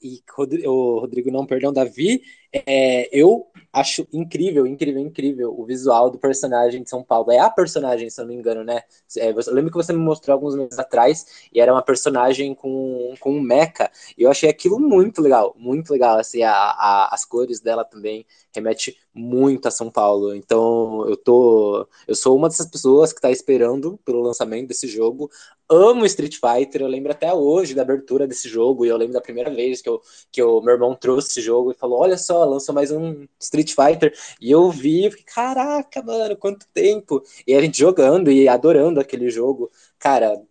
E 0.04 0.22
o 0.68 1.00
Rodrigo 1.00 1.32
não, 1.32 1.46
perdão, 1.46 1.72
Davi, 1.74 2.22
é, 2.54 3.10
eu 3.18 3.48
acho 3.74 4.06
incrível, 4.12 4.68
incrível, 4.68 5.02
incrível 5.02 5.56
o 5.58 5.66
visual 5.66 6.10
do 6.10 6.18
personagem 6.18 6.84
de 6.84 6.90
São 6.90 7.02
Paulo. 7.04 7.32
É 7.32 7.40
a 7.40 7.50
personagem, 7.50 8.10
se 8.10 8.20
eu 8.20 8.26
não 8.26 8.34
me 8.34 8.40
engano, 8.40 8.64
né? 8.64 8.82
É, 9.18 9.30
eu 9.30 9.54
lembro 9.54 9.72
que 9.72 9.78
você 9.78 9.94
me 9.94 10.00
mostrou 10.00 10.34
alguns 10.34 10.56
meses 10.56 10.78
atrás 10.78 11.48
e 11.54 11.62
era 11.62 11.72
uma 11.72 11.82
personagem 11.82 12.54
com, 12.54 13.14
com 13.20 13.32
um 13.32 13.42
mecha. 13.42 13.90
E 14.18 14.24
eu 14.24 14.32
achei 14.32 14.50
aquilo 14.50 14.80
muito 14.80 15.22
legal, 15.22 15.56
muito 15.58 15.92
legal. 15.92 16.20
Assim, 16.20 16.44
a, 16.44 16.52
a, 16.54 17.10
as 17.14 17.24
cores 17.24 17.62
dela 17.62 17.86
também 17.86 18.26
remete 18.54 18.98
muito 19.14 19.68
a 19.68 19.72
São 19.72 19.90
Paulo. 19.90 20.36
Então 20.36 21.08
eu 21.08 21.16
tô. 21.16 21.88
Eu 22.08 22.16
sou 22.16 22.36
uma 22.38 22.50
dessas 22.50 22.68
pessoas 22.68 23.14
que 23.14 23.20
está 23.20 23.32
esperando 23.32 23.98
pelo 24.06 24.22
lançamento 24.22 24.68
desse 24.68 24.88
jogo. 24.88 25.30
Amo 25.70 26.06
Street 26.06 26.36
Fighter, 26.36 26.82
eu 26.82 26.88
lembro 26.88 27.14
até 27.14 27.34
hoje 27.34 27.74
da 27.74 27.82
abertura 27.82 28.28
desse 28.28 28.50
jogo, 28.50 28.86
e 28.86 28.90
eu 28.90 28.98
lembro 28.98 29.14
da 29.14 29.22
primeira 29.22 29.50
vez 29.50 29.82
que, 29.82 29.88
eu, 29.88 30.02
que 30.30 30.44
o 30.44 30.60
meu 30.60 30.74
irmão 30.74 30.94
trouxe 30.94 31.30
esse 31.30 31.42
jogo 31.42 31.72
e 31.72 31.74
falou: 31.76 32.00
olha 32.02 32.18
só, 32.18 32.40
lançou 32.45 32.73
mais 32.73 32.91
um 32.91 33.27
Street 33.39 33.73
Fighter. 33.73 34.13
E 34.39 34.51
eu 34.51 34.69
vi, 34.71 35.10
fiquei, 35.10 35.25
caraca, 35.25 36.01
mano, 36.04 36.36
quanto 36.38 36.65
tempo! 36.73 37.23
E 37.47 37.54
a 37.54 37.62
gente 37.62 37.77
jogando 37.77 38.32
e 38.32 38.47
adorando 38.47 38.99
aquele 38.99 39.30
jogo. 39.30 39.71
Cara, 39.99 40.41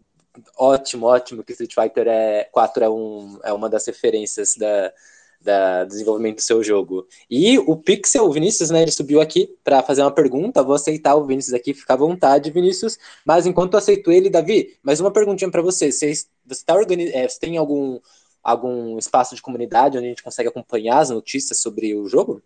ótimo, 0.56 1.06
ótimo 1.06 1.44
que 1.44 1.52
Street 1.52 1.74
Fighter 1.74 2.06
é, 2.08 2.44
4 2.52 2.84
é, 2.84 2.88
um, 2.88 3.38
é 3.44 3.52
uma 3.52 3.68
das 3.68 3.86
referências 3.86 4.54
da, 4.56 4.92
da 5.40 5.84
desenvolvimento 5.84 6.36
do 6.36 6.42
seu 6.42 6.62
jogo. 6.62 7.06
E 7.30 7.58
o 7.58 7.76
Pixel, 7.76 8.24
o 8.24 8.32
Vinícius, 8.32 8.70
né, 8.70 8.82
ele 8.82 8.90
subiu 8.90 9.20
aqui 9.20 9.56
para 9.64 9.82
fazer 9.82 10.02
uma 10.02 10.12
pergunta. 10.12 10.62
Vou 10.62 10.74
aceitar 10.74 11.14
o 11.14 11.24
Vinícius 11.24 11.54
aqui, 11.54 11.72
fica 11.72 11.94
à 11.94 11.96
vontade, 11.96 12.50
Vinícius. 12.50 12.98
Mas 13.24 13.46
enquanto 13.46 13.74
eu 13.74 13.78
aceito 13.78 14.12
ele, 14.12 14.28
Davi, 14.28 14.76
mais 14.82 15.00
uma 15.00 15.10
perguntinha 15.10 15.50
para 15.50 15.62
você. 15.62 15.90
Você, 15.90 16.12
você, 16.44 16.64
tá 16.64 16.74
organiz... 16.74 17.10
É, 17.14 17.26
você 17.26 17.38
tem 17.38 17.56
algum, 17.56 17.98
algum 18.42 18.98
espaço 18.98 19.34
de 19.34 19.42
comunidade 19.42 19.96
onde 19.96 20.06
a 20.06 20.10
gente 20.10 20.22
consegue 20.22 20.48
acompanhar 20.48 20.98
as 20.98 21.10
notícias 21.10 21.60
sobre 21.60 21.94
o 21.94 22.08
jogo? 22.08 22.42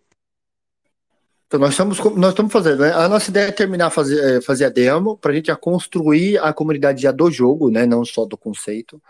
Então, 1.47 1.59
nós 1.59 1.71
estamos, 1.71 1.99
nós 2.15 2.31
estamos 2.31 2.51
fazendo, 2.51 2.81
né? 2.81 2.91
A 2.93 3.07
nossa 3.07 3.29
ideia 3.29 3.47
é 3.47 3.51
terminar 3.51 3.89
fazer, 3.91 4.37
é, 4.37 4.41
fazer 4.41 4.65
a 4.65 4.69
demo 4.69 5.15
para 5.17 5.31
a 5.31 5.35
gente 5.35 5.47
já 5.47 5.55
construir 5.55 6.37
a 6.39 6.51
comunidade 6.51 7.01
já 7.01 7.11
do 7.11 7.29
jogo, 7.29 7.69
né? 7.69 7.85
Não 7.85 8.03
só 8.03 8.25
do 8.25 8.35
conceito, 8.35 9.01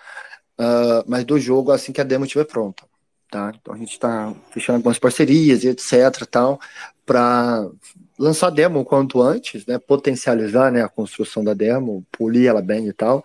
uh, 0.59 1.03
mas 1.07 1.23
do 1.23 1.39
jogo 1.39 1.71
assim 1.71 1.93
que 1.93 2.01
a 2.01 2.03
demo 2.03 2.25
estiver 2.25 2.45
pronta. 2.45 2.83
Tá? 3.31 3.51
Então 3.59 3.73
a 3.73 3.77
gente 3.77 3.91
está 3.91 4.33
fechando 4.51 4.77
algumas 4.77 4.99
parcerias 4.99 5.63
e 5.63 5.69
etc. 5.69 6.25
tal 6.29 6.59
para 7.05 7.67
lançar 8.17 8.47
a 8.47 8.51
demo 8.51 8.79
o 8.79 8.85
quanto 8.85 9.21
antes, 9.21 9.65
né? 9.65 9.77
Potencializar 9.77 10.71
né, 10.71 10.83
a 10.83 10.89
construção 10.89 11.43
da 11.43 11.53
demo, 11.53 12.05
polir 12.11 12.47
ela 12.47 12.61
bem 12.61 12.87
e 12.87 12.93
tal. 12.93 13.23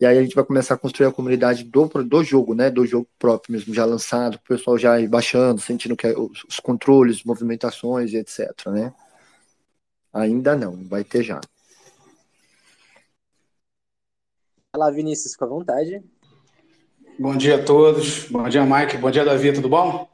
E 0.00 0.06
aí 0.06 0.16
a 0.16 0.22
gente 0.22 0.34
vai 0.34 0.44
começar 0.44 0.74
a 0.74 0.78
construir 0.78 1.08
a 1.08 1.12
comunidade 1.12 1.62
do, 1.62 1.86
do 1.86 2.24
jogo, 2.24 2.54
né? 2.54 2.70
Do 2.70 2.86
jogo 2.86 3.06
próprio 3.18 3.52
mesmo, 3.52 3.74
já 3.74 3.84
lançado, 3.84 4.36
o 4.36 4.40
pessoal 4.40 4.78
já 4.78 4.98
ir 4.98 5.06
baixando, 5.06 5.60
sentindo 5.60 5.94
que 5.94 6.06
é 6.06 6.18
os, 6.18 6.42
os 6.44 6.58
controles, 6.58 7.22
movimentações 7.22 8.12
e 8.12 8.16
etc, 8.16 8.50
né? 8.68 8.94
Ainda 10.10 10.56
não, 10.56 10.72
vai 10.88 11.04
ter 11.04 11.22
já. 11.22 11.38
Fala, 14.74 14.90
Vinícius, 14.90 15.32
fica 15.32 15.44
à 15.44 15.48
vontade. 15.48 16.02
Bom 17.18 17.36
dia 17.36 17.56
a 17.56 17.62
todos. 17.62 18.24
Bom 18.30 18.48
dia, 18.48 18.64
Mike. 18.64 18.96
Bom 18.96 19.10
dia, 19.10 19.24
Davi. 19.24 19.52
Tudo 19.52 19.68
bom? 19.68 20.08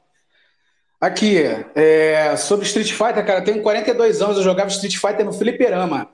Aqui, 1.01 1.37
é, 1.77 2.37
sobre 2.37 2.67
Street 2.67 2.91
Fighter, 2.91 3.25
cara, 3.25 3.39
eu 3.39 3.45
tenho 3.45 3.63
42 3.63 4.21
anos, 4.21 4.39
eu 4.39 4.43
jogava 4.43 4.69
Street 4.69 4.97
Fighter 4.97 5.25
no 5.25 5.33
fliperama. 5.33 6.11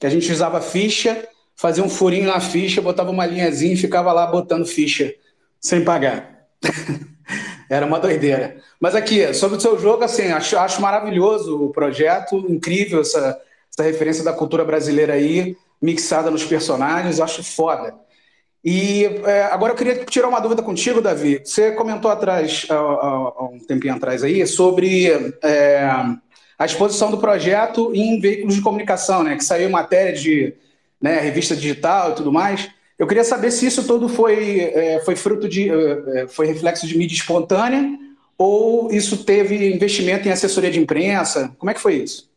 Que 0.00 0.06
a 0.06 0.10
gente 0.10 0.32
usava 0.32 0.60
ficha, 0.60 1.28
fazia 1.60 1.84
um 1.84 1.90
furinho 1.90 2.26
na 2.26 2.40
ficha, 2.40 2.80
botava 2.80 3.10
uma 3.10 3.26
linhazinha 3.26 3.74
e 3.74 3.76
ficava 3.76 4.10
lá 4.14 4.26
botando 4.26 4.64
ficha 4.64 5.12
sem 5.60 5.84
pagar. 5.84 6.46
Era 7.68 7.84
uma 7.84 8.00
doideira. 8.00 8.56
Mas 8.80 8.94
aqui, 8.94 9.34
sobre 9.34 9.58
o 9.58 9.60
seu 9.60 9.78
jogo, 9.78 10.02
assim, 10.02 10.28
acho, 10.28 10.58
acho 10.58 10.80
maravilhoso 10.80 11.66
o 11.66 11.70
projeto, 11.70 12.46
incrível 12.48 13.02
essa, 13.02 13.38
essa 13.70 13.82
referência 13.82 14.24
da 14.24 14.32
cultura 14.32 14.64
brasileira 14.64 15.12
aí, 15.12 15.54
mixada 15.82 16.30
nos 16.30 16.44
personagens, 16.44 17.20
acho 17.20 17.44
foda. 17.44 17.94
E 18.64 19.04
é, 19.26 19.42
agora 19.44 19.74
eu 19.74 19.76
queria 19.76 20.02
tirar 20.06 20.28
uma 20.28 20.40
dúvida 20.40 20.62
contigo, 20.62 21.02
Davi. 21.02 21.42
Você 21.44 21.72
comentou 21.72 22.10
atrás, 22.10 22.66
há, 22.70 23.44
um 23.44 23.58
tempinho 23.58 23.94
atrás 23.94 24.24
aí, 24.24 24.46
sobre 24.46 25.36
é, 25.42 25.84
a 26.58 26.64
exposição 26.64 27.10
do 27.10 27.18
projeto 27.18 27.94
em 27.94 28.18
veículos 28.18 28.54
de 28.54 28.62
comunicação, 28.62 29.22
né? 29.22 29.36
Que 29.36 29.44
saiu 29.44 29.68
matéria 29.68 30.14
de 30.14 30.54
né, 31.00 31.20
revista 31.20 31.56
digital 31.56 32.12
e 32.12 32.14
tudo 32.14 32.32
mais. 32.32 32.68
Eu 32.98 33.06
queria 33.06 33.24
saber 33.24 33.50
se 33.50 33.66
isso 33.66 33.86
tudo 33.86 34.08
foi, 34.08 34.60
é, 34.60 35.00
foi 35.04 35.16
fruto 35.16 35.48
de. 35.48 35.70
É, 35.70 36.22
é, 36.22 36.28
foi 36.28 36.46
reflexo 36.46 36.86
de 36.86 36.96
mídia 36.96 37.14
espontânea 37.14 37.98
ou 38.36 38.90
isso 38.90 39.22
teve 39.24 39.70
investimento 39.70 40.26
em 40.26 40.30
assessoria 40.30 40.70
de 40.70 40.80
imprensa? 40.80 41.54
Como 41.58 41.70
é 41.70 41.74
que 41.74 41.80
foi 41.80 41.96
isso? 41.96 42.29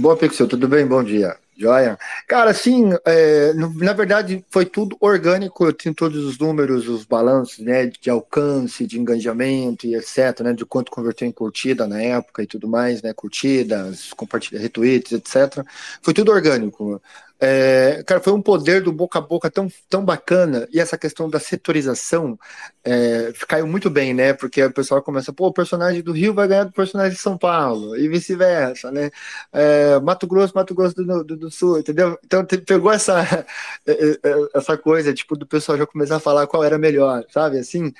Boa, 0.00 0.16
Pixel, 0.16 0.48
tudo 0.48 0.66
bem? 0.66 0.86
Bom 0.86 1.04
dia. 1.04 1.36
Joia. 1.54 1.98
Cara, 2.26 2.52
assim, 2.52 2.88
é, 3.04 3.52
na 3.52 3.92
verdade 3.92 4.42
foi 4.48 4.64
tudo 4.64 4.96
orgânico, 4.98 5.66
eu 5.66 5.74
tenho 5.74 5.94
todos 5.94 6.24
os 6.24 6.38
números, 6.38 6.88
os 6.88 7.04
balanços, 7.04 7.58
né, 7.58 7.84
de 7.86 8.08
alcance, 8.08 8.86
de 8.86 8.98
engajamento 8.98 9.86
e 9.86 9.94
etc, 9.94 10.40
né, 10.40 10.54
de 10.54 10.64
quanto 10.64 10.90
converteu 10.90 11.28
em 11.28 11.32
curtida 11.32 11.86
na 11.86 12.00
época 12.00 12.42
e 12.42 12.46
tudo 12.46 12.66
mais, 12.66 13.02
né, 13.02 13.12
curtidas, 13.12 14.10
compartilha, 14.14 14.58
retweets, 14.58 15.12
etc. 15.12 15.62
Foi 16.00 16.14
tudo 16.14 16.32
orgânico. 16.32 17.02
É, 17.42 18.02
cara, 18.04 18.20
foi 18.20 18.34
um 18.34 18.42
poder 18.42 18.82
do 18.82 18.92
boca 18.92 19.18
a 19.18 19.22
boca 19.22 19.50
tão, 19.50 19.66
tão 19.88 20.04
bacana, 20.04 20.68
e 20.70 20.78
essa 20.78 20.98
questão 20.98 21.28
da 21.28 21.40
setorização 21.40 22.38
é, 22.84 23.32
caiu 23.48 23.66
muito 23.66 23.88
bem, 23.88 24.12
né? 24.12 24.34
Porque 24.34 24.62
o 24.62 24.72
pessoal 24.72 25.02
começa, 25.02 25.32
pô, 25.32 25.46
o 25.46 25.52
personagem 25.52 26.02
do 26.02 26.12
Rio 26.12 26.34
vai 26.34 26.46
ganhar 26.46 26.64
do 26.64 26.72
personagem 26.72 27.14
de 27.16 27.22
São 27.22 27.38
Paulo, 27.38 27.96
e 27.96 28.08
vice-versa, 28.08 28.90
né? 28.92 29.10
É, 29.52 29.98
Mato 30.00 30.26
Grosso, 30.26 30.52
Mato 30.54 30.74
Grosso 30.74 30.94
do, 30.96 31.24
do, 31.24 31.36
do, 31.36 31.50
Sul, 31.50 31.78
entendeu? 31.78 32.18
Então 32.22 32.44
pegou 32.44 32.92
essa, 32.92 33.22
é, 33.86 33.92
é, 33.92 34.10
é, 34.22 34.48
essa 34.54 34.76
coisa, 34.76 35.14
tipo, 35.14 35.34
do 35.34 35.46
pessoal 35.46 35.78
já 35.78 35.86
começar 35.86 36.16
a 36.16 36.20
falar 36.20 36.46
qual 36.46 36.62
era 36.62 36.76
melhor, 36.78 37.24
sabe? 37.30 37.58
Assim, 37.58 37.90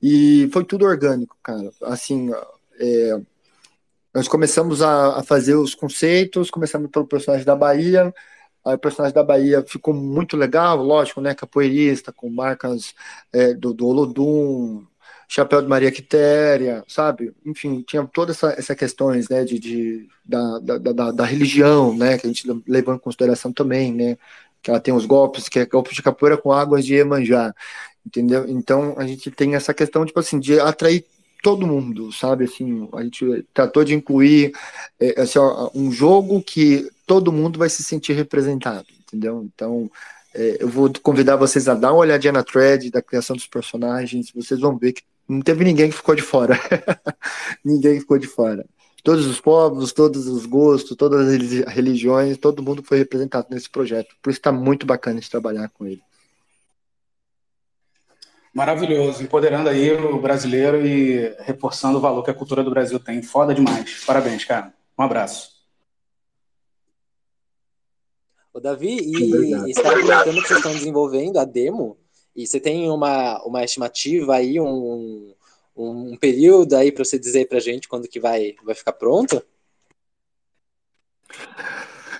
e 0.00 0.48
foi 0.52 0.64
tudo 0.64 0.84
orgânico, 0.84 1.36
cara. 1.42 1.70
Assim, 1.82 2.30
nós 4.14 4.28
começamos 4.28 4.82
a, 4.82 5.18
a 5.18 5.22
fazer 5.24 5.56
os 5.56 5.74
conceitos, 5.74 6.50
começamos 6.50 6.90
pelo 6.90 7.06
personagem 7.06 7.44
da 7.44 7.56
Bahia 7.56 8.14
O 8.64 8.78
personagem 8.78 9.14
da 9.14 9.22
Bahia 9.22 9.62
ficou 9.66 9.92
muito 9.92 10.36
legal, 10.36 10.76
lógico, 10.82 11.20
né? 11.20 11.34
Capoeirista, 11.34 12.12
com 12.12 12.30
marcas 12.30 12.94
é, 13.32 13.52
do, 13.52 13.74
do 13.74 13.86
Olodum, 13.86 14.84
chapéu 15.28 15.60
de 15.60 15.68
Maria 15.68 15.92
Quitéria, 15.92 16.82
sabe? 16.88 17.34
Enfim, 17.44 17.82
tinha 17.86 18.04
todas 18.06 18.36
essa, 18.36 18.58
essa 18.58 18.74
questões, 18.74 19.28
né? 19.28 19.44
De, 19.44 19.58
de 19.58 20.08
da, 20.24 20.58
da, 20.58 20.78
da, 20.78 21.10
da, 21.12 21.24
religião, 21.24 21.94
né? 21.94 22.16
Que 22.18 22.26
a 22.26 22.30
gente 22.30 22.46
levou 22.66 22.94
em 22.94 22.98
consideração 22.98 23.52
também, 23.52 23.92
né? 23.92 24.16
que 24.64 24.70
ela 24.70 24.80
tem 24.80 24.94
os 24.94 25.04
golpes, 25.04 25.46
que 25.46 25.58
é 25.58 25.66
golpe 25.66 25.94
de 25.94 26.02
capoeira 26.02 26.38
com 26.38 26.50
águas 26.50 26.86
de 26.86 26.94
Iemanjá, 26.94 27.54
entendeu? 28.04 28.46
Então 28.48 28.94
a 28.96 29.06
gente 29.06 29.30
tem 29.30 29.54
essa 29.54 29.74
questão, 29.74 30.06
tipo 30.06 30.18
assim, 30.18 30.40
de 30.40 30.58
atrair 30.58 31.04
todo 31.42 31.66
mundo, 31.66 32.10
sabe? 32.10 32.44
Assim, 32.44 32.88
a 32.94 33.02
gente 33.02 33.46
tratou 33.52 33.84
de 33.84 33.94
incluir 33.94 34.52
é, 34.98 35.20
assim, 35.20 35.38
um 35.74 35.92
jogo 35.92 36.42
que 36.42 36.90
todo 37.06 37.32
mundo 37.32 37.58
vai 37.58 37.68
se 37.68 37.82
sentir 37.82 38.12
representado, 38.14 38.86
entendeu? 39.00 39.42
Então, 39.44 39.90
é, 40.34 40.58
eu 40.60 40.68
vou 40.68 40.92
convidar 41.02 41.36
vocês 41.36 41.68
a 41.68 41.74
dar 41.74 41.92
uma 41.92 42.00
olhadinha 42.00 42.32
na 42.32 42.42
thread 42.42 42.90
da 42.90 43.02
criação 43.02 43.36
dos 43.36 43.46
personagens, 43.46 44.32
vocês 44.34 44.58
vão 44.60 44.76
ver 44.76 44.92
que 44.92 45.02
não 45.28 45.40
teve 45.40 45.64
ninguém 45.64 45.90
que 45.90 45.96
ficou 45.96 46.14
de 46.14 46.22
fora. 46.22 46.58
ninguém 47.64 47.98
ficou 48.00 48.18
de 48.18 48.26
fora. 48.26 48.66
Todos 49.02 49.26
os 49.26 49.40
povos, 49.40 49.92
todos 49.92 50.26
os 50.26 50.46
gostos, 50.46 50.96
todas 50.96 51.28
as 51.28 51.74
religiões, 51.74 52.38
todo 52.38 52.62
mundo 52.62 52.82
foi 52.82 52.98
representado 52.98 53.48
nesse 53.50 53.68
projeto. 53.68 54.14
Por 54.22 54.30
isso 54.30 54.38
está 54.38 54.50
muito 54.50 54.86
bacana 54.86 55.20
de 55.20 55.30
trabalhar 55.30 55.68
com 55.70 55.86
ele. 55.86 56.02
Maravilhoso, 58.52 59.22
empoderando 59.22 59.68
aí 59.68 59.92
o 59.92 60.18
brasileiro 60.20 60.86
e 60.86 61.34
reforçando 61.40 61.98
o 61.98 62.00
valor 62.00 62.22
que 62.22 62.30
a 62.30 62.34
cultura 62.34 62.62
do 62.62 62.70
Brasil 62.70 63.00
tem. 63.00 63.20
Foda 63.20 63.52
demais. 63.52 64.04
Parabéns, 64.06 64.44
cara. 64.44 64.72
Um 64.96 65.02
abraço. 65.02 65.53
O 68.54 68.60
Davi, 68.60 69.00
e, 69.00 69.52
e 69.52 69.74
você 69.74 69.80
estava 69.80 70.00
comentando 70.00 70.40
que 70.40 70.46
vocês 70.46 70.58
estão 70.58 70.72
desenvolvendo 70.72 71.38
a 71.38 71.44
demo, 71.44 71.98
e 72.36 72.46
você 72.46 72.60
tem 72.60 72.88
uma, 72.88 73.42
uma 73.44 73.64
estimativa 73.64 74.36
aí, 74.36 74.60
um, 74.60 75.34
um 75.76 76.16
período 76.16 76.74
aí 76.74 76.92
para 76.92 77.04
você 77.04 77.18
dizer 77.18 77.48
para 77.48 77.58
gente 77.58 77.88
quando 77.88 78.06
que 78.06 78.20
vai, 78.20 78.54
vai 78.64 78.76
ficar 78.76 78.92
pronto? 78.92 79.42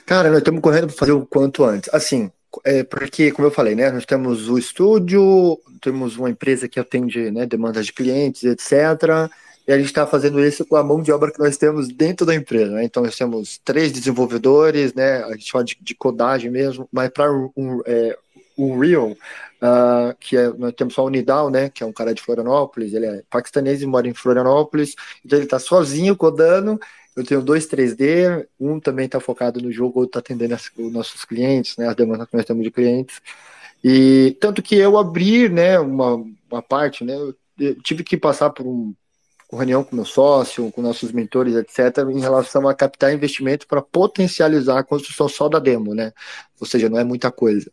Cara, 0.05 0.29
nós 0.29 0.39
estamos 0.39 0.61
correndo 0.61 0.89
para 0.89 0.97
fazer 0.97 1.13
o 1.13 1.25
quanto 1.25 1.63
antes. 1.63 1.89
Assim, 1.95 2.31
é 2.65 2.83
porque, 2.83 3.31
como 3.31 3.47
eu 3.47 3.53
falei, 3.53 3.77
né, 3.77 3.93
nós 3.93 4.05
temos 4.05 4.49
o 4.49 4.59
estúdio, 4.59 5.57
temos 5.81 6.17
uma 6.17 6.31
empresa 6.31 6.69
que 6.69 6.81
atende 6.81 7.31
né, 7.31 7.47
demandas 7.47 7.87
de 7.87 7.93
clientes, 7.93 8.43
etc. 8.43 9.31
E 9.67 9.73
a 9.73 9.79
gente 9.79 9.87
está 9.87 10.07
fazendo 10.07 10.39
isso 10.45 10.65
com 10.67 10.77
a 10.77 10.85
mão 10.85 11.01
de 11.01 11.11
obra 11.11 11.33
que 11.33 11.39
nós 11.39 11.57
temos 11.57 11.89
dentro 11.89 12.27
da 12.27 12.35
empresa. 12.35 12.73
Né? 12.73 12.85
Então, 12.85 13.03
nós 13.03 13.17
temos 13.17 13.59
três 13.65 13.91
desenvolvedores, 13.93 14.93
né, 14.93 15.25
a 15.25 15.33
gente 15.33 15.51
chama 15.51 15.65
de, 15.65 15.77
de 15.81 15.95
codagem 15.95 16.51
mesmo, 16.51 16.87
mas 16.93 17.09
para 17.09 17.33
um, 17.33 17.81
é, 17.87 18.17
o 18.57 18.79
Real, 18.79 19.11
uh, 19.11 20.15
que 20.21 20.37
é, 20.37 20.53
nós 20.53 20.73
temos 20.75 20.95
só 20.95 21.05
o 21.05 21.09
Nidal, 21.09 21.51
né, 21.51 21.69
que 21.71 21.83
é 21.83 21.87
um 21.87 21.93
cara 21.93 22.15
de 22.15 22.23
Florianópolis, 22.23 22.93
ele 22.93 23.07
é 23.07 23.23
paquistanês 23.31 23.83
e 23.83 23.87
mora 23.87 24.07
em 24.07 24.15
Florianópolis, 24.15 24.95
então 25.25 25.39
ele 25.39 25.47
está 25.47 25.59
sozinho 25.59 26.17
codando, 26.17 26.79
eu 27.17 27.25
tenho 27.25 27.41
dois 27.43 27.67
3D, 27.67 28.47
um 28.59 28.79
também 28.79 29.07
está 29.07 29.21
focado 29.21 29.61
no 29.61 29.73
jogo, 29.73 30.01
outro 30.01 30.19
está 30.19 30.21
atendendo 30.21 30.55
as, 30.55 30.71
os 30.77 30.93
nossos 30.93 31.25
clientes, 31.25 31.77
né, 31.77 31.89
as 31.89 31.97
demandas 31.97 32.29
que 32.29 32.37
nós 32.37 32.45
temos 32.45 32.63
de 32.63 32.71
clientes. 32.71 33.21
E 33.83 34.37
tanto 34.41 34.63
que 34.63 34.77
eu 34.77 34.99
abrir, 34.99 35.51
né, 35.51 35.79
uma, 35.79 36.15
uma 36.51 36.63
parte, 36.63 37.05
né, 37.05 37.15
eu 37.59 37.83
tive 37.83 38.03
que 38.03 38.17
passar 38.17 38.51
por 38.51 38.67
um 38.67 38.95
por 39.49 39.59
reunião 39.59 39.85
com 39.85 39.97
meu 39.97 40.05
sócio, 40.05 40.71
com 40.73 40.83
nossos 40.83 41.13
mentores, 41.13 41.55
etc, 41.55 41.99
em 42.11 42.21
relação 42.21 42.69
a 42.69 42.75
captar 42.75 43.13
investimento 43.13 43.67
para 43.67 43.83
potencializar 43.83 44.79
a 44.79 44.85
construção 44.85 45.29
só 45.29 45.49
da 45.49 45.59
demo, 45.59 45.95
né? 45.95 46.13
Ou 46.61 46.67
seja, 46.67 46.89
não 46.89 46.99
é 46.99 47.05
muita 47.05 47.31
coisa. 47.31 47.71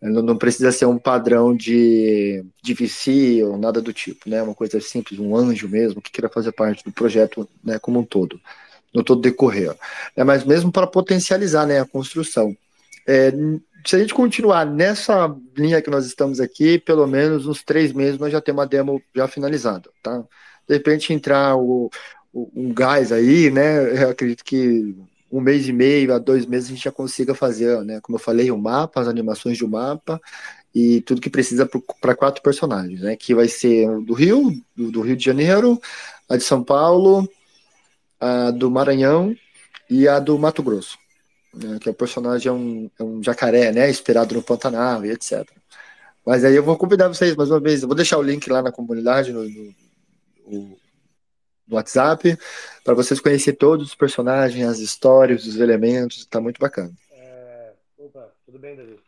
Não 0.00 0.36
precisa 0.36 0.72
ser 0.72 0.86
um 0.86 0.98
padrão 0.98 1.54
de, 1.54 2.44
de 2.60 2.74
VC 2.74 3.44
ou 3.44 3.56
nada 3.56 3.80
do 3.80 3.92
tipo, 3.92 4.28
né? 4.28 4.42
Uma 4.42 4.54
coisa 4.54 4.80
simples, 4.80 5.20
um 5.20 5.36
anjo 5.36 5.68
mesmo 5.68 6.02
que 6.02 6.10
queira 6.10 6.28
fazer 6.28 6.50
parte 6.52 6.82
do 6.84 6.90
projeto, 6.90 7.48
né, 7.62 7.78
como 7.78 8.00
um 8.00 8.04
todo 8.04 8.40
no 8.92 9.02
todo 9.02 9.20
decorrer. 9.20 9.74
É, 10.14 10.22
mas 10.22 10.44
mesmo 10.44 10.70
para 10.70 10.86
potencializar 10.86 11.66
né, 11.66 11.80
a 11.80 11.86
construção. 11.86 12.56
É, 13.06 13.32
se 13.84 13.96
a 13.96 13.98
gente 13.98 14.14
continuar 14.14 14.64
nessa 14.64 15.34
linha 15.56 15.82
que 15.82 15.90
nós 15.90 16.06
estamos 16.06 16.40
aqui, 16.40 16.78
pelo 16.78 17.06
menos 17.06 17.46
uns 17.46 17.62
três 17.62 17.92
meses 17.92 18.18
nós 18.18 18.30
já 18.30 18.40
temos 18.40 18.60
uma 18.60 18.66
demo 18.66 19.02
já 19.14 19.26
finalizada, 19.26 19.90
tá? 20.02 20.22
De 20.68 20.74
repente 20.74 21.12
entrar 21.12 21.56
o, 21.56 21.90
o, 22.32 22.50
um 22.54 22.72
gás 22.72 23.12
aí, 23.12 23.50
né? 23.50 24.02
Eu 24.04 24.10
acredito 24.10 24.44
que 24.44 24.94
um 25.30 25.40
mês 25.40 25.66
e 25.66 25.72
meio 25.72 26.14
a 26.14 26.18
dois 26.18 26.44
meses 26.46 26.68
a 26.68 26.74
gente 26.74 26.84
já 26.84 26.92
consiga 26.92 27.34
fazer, 27.34 27.82
né? 27.84 28.00
Como 28.02 28.16
eu 28.16 28.22
falei, 28.22 28.50
o 28.50 28.58
mapa, 28.58 29.00
as 29.00 29.08
animações 29.08 29.58
do 29.58 29.68
mapa 29.68 30.20
e 30.74 31.00
tudo 31.02 31.20
que 31.20 31.30
precisa 31.30 31.68
para 32.00 32.14
quatro 32.14 32.42
personagens, 32.42 33.00
né? 33.00 33.16
Que 33.16 33.34
vai 33.34 33.48
ser 33.48 33.88
do 34.02 34.14
Rio, 34.14 34.52
do, 34.76 34.90
do 34.90 35.00
Rio 35.00 35.16
de 35.16 35.24
Janeiro, 35.24 35.80
a 36.28 36.36
de 36.36 36.44
São 36.44 36.62
Paulo, 36.62 37.28
a 38.20 38.50
do 38.50 38.70
Maranhão 38.70 39.36
e 39.90 40.06
a 40.08 40.18
do 40.18 40.38
Mato 40.38 40.62
Grosso, 40.62 40.96
né, 41.52 41.78
que 41.80 41.90
o 41.90 41.94
personagem 41.94 42.48
é 42.48 42.52
um, 42.52 42.90
é 42.98 43.02
um 43.02 43.22
jacaré, 43.22 43.72
né, 43.72 43.90
inspirado 43.90 44.34
no 44.34 44.42
Pantanal 44.42 45.04
e 45.04 45.10
etc. 45.10 45.46
Mas 46.24 46.44
aí 46.44 46.54
eu 46.54 46.62
vou 46.62 46.76
convidar 46.76 47.08
vocês 47.08 47.34
mais 47.34 47.50
uma 47.50 47.60
vez, 47.60 47.82
eu 47.82 47.88
vou 47.88 47.96
deixar 47.96 48.18
o 48.18 48.22
link 48.22 48.48
lá 48.48 48.62
na 48.62 48.70
comunidade, 48.72 49.32
no, 49.32 49.42
no, 49.42 49.74
no 50.46 50.76
WhatsApp, 51.70 52.36
para 52.84 52.94
vocês 52.94 53.20
conhecerem 53.20 53.58
todos 53.58 53.88
os 53.88 53.94
personagens, 53.94 54.66
as 54.66 54.78
histórias, 54.78 55.46
os 55.46 55.56
elementos, 55.56 56.26
tá 56.26 56.40
muito 56.40 56.58
bacana. 56.58 56.92
É... 57.10 57.72
Opa, 57.98 58.32
tudo 58.44 58.58
bem, 58.58 58.76
David? 58.76 59.00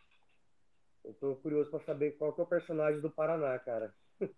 Eu 1.03 1.13
tô 1.13 1.35
curioso 1.35 1.69
para 1.69 1.79
saber 1.81 2.11
qual 2.17 2.33
é 2.37 2.41
o 2.41 2.45
personagem 2.45 2.99
do 3.01 3.09
Paraná, 3.09 3.57
cara. 3.59 3.93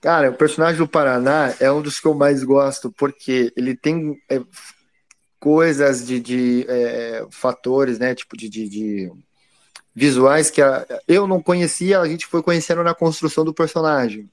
Cara, 0.00 0.30
o 0.30 0.34
personagem 0.34 0.78
do 0.78 0.88
Paraná 0.88 1.54
é 1.60 1.70
um 1.70 1.82
dos 1.82 2.00
que 2.00 2.06
eu 2.06 2.14
mais 2.14 2.42
gosto, 2.42 2.90
porque 2.90 3.52
ele 3.54 3.76
tem 3.76 4.20
é, 4.30 4.40
coisas 5.38 6.06
de, 6.06 6.18
de 6.18 6.66
é, 6.68 7.26
fatores, 7.30 7.98
né? 7.98 8.14
Tipo, 8.14 8.36
de, 8.36 8.48
de, 8.48 8.68
de 8.68 9.12
visuais 9.94 10.50
que 10.50 10.62
a, 10.62 10.86
eu 11.06 11.26
não 11.26 11.42
conhecia, 11.42 12.00
a 12.00 12.08
gente 12.08 12.26
foi 12.26 12.42
conhecendo 12.42 12.82
na 12.82 12.94
construção 12.94 13.44
do 13.44 13.54
personagem. 13.54 14.30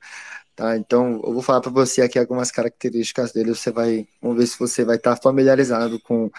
Tá, 0.55 0.76
então, 0.76 1.22
eu 1.24 1.34
vou 1.34 1.43
falar 1.43 1.62
para 1.62 1.70
você 1.70 2.01
aqui 2.01 2.18
algumas 2.18 2.49
características 2.49 3.32
dele, 3.32 3.53
você 3.53 3.70
vai, 3.72 4.08
vamos 4.20 4.38
ver 4.39 4.47
se 4.47 4.58
você 4.58 4.84
vai 4.84 4.95
estar 4.95 5.16
tá 5.16 5.22
familiarizado 5.22 5.99
com, 5.99 6.32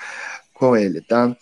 com 0.53 0.77
ele, 0.77 1.01
tá? 1.03 1.37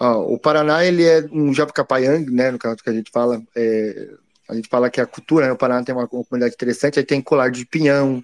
Ó, 0.00 0.34
o 0.34 0.36
Paraná, 0.36 0.84
ele 0.84 1.04
é 1.04 1.24
um 1.30 1.54
Japacapayang, 1.54 2.28
né, 2.32 2.50
no 2.50 2.58
caso 2.58 2.82
que 2.82 2.90
a 2.90 2.92
gente 2.92 3.08
fala, 3.12 3.40
é, 3.54 4.08
a 4.48 4.54
gente 4.54 4.68
fala 4.68 4.90
que 4.90 5.00
a 5.00 5.06
cultura, 5.06 5.46
né, 5.46 5.52
o 5.52 5.56
Paraná 5.56 5.84
tem 5.84 5.94
uma, 5.94 6.08
uma 6.10 6.24
comunidade 6.24 6.54
interessante, 6.54 6.98
aí 6.98 7.04
tem 7.04 7.20
colar 7.22 7.50
de 7.52 7.64
pinhão, 7.64 8.20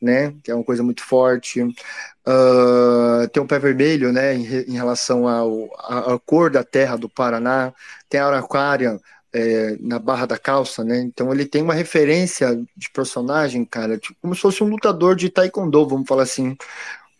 né, 0.00 0.34
que 0.42 0.50
é 0.50 0.54
uma 0.54 0.64
coisa 0.64 0.82
muito 0.82 1.02
forte. 1.02 1.62
Uh, 1.62 3.28
tem 3.32 3.42
um 3.42 3.46
pé 3.46 3.58
vermelho, 3.58 4.12
né, 4.12 4.34
em, 4.34 4.42
em 4.42 4.74
relação 4.74 5.26
à, 5.28 6.18
cor 6.24 6.50
da 6.50 6.64
terra 6.64 6.96
do 6.96 7.08
Paraná. 7.08 7.72
Tem 8.08 8.20
a 8.20 8.26
araucária 8.26 9.00
é, 9.32 9.76
na 9.80 9.98
barra 9.98 10.26
da 10.26 10.38
calça, 10.38 10.84
né, 10.84 11.00
então 11.00 11.32
ele 11.32 11.44
tem 11.44 11.62
uma 11.62 11.74
referência 11.74 12.54
de 12.76 12.90
personagem, 12.90 13.64
cara, 13.64 13.98
tipo, 13.98 14.16
como 14.20 14.34
se 14.34 14.40
fosse 14.40 14.62
um 14.62 14.68
lutador 14.68 15.14
de 15.16 15.28
taekwondo, 15.28 15.88
vamos 15.88 16.08
falar 16.08 16.22
assim. 16.22 16.56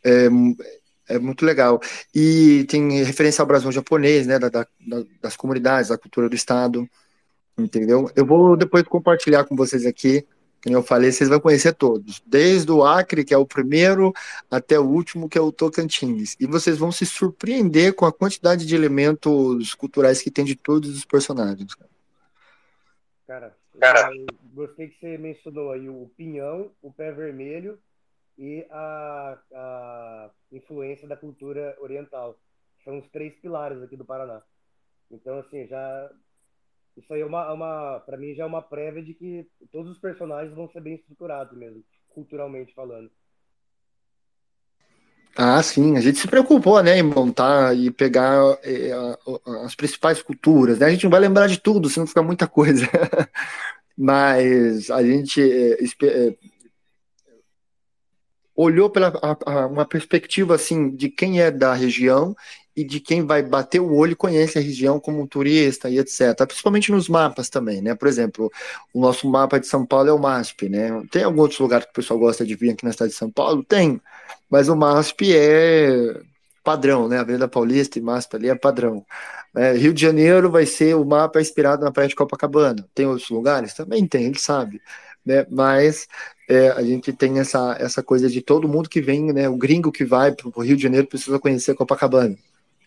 É, 0.04 0.28
é 1.08 1.18
muito 1.18 1.44
legal. 1.44 1.80
E 2.14 2.64
tem 2.68 3.02
referência 3.02 3.42
ao 3.42 3.46
brasão 3.46 3.72
japonês, 3.72 4.26
né, 4.26 4.38
da, 4.38 4.48
da, 4.48 4.66
das 5.22 5.36
comunidades, 5.36 5.88
da 5.90 5.98
cultura 5.98 6.28
do 6.28 6.36
estado 6.36 6.88
entendeu? 7.62 8.10
Eu 8.14 8.24
vou 8.24 8.56
depois 8.56 8.84
compartilhar 8.84 9.44
com 9.44 9.56
vocês 9.56 9.84
aqui, 9.84 10.24
eu 10.74 10.82
falei, 10.82 11.12
vocês 11.12 11.28
vão 11.28 11.40
conhecer 11.40 11.74
todos, 11.74 12.22
desde 12.26 12.70
o 12.70 12.84
Acre, 12.84 13.24
que 13.24 13.34
é 13.34 13.38
o 13.38 13.46
primeiro, 13.46 14.12
até 14.50 14.78
o 14.78 14.84
último, 14.84 15.28
que 15.28 15.38
é 15.38 15.40
o 15.40 15.52
Tocantins. 15.52 16.36
E 16.38 16.46
vocês 16.46 16.78
vão 16.78 16.90
se 16.92 17.06
surpreender 17.06 17.94
com 17.94 18.04
a 18.04 18.12
quantidade 18.12 18.66
de 18.66 18.74
elementos 18.74 19.74
culturais 19.74 20.22
que 20.22 20.30
tem 20.30 20.44
de 20.44 20.56
todos 20.56 20.90
os 20.90 21.04
personagens. 21.04 21.74
Cara, 23.26 23.54
cara. 23.78 24.10
gostei 24.52 24.88
que 24.88 24.98
você 24.98 25.18
mencionou 25.18 25.72
aí 25.72 25.88
o 25.88 26.10
pinhão, 26.16 26.70
o 26.82 26.92
pé 26.92 27.12
vermelho 27.12 27.78
e 28.38 28.66
a, 28.70 29.38
a 29.52 30.30
influência 30.50 31.06
da 31.06 31.16
cultura 31.16 31.76
oriental. 31.80 32.38
São 32.84 32.98
os 32.98 33.08
três 33.10 33.34
pilares 33.40 33.82
aqui 33.82 33.96
do 33.96 34.04
Paraná. 34.04 34.42
Então, 35.10 35.38
assim, 35.38 35.66
já 35.66 36.10
isso 36.99 37.12
aí 37.12 37.20
é 37.20 37.26
uma, 37.26 37.44
é 37.44 37.53
uma 37.53 38.01
para 38.01 38.16
mim 38.16 38.34
já 38.34 38.44
é 38.44 38.46
uma 38.46 38.62
prévia 38.62 39.03
de 39.03 39.14
que 39.14 39.46
todos 39.70 39.92
os 39.92 39.99
personagens 39.99 40.55
vão 40.55 40.68
ser 40.70 40.80
bem 40.80 40.94
estruturados 40.94 41.57
mesmo, 41.57 41.82
culturalmente 42.09 42.74
falando. 42.74 43.11
Ah, 45.36 45.62
sim, 45.62 45.96
a 45.96 46.01
gente 46.01 46.18
se 46.18 46.26
preocupou, 46.26 46.82
né, 46.82 46.99
em 46.99 47.03
montar 47.03 47.76
e 47.76 47.92
pegar 47.92 48.59
é, 48.64 48.90
as 49.64 49.74
principais 49.74 50.20
culturas, 50.20 50.80
né? 50.80 50.86
A 50.86 50.90
gente 50.90 51.05
não 51.05 51.11
vai 51.12 51.20
lembrar 51.20 51.46
de 51.46 51.61
tudo, 51.61 51.88
senão 51.88 52.09
fica 52.09 52.22
muita 52.22 52.49
coisa. 52.49 52.84
Mas 53.96 54.90
a 54.90 55.01
gente 55.01 55.40
é, 55.40 56.34
olhou 58.59 58.90
pela 58.90 59.12
a, 59.22 59.36
a, 59.53 59.66
uma 59.68 59.84
perspectiva 59.84 60.57
assim 60.57 60.90
de 60.90 61.09
quem 61.09 61.40
é 61.40 61.49
da 61.49 61.72
região 61.72 62.34
e 62.78 62.84
de 62.84 63.00
quem 63.00 63.26
vai 63.26 63.42
bater 63.42 63.80
o 63.80 63.92
olho 63.92 64.16
conhece 64.16 64.56
a 64.56 64.62
região 64.62 65.00
como 65.00 65.20
um 65.20 65.26
turista 65.26 65.90
e 65.90 65.98
etc. 65.98 66.46
Principalmente 66.46 66.92
nos 66.92 67.08
mapas 67.08 67.50
também, 67.50 67.82
né? 67.82 67.92
Por 67.96 68.06
exemplo, 68.06 68.52
o 68.94 69.00
nosso 69.00 69.28
mapa 69.28 69.58
de 69.58 69.66
São 69.66 69.84
Paulo 69.84 70.08
é 70.08 70.12
o 70.12 70.18
MASP, 70.18 70.68
né? 70.68 71.02
Tem 71.10 71.24
alguns 71.24 71.40
outros 71.40 71.58
lugares 71.58 71.86
que 71.86 71.90
o 71.90 71.94
pessoal 71.94 72.20
gosta 72.20 72.46
de 72.46 72.54
vir 72.54 72.70
aqui 72.70 72.84
na 72.84 72.92
cidade 72.92 73.10
de 73.10 73.18
São 73.18 73.32
Paulo? 73.32 73.64
Tem, 73.64 74.00
mas 74.48 74.68
o 74.68 74.76
MASP 74.76 75.34
é 75.34 76.20
padrão, 76.62 77.08
né? 77.08 77.18
Avenida 77.18 77.48
Paulista 77.48 77.98
e 77.98 78.02
Maspa 78.02 78.36
ali 78.36 78.48
é 78.48 78.54
padrão. 78.54 79.04
É, 79.56 79.72
Rio 79.72 79.92
de 79.92 80.00
Janeiro 80.00 80.48
vai 80.48 80.64
ser 80.64 80.94
o 80.94 81.04
mapa 81.04 81.40
inspirado 81.40 81.84
na 81.84 81.90
praia 81.90 82.08
de 82.08 82.14
Copacabana. 82.14 82.86
Tem 82.94 83.06
outros 83.06 83.28
lugares? 83.28 83.74
Também 83.74 84.06
tem, 84.06 84.26
ele 84.26 84.38
sabe. 84.38 84.80
Né? 85.26 85.44
Mas 85.50 86.06
é, 86.48 86.70
a 86.70 86.82
gente 86.82 87.12
tem 87.12 87.40
essa, 87.40 87.76
essa 87.80 88.04
coisa 88.04 88.28
de 88.28 88.40
todo 88.40 88.68
mundo 88.68 88.88
que 88.88 89.00
vem, 89.00 89.32
né? 89.32 89.48
O 89.48 89.56
gringo 89.56 89.90
que 89.90 90.04
vai 90.04 90.30
para 90.30 90.48
o 90.48 90.62
Rio 90.62 90.76
de 90.76 90.82
Janeiro 90.84 91.08
precisa 91.08 91.40
conhecer 91.40 91.74
Copacabana. 91.74 92.36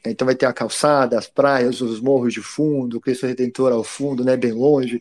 Então 0.05 0.25
vai 0.25 0.35
ter 0.35 0.45
a 0.45 0.53
calçada, 0.53 1.17
as 1.17 1.27
praias, 1.27 1.81
os 1.81 1.99
morros 2.01 2.33
de 2.33 2.41
fundo, 2.41 2.97
o 2.97 3.01
Cristo 3.01 3.27
Redentor 3.27 3.71
ao 3.71 3.83
fundo, 3.83 4.23
né? 4.23 4.35
Bem 4.35 4.51
longe. 4.51 4.99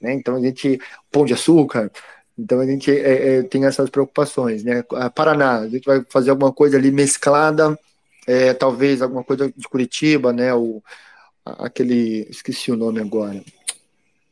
Né? 0.00 0.12
Então 0.14 0.36
a 0.36 0.40
gente. 0.40 0.80
Pão 1.10 1.24
de 1.24 1.32
açúcar. 1.32 1.90
Então 2.38 2.60
a 2.60 2.66
gente 2.66 2.90
é, 2.90 3.38
é, 3.38 3.42
tem 3.42 3.64
essas 3.64 3.90
preocupações, 3.90 4.64
né? 4.64 4.84
A 4.92 5.10
Paraná, 5.10 5.60
a 5.60 5.68
gente 5.68 5.84
vai 5.84 6.02
fazer 6.08 6.30
alguma 6.30 6.52
coisa 6.52 6.76
ali 6.76 6.90
mesclada, 6.90 7.78
é, 8.26 8.54
talvez 8.54 9.02
alguma 9.02 9.22
coisa 9.22 9.52
de 9.54 9.68
Curitiba, 9.68 10.32
né? 10.32 10.52
O, 10.54 10.82
aquele, 11.44 12.26
esqueci 12.30 12.70
o 12.72 12.76
nome 12.76 13.00
agora, 13.00 13.42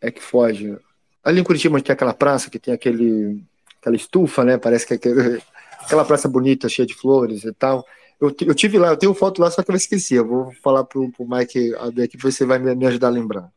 é 0.01 0.11
que 0.11 0.23
foge. 0.23 0.77
Ali 1.23 1.41
em 1.41 1.45
Curitiba 1.45 1.81
tem 1.83 1.93
aquela 1.93 2.15
praça 2.15 2.51
que 2.51 2.59
tem 2.59 2.73
aquele, 2.73 3.43
aquela 3.81 3.97
estufa, 3.97 4.45
né? 4.45 4.57
Parece 4.59 4.87
que 4.87 4.95
é 4.95 4.97
aquele, 4.97 5.43
aquela 5.81 6.05
praça 6.05 6.29
bonita, 6.29 6.69
cheia 6.69 6.87
de 6.87 6.95
flores 6.95 7.45
e 7.45 7.53
tal. 7.53 7.85
Eu, 8.21 8.35
eu 8.47 8.55
tive 8.55 8.79
lá, 8.79 8.89
eu 8.89 8.97
tenho 8.97 9.15
foto 9.15 9.41
lá, 9.41 9.51
só 9.51 9.63
que 9.63 9.71
eu 9.71 9.77
esqueci. 9.77 10.15
Eu 10.15 10.27
vou 10.27 10.53
falar 10.63 10.85
pro, 10.85 11.11
pro 11.11 11.29
Mike 11.29 11.75
abrir 11.77 12.03
aqui, 12.03 12.19
você 12.19 12.45
vai 12.45 12.59
me, 12.59 12.87
ajudar 12.87 13.09
a 13.09 13.11
lembrar. 13.11 13.53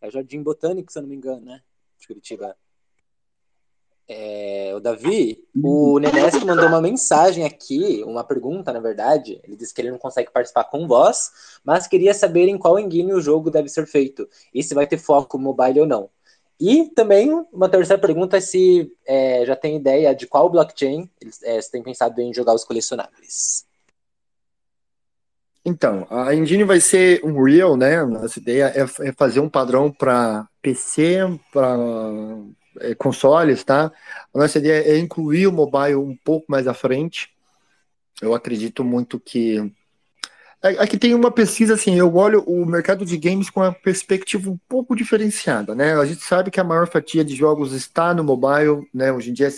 É 0.00 0.08
o 0.08 0.10
Jardim 0.10 0.42
Botânico, 0.42 0.92
se 0.92 0.98
eu 0.98 1.02
não 1.02 1.08
me 1.08 1.16
engano, 1.16 1.44
né? 1.44 1.60
De 1.98 2.06
Curitiba. 2.06 2.56
É, 4.10 4.72
o 4.74 4.80
Davi, 4.80 5.44
o 5.54 5.98
Nenesco 5.98 6.46
mandou 6.46 6.66
uma 6.66 6.80
mensagem 6.80 7.44
aqui, 7.44 8.02
uma 8.04 8.24
pergunta, 8.24 8.72
na 8.72 8.80
verdade. 8.80 9.38
Ele 9.44 9.56
disse 9.56 9.74
que 9.74 9.82
ele 9.82 9.90
não 9.90 9.98
consegue 9.98 10.30
participar 10.30 10.64
com 10.64 10.88
voz, 10.88 11.58
mas 11.62 11.86
queria 11.86 12.14
saber 12.14 12.48
em 12.48 12.56
qual 12.56 12.78
engine 12.78 13.12
o 13.12 13.20
jogo 13.20 13.50
deve 13.50 13.68
ser 13.68 13.86
feito 13.86 14.26
e 14.54 14.62
se 14.62 14.72
vai 14.72 14.86
ter 14.86 14.96
foco 14.96 15.36
mobile 15.36 15.80
ou 15.80 15.86
não. 15.86 16.08
E 16.60 16.90
também 16.90 17.30
uma 17.52 17.68
terceira 17.68 18.00
pergunta 18.00 18.36
é 18.36 18.40
se 18.40 18.92
é, 19.06 19.44
já 19.46 19.54
tem 19.54 19.76
ideia 19.76 20.14
de 20.14 20.26
qual 20.26 20.50
blockchain 20.50 21.08
é, 21.44 21.60
você 21.60 21.70
tem 21.70 21.82
pensado 21.82 22.20
em 22.20 22.34
jogar 22.34 22.54
os 22.54 22.64
colecionáveis. 22.64 23.66
Então, 25.64 26.06
a 26.08 26.34
engine 26.34 26.64
vai 26.64 26.80
ser 26.80 27.22
um 27.24 27.42
real, 27.42 27.76
né? 27.76 28.02
Nossa 28.04 28.38
ideia 28.38 28.72
é, 28.74 29.08
é 29.08 29.12
fazer 29.12 29.40
um 29.40 29.48
padrão 29.48 29.92
para 29.92 30.48
PC, 30.62 31.18
para 31.52 31.76
é, 32.80 32.94
consoles, 32.94 33.62
tá? 33.64 33.92
A 34.32 34.38
nossa 34.38 34.58
ideia 34.58 34.94
é 34.94 34.98
incluir 34.98 35.46
o 35.46 35.52
mobile 35.52 35.96
um 35.96 36.16
pouco 36.16 36.46
mais 36.48 36.66
à 36.66 36.74
frente. 36.74 37.30
Eu 38.20 38.34
acredito 38.34 38.82
muito 38.82 39.20
que. 39.20 39.72
Aqui 40.60 40.94
é, 40.94 40.96
é 40.96 40.98
tem 40.98 41.14
uma 41.14 41.30
pesquisa 41.30 41.74
assim, 41.74 41.94
eu 41.94 42.12
olho 42.16 42.42
o 42.42 42.66
mercado 42.66 43.04
de 43.04 43.16
games 43.16 43.48
com 43.48 43.60
uma 43.60 43.72
perspectiva 43.72 44.50
um 44.50 44.58
pouco 44.68 44.96
diferenciada, 44.96 45.74
né? 45.74 45.94
A 45.94 46.04
gente 46.04 46.22
sabe 46.22 46.50
que 46.50 46.58
a 46.58 46.64
maior 46.64 46.88
fatia 46.88 47.24
de 47.24 47.36
jogos 47.36 47.72
está 47.72 48.12
no 48.12 48.24
mobile, 48.24 48.88
né? 48.92 49.12
Hoje 49.12 49.30
em 49.30 49.32
dia, 49.32 49.48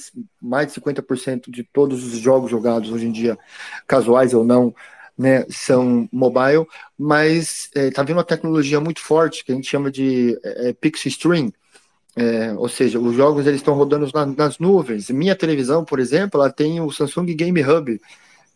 mais 0.41 0.67
de 0.67 0.75
50% 0.75 1.51
de 1.51 1.65
todos 1.65 2.05
os 2.05 2.19
jogos 2.19 2.51
jogados 2.51 2.91
hoje 2.91 3.07
em 3.07 3.13
dia, 3.13 3.39
casuais 3.87 4.35
ou 4.35 4.45
não, 4.45 4.75
né, 5.17 5.45
são 5.51 6.09
mobile, 6.11 6.67
mas 6.99 7.69
está 7.75 8.03
é, 8.03 8.05
vindo 8.07 8.17
uma 8.17 8.25
tecnologia 8.25 8.81
muito 8.81 9.01
forte 9.01 9.45
que 9.45 9.53
a 9.53 9.55
gente 9.55 9.69
chama 9.69 9.91
de 9.91 10.39
é, 10.43 10.73
Pixie 10.73 11.11
Stream, 11.11 11.53
é, 12.17 12.53
ou 12.55 12.69
seja, 12.69 12.99
os 12.99 13.15
jogos 13.15 13.47
eles 13.47 13.61
estão 13.61 13.75
rodando 13.75 14.09
na, 14.15 14.25
nas 14.25 14.59
nuvens. 14.59 15.11
Minha 15.11 15.37
televisão, 15.37 15.85
por 15.85 15.99
exemplo, 15.99 16.41
ela 16.41 16.51
tem 16.51 16.81
o 16.81 16.91
Samsung 16.91 17.27
Game 17.35 17.63
Hub, 17.63 18.01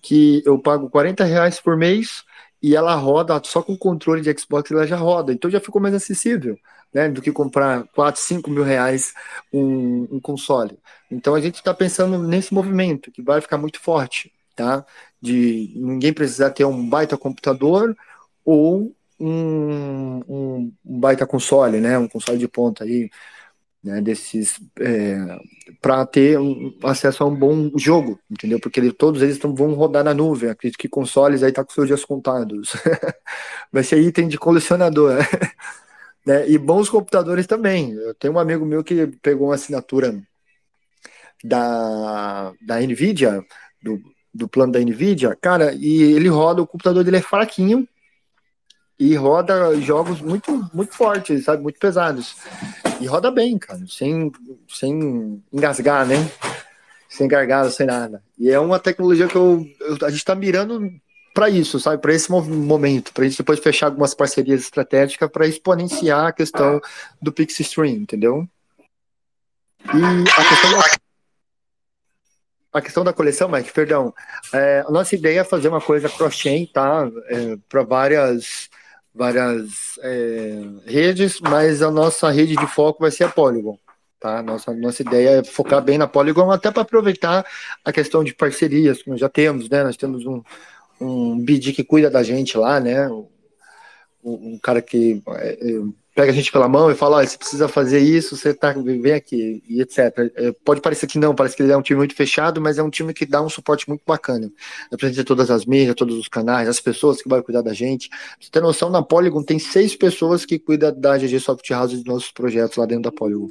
que 0.00 0.42
eu 0.46 0.58
pago 0.58 0.88
40 0.88 1.24
reais 1.24 1.60
por 1.60 1.76
mês 1.76 2.24
e 2.64 2.74
ela 2.74 2.94
roda 2.94 3.38
só 3.44 3.62
com 3.62 3.76
controle 3.76 4.22
de 4.22 4.40
Xbox, 4.40 4.70
ela 4.70 4.86
já 4.86 4.96
roda. 4.96 5.34
Então 5.34 5.50
já 5.50 5.60
ficou 5.60 5.82
mais 5.82 5.94
acessível, 5.94 6.58
né, 6.94 7.10
do 7.10 7.20
que 7.20 7.30
comprar 7.30 7.84
4, 7.94 8.18
5 8.18 8.50
mil 8.50 8.62
reais 8.64 9.12
um, 9.52 10.08
um 10.12 10.18
console. 10.18 10.78
Então 11.10 11.34
a 11.34 11.40
gente 11.42 11.56
está 11.56 11.74
pensando 11.74 12.18
nesse 12.18 12.54
movimento 12.54 13.12
que 13.12 13.20
vai 13.20 13.42
ficar 13.42 13.58
muito 13.58 13.78
forte, 13.78 14.32
tá? 14.56 14.82
De 15.20 15.74
ninguém 15.76 16.10
precisar 16.14 16.52
ter 16.52 16.64
um 16.64 16.88
baita 16.88 17.18
computador 17.18 17.94
ou 18.42 18.94
um, 19.20 20.20
um, 20.26 20.72
um 20.86 20.98
baita 21.00 21.26
console, 21.26 21.80
né? 21.82 21.98
Um 21.98 22.08
console 22.08 22.38
de 22.38 22.48
ponta 22.48 22.84
aí 22.84 23.10
né, 23.84 24.00
desses 24.00 24.58
é, 24.80 25.38
para 25.80 26.06
ter 26.06 26.38
um, 26.38 26.74
acesso 26.82 27.22
a 27.22 27.26
um 27.26 27.34
bom 27.34 27.70
jogo, 27.76 28.18
entendeu? 28.30 28.58
Porque 28.58 28.80
ele, 28.80 28.90
todos 28.90 29.20
eles 29.20 29.38
tão, 29.38 29.54
vão 29.54 29.74
rodar 29.74 30.02
na 30.02 30.14
nuvem. 30.14 30.48
Acredito 30.48 30.78
que 30.78 30.88
consoles 30.88 31.42
aí 31.42 31.52
tá 31.52 31.62
com 31.62 31.72
seus 31.72 31.86
dias 31.86 32.04
contados. 32.04 32.72
Vai 33.70 33.84
ser 33.84 34.00
item 34.00 34.26
de 34.26 34.38
colecionador. 34.38 35.18
né? 36.24 36.48
E 36.48 36.56
bons 36.56 36.88
computadores 36.88 37.46
também. 37.46 37.92
Eu 37.92 38.14
tenho 38.14 38.32
um 38.34 38.38
amigo 38.38 38.64
meu 38.64 38.82
que 38.82 39.06
pegou 39.22 39.48
uma 39.48 39.54
assinatura 39.54 40.18
da, 41.44 42.52
da 42.62 42.80
Nvidia, 42.80 43.44
do, 43.82 44.00
do 44.32 44.48
plano 44.48 44.72
da 44.72 44.80
Nvidia, 44.80 45.36
cara, 45.40 45.74
e 45.74 46.02
ele 46.02 46.28
roda, 46.28 46.62
o 46.62 46.66
computador 46.66 47.04
dele 47.04 47.18
é 47.18 47.22
fraquinho, 47.22 47.86
e 48.98 49.14
roda 49.14 49.74
jogos 49.80 50.20
muito 50.20 50.70
muito 50.72 50.94
fortes, 50.94 51.44
sabe, 51.44 51.62
muito 51.62 51.78
pesados. 51.78 52.36
E 53.00 53.06
roda 53.06 53.30
bem, 53.30 53.58
cara, 53.58 53.80
sem 53.88 54.30
sem 54.68 55.42
engasgar, 55.52 56.06
né? 56.06 56.16
Sem 57.08 57.28
gargalo, 57.28 57.70
sem 57.70 57.86
nada. 57.86 58.22
E 58.38 58.50
é 58.50 58.58
uma 58.58 58.78
tecnologia 58.78 59.26
que 59.26 59.36
eu, 59.36 59.66
eu 59.80 59.96
a 60.02 60.10
gente 60.10 60.18
está 60.18 60.34
mirando 60.34 60.90
para 61.34 61.50
isso, 61.50 61.80
sabe, 61.80 62.00
para 62.00 62.14
esse 62.14 62.30
momento, 62.30 63.12
para 63.12 63.24
a 63.24 63.28
gente 63.28 63.38
depois 63.38 63.58
fechar 63.58 63.86
algumas 63.86 64.14
parcerias 64.14 64.60
estratégicas 64.60 65.28
para 65.28 65.48
exponenciar 65.48 66.26
a 66.26 66.32
questão 66.32 66.80
do 67.20 67.32
Pixie 67.32 67.62
Stream, 67.62 67.96
entendeu? 67.96 68.48
E 69.84 70.30
a 70.30 70.48
questão 70.48 70.70
da, 70.70 70.84
a 72.72 72.80
questão 72.80 73.04
da 73.04 73.12
coleção, 73.12 73.48
Mike, 73.48 73.72
perdão, 73.72 74.14
é, 74.52 74.84
a 74.86 74.90
nossa 74.90 75.14
ideia 75.16 75.40
é 75.40 75.44
fazer 75.44 75.68
uma 75.68 75.80
coisa 75.80 76.08
cross-chain, 76.08 76.66
tá? 76.66 77.10
É, 77.26 77.56
para 77.68 77.82
várias 77.82 78.70
várias 79.14 79.98
é, 80.02 80.60
redes, 80.84 81.40
mas 81.40 81.80
a 81.82 81.90
nossa 81.90 82.30
rede 82.30 82.56
de 82.56 82.66
foco 82.66 83.00
vai 83.02 83.10
ser 83.10 83.24
a 83.24 83.28
Polygon. 83.28 83.78
Tá? 84.18 84.42
Nossa, 84.42 84.72
nossa 84.74 85.02
ideia 85.02 85.40
é 85.40 85.44
focar 85.44 85.82
bem 85.82 85.98
na 85.98 86.06
Polygon, 86.06 86.50
até 86.50 86.70
para 86.70 86.82
aproveitar 86.82 87.46
a 87.84 87.92
questão 87.92 88.24
de 88.24 88.34
parcerias, 88.34 89.02
que 89.02 89.10
nós 89.10 89.20
já 89.20 89.28
temos, 89.28 89.68
né? 89.68 89.84
Nós 89.84 89.96
temos 89.96 90.24
um, 90.24 90.42
um 91.00 91.38
BD 91.38 91.72
que 91.72 91.84
cuida 91.84 92.10
da 92.10 92.22
gente 92.22 92.56
lá, 92.56 92.80
né? 92.80 93.08
Um, 93.08 93.28
um 94.22 94.58
cara 94.58 94.80
que 94.80 95.22
é, 95.28 95.70
é 95.70 95.80
pega 96.14 96.30
a 96.30 96.34
gente 96.34 96.52
pela 96.52 96.68
mão 96.68 96.90
e 96.90 96.94
fala, 96.94 97.16
olha, 97.16 97.26
você 97.26 97.36
precisa 97.36 97.66
fazer 97.66 97.98
isso, 97.98 98.36
você 98.36 98.54
tá, 98.54 98.72
vem 98.72 99.12
aqui, 99.12 99.62
e 99.68 99.80
etc. 99.80 99.98
É, 100.36 100.52
pode 100.64 100.80
parecer 100.80 101.08
que 101.08 101.18
não, 101.18 101.34
parece 101.34 101.56
que 101.56 101.62
ele 101.62 101.72
é 101.72 101.76
um 101.76 101.82
time 101.82 101.98
muito 101.98 102.14
fechado, 102.14 102.60
mas 102.60 102.78
é 102.78 102.82
um 102.82 102.90
time 102.90 103.12
que 103.12 103.26
dá 103.26 103.42
um 103.42 103.48
suporte 103.48 103.88
muito 103.88 104.02
bacana. 104.06 104.50
Apresenta 104.92 105.24
todas 105.24 105.50
as 105.50 105.66
mídias, 105.66 105.96
todos 105.96 106.16
os 106.16 106.28
canais, 106.28 106.68
as 106.68 106.80
pessoas 106.80 107.20
que 107.20 107.28
vão 107.28 107.42
cuidar 107.42 107.62
da 107.62 107.74
gente. 107.74 108.08
você 108.40 108.48
tem 108.50 108.62
noção, 108.62 108.90
na 108.90 109.02
Polygon 109.02 109.42
tem 109.42 109.58
seis 109.58 109.96
pessoas 109.96 110.46
que 110.46 110.58
cuidam 110.58 110.98
da 110.98 111.18
GG 111.18 111.40
Soft 111.40 111.68
House 111.70 111.92
dos 111.92 112.04
nossos 112.04 112.30
projetos 112.30 112.76
lá 112.76 112.86
dentro 112.86 113.04
da 113.04 113.12
Polygon. 113.12 113.48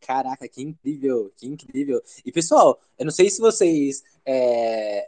Caraca, 0.00 0.48
que 0.48 0.62
incrível, 0.62 1.30
que 1.36 1.46
incrível. 1.46 2.02
E 2.24 2.32
pessoal, 2.32 2.80
eu 2.98 3.04
não 3.04 3.12
sei 3.12 3.30
se 3.30 3.40
vocês 3.40 4.02
é, 4.24 5.06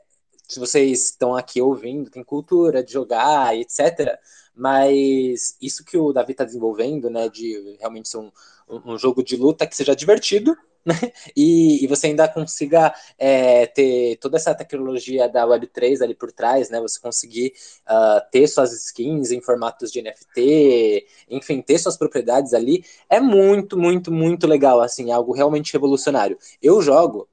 se 0.50 0.58
vocês 0.58 1.04
estão 1.04 1.36
aqui 1.36 1.62
ouvindo, 1.62 2.10
tem 2.10 2.24
cultura 2.24 2.82
de 2.82 2.92
jogar, 2.92 3.56
etc. 3.56 4.18
Mas 4.54 5.56
isso 5.62 5.84
que 5.84 5.96
o 5.96 6.12
Davi 6.12 6.32
está 6.32 6.44
desenvolvendo, 6.44 7.08
né, 7.08 7.28
de 7.28 7.76
realmente 7.78 8.08
ser 8.08 8.18
um, 8.18 8.30
um 8.68 8.98
jogo 8.98 9.22
de 9.22 9.36
luta 9.36 9.66
que 9.66 9.76
seja 9.76 9.94
divertido, 9.94 10.56
né, 10.84 10.94
e, 11.36 11.84
e 11.84 11.86
você 11.86 12.08
ainda 12.08 12.26
consiga 12.26 12.92
é, 13.16 13.66
ter 13.66 14.16
toda 14.16 14.38
essa 14.38 14.54
tecnologia 14.54 15.28
da 15.28 15.46
Web3 15.46 16.02
ali 16.02 16.14
por 16.14 16.32
trás, 16.32 16.68
né, 16.68 16.80
você 16.80 16.98
conseguir 16.98 17.52
uh, 17.88 18.20
ter 18.32 18.48
suas 18.48 18.72
skins 18.72 19.30
em 19.30 19.40
formatos 19.40 19.92
de 19.92 20.02
NFT, 20.02 21.06
enfim, 21.28 21.62
ter 21.62 21.78
suas 21.78 21.96
propriedades 21.96 22.52
ali, 22.54 22.84
é 23.08 23.20
muito, 23.20 23.78
muito, 23.78 24.10
muito 24.10 24.46
legal, 24.48 24.80
assim, 24.80 25.12
algo 25.12 25.32
realmente 25.32 25.72
revolucionário. 25.72 26.36
Eu 26.60 26.82
jogo 26.82 27.28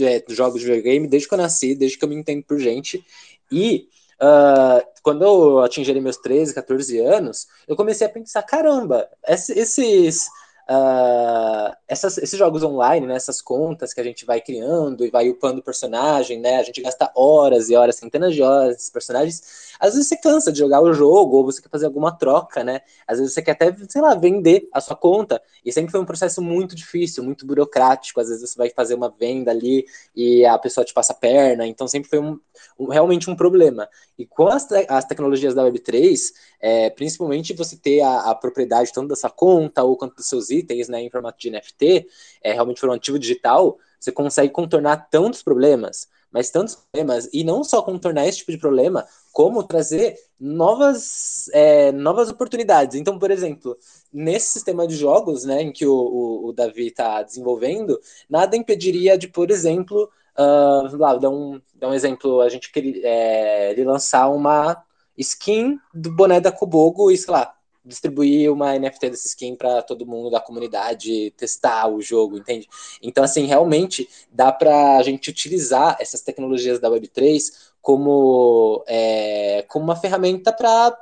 é, 0.00 0.24
jogos 0.28 0.60
de 0.60 0.66
videogame 0.66 1.06
desde 1.06 1.28
que 1.28 1.34
eu 1.34 1.38
nasci, 1.38 1.74
desde 1.74 1.98
que 1.98 2.04
eu 2.04 2.08
me 2.08 2.16
entendo 2.16 2.44
por 2.44 2.58
gente, 2.58 3.04
e 3.50 3.88
Uh, 4.14 4.80
quando 5.02 5.24
eu 5.24 5.60
atingi 5.60 5.92
meus 6.00 6.16
13, 6.18 6.54
14 6.54 6.98
anos, 7.00 7.48
eu 7.66 7.74
comecei 7.74 8.06
a 8.06 8.10
pensar, 8.10 8.42
caramba, 8.44 9.08
esses 9.26 10.28
uh, 10.68 11.74
essas, 11.86 12.18
esses 12.18 12.38
jogos 12.38 12.62
online, 12.62 13.06
né, 13.06 13.16
essas 13.16 13.40
contas 13.40 13.92
que 13.92 14.00
a 14.00 14.04
gente 14.04 14.24
vai 14.24 14.40
criando 14.40 15.04
e 15.04 15.10
vai 15.10 15.28
upando 15.28 15.60
o 15.60 15.62
personagem, 15.62 16.40
né, 16.40 16.56
a 16.56 16.62
gente 16.62 16.80
gasta 16.80 17.10
horas 17.14 17.68
e 17.70 17.76
horas, 17.76 17.96
centenas 17.96 18.34
de 18.34 18.42
horas 18.42 18.74
desses 18.74 18.90
personagens, 18.90 19.74
às 19.78 19.94
vezes 19.94 20.08
você 20.08 20.16
cansa 20.16 20.52
de 20.52 20.58
jogar 20.58 20.80
o 20.80 20.92
jogo, 20.92 21.36
ou 21.36 21.44
você 21.44 21.60
quer 21.60 21.68
fazer 21.68 21.86
alguma 21.86 22.12
troca, 22.12 22.64
né, 22.64 22.80
às 23.06 23.18
vezes 23.18 23.34
você 23.34 23.42
quer 23.42 23.52
até, 23.52 23.74
sei 23.88 24.00
lá, 24.00 24.14
vender 24.14 24.68
a 24.72 24.80
sua 24.80 24.96
conta, 24.96 25.40
e 25.64 25.72
sempre 25.72 25.90
foi 25.90 26.00
um 26.00 26.06
processo 26.06 26.40
muito 26.40 26.74
difícil, 26.74 27.22
muito 27.22 27.46
burocrático, 27.46 28.20
às 28.20 28.28
vezes 28.28 28.50
você 28.50 28.56
vai 28.56 28.70
fazer 28.70 28.94
uma 28.94 29.10
venda 29.10 29.50
ali 29.50 29.86
e 30.14 30.44
a 30.44 30.58
pessoa 30.58 30.84
te 30.84 30.94
passa 30.94 31.12
a 31.12 31.16
perna, 31.16 31.66
então 31.66 31.86
sempre 31.86 32.08
foi 32.08 32.18
um, 32.18 32.38
um 32.78 32.88
realmente 32.88 33.30
um 33.30 33.36
problema. 33.36 33.88
E 34.18 34.26
com 34.26 34.46
as, 34.48 34.64
te 34.66 34.86
as 34.88 35.04
tecnologias 35.04 35.54
da 35.54 35.64
Web3, 35.64 36.32
é, 36.60 36.90
principalmente 36.90 37.52
você 37.52 37.76
ter 37.76 38.00
a, 38.00 38.30
a, 38.30 38.34
propriedade 38.34 38.92
tanto 38.92 39.08
da 39.08 39.16
sua 39.16 39.30
conta 39.30 39.82
ou 39.82 39.96
quanto 39.96 40.16
dos 40.16 40.26
seus 40.26 40.50
itens 40.54 40.88
né, 40.88 41.02
em 41.02 41.10
formato 41.10 41.38
de 41.38 41.50
NFT, 41.50 42.06
é, 42.42 42.52
realmente 42.52 42.80
for 42.80 42.88
um 42.88 42.92
ativo 42.92 43.18
digital, 43.18 43.78
você 43.98 44.12
consegue 44.12 44.52
contornar 44.52 45.08
tantos 45.10 45.42
problemas, 45.42 46.08
mas 46.30 46.50
tantos 46.50 46.74
problemas, 46.74 47.28
e 47.32 47.44
não 47.44 47.62
só 47.62 47.80
contornar 47.80 48.26
esse 48.26 48.38
tipo 48.38 48.52
de 48.52 48.58
problema, 48.58 49.06
como 49.32 49.62
trazer 49.62 50.16
novas, 50.38 51.48
é, 51.52 51.92
novas 51.92 52.28
oportunidades. 52.28 52.96
Então, 52.96 53.18
por 53.18 53.30
exemplo, 53.30 53.76
nesse 54.12 54.52
sistema 54.52 54.86
de 54.86 54.96
jogos 54.96 55.44
né, 55.44 55.62
em 55.62 55.72
que 55.72 55.86
o, 55.86 55.94
o, 55.94 56.48
o 56.48 56.52
Davi 56.52 56.88
está 56.88 57.22
desenvolvendo, 57.22 58.00
nada 58.28 58.56
impediria 58.56 59.16
de, 59.16 59.28
por 59.28 59.50
exemplo, 59.50 60.10
uh, 60.38 60.96
lá, 60.96 61.14
dar 61.16 61.30
um, 61.30 61.60
dar 61.74 61.88
um 61.88 61.94
exemplo, 61.94 62.40
a 62.40 62.48
gente 62.48 62.70
queria 62.70 63.00
é, 63.04 63.74
lançar 63.84 64.28
uma 64.28 64.82
skin 65.16 65.78
do 65.92 66.10
boné 66.10 66.40
da 66.40 66.52
Kobogo 66.52 67.10
e, 67.10 67.16
sei 67.16 67.32
lá, 67.32 67.54
distribuir 67.84 68.50
uma 68.50 68.78
NFT 68.78 69.10
dessa 69.10 69.26
skin 69.28 69.54
para 69.54 69.82
todo 69.82 70.06
mundo 70.06 70.30
da 70.30 70.40
comunidade 70.40 71.32
testar 71.36 71.88
o 71.88 72.00
jogo, 72.00 72.38
entende? 72.38 72.68
Então, 73.02 73.22
assim, 73.22 73.44
realmente 73.46 74.08
dá 74.32 74.50
para 74.50 74.96
a 74.96 75.02
gente 75.02 75.30
utilizar 75.30 75.96
essas 76.00 76.22
tecnologias 76.22 76.80
da 76.80 76.88
Web3 76.88 77.72
como, 77.82 78.82
é, 78.88 79.64
como 79.68 79.84
uma 79.84 79.96
ferramenta 79.96 80.52
para 80.52 80.96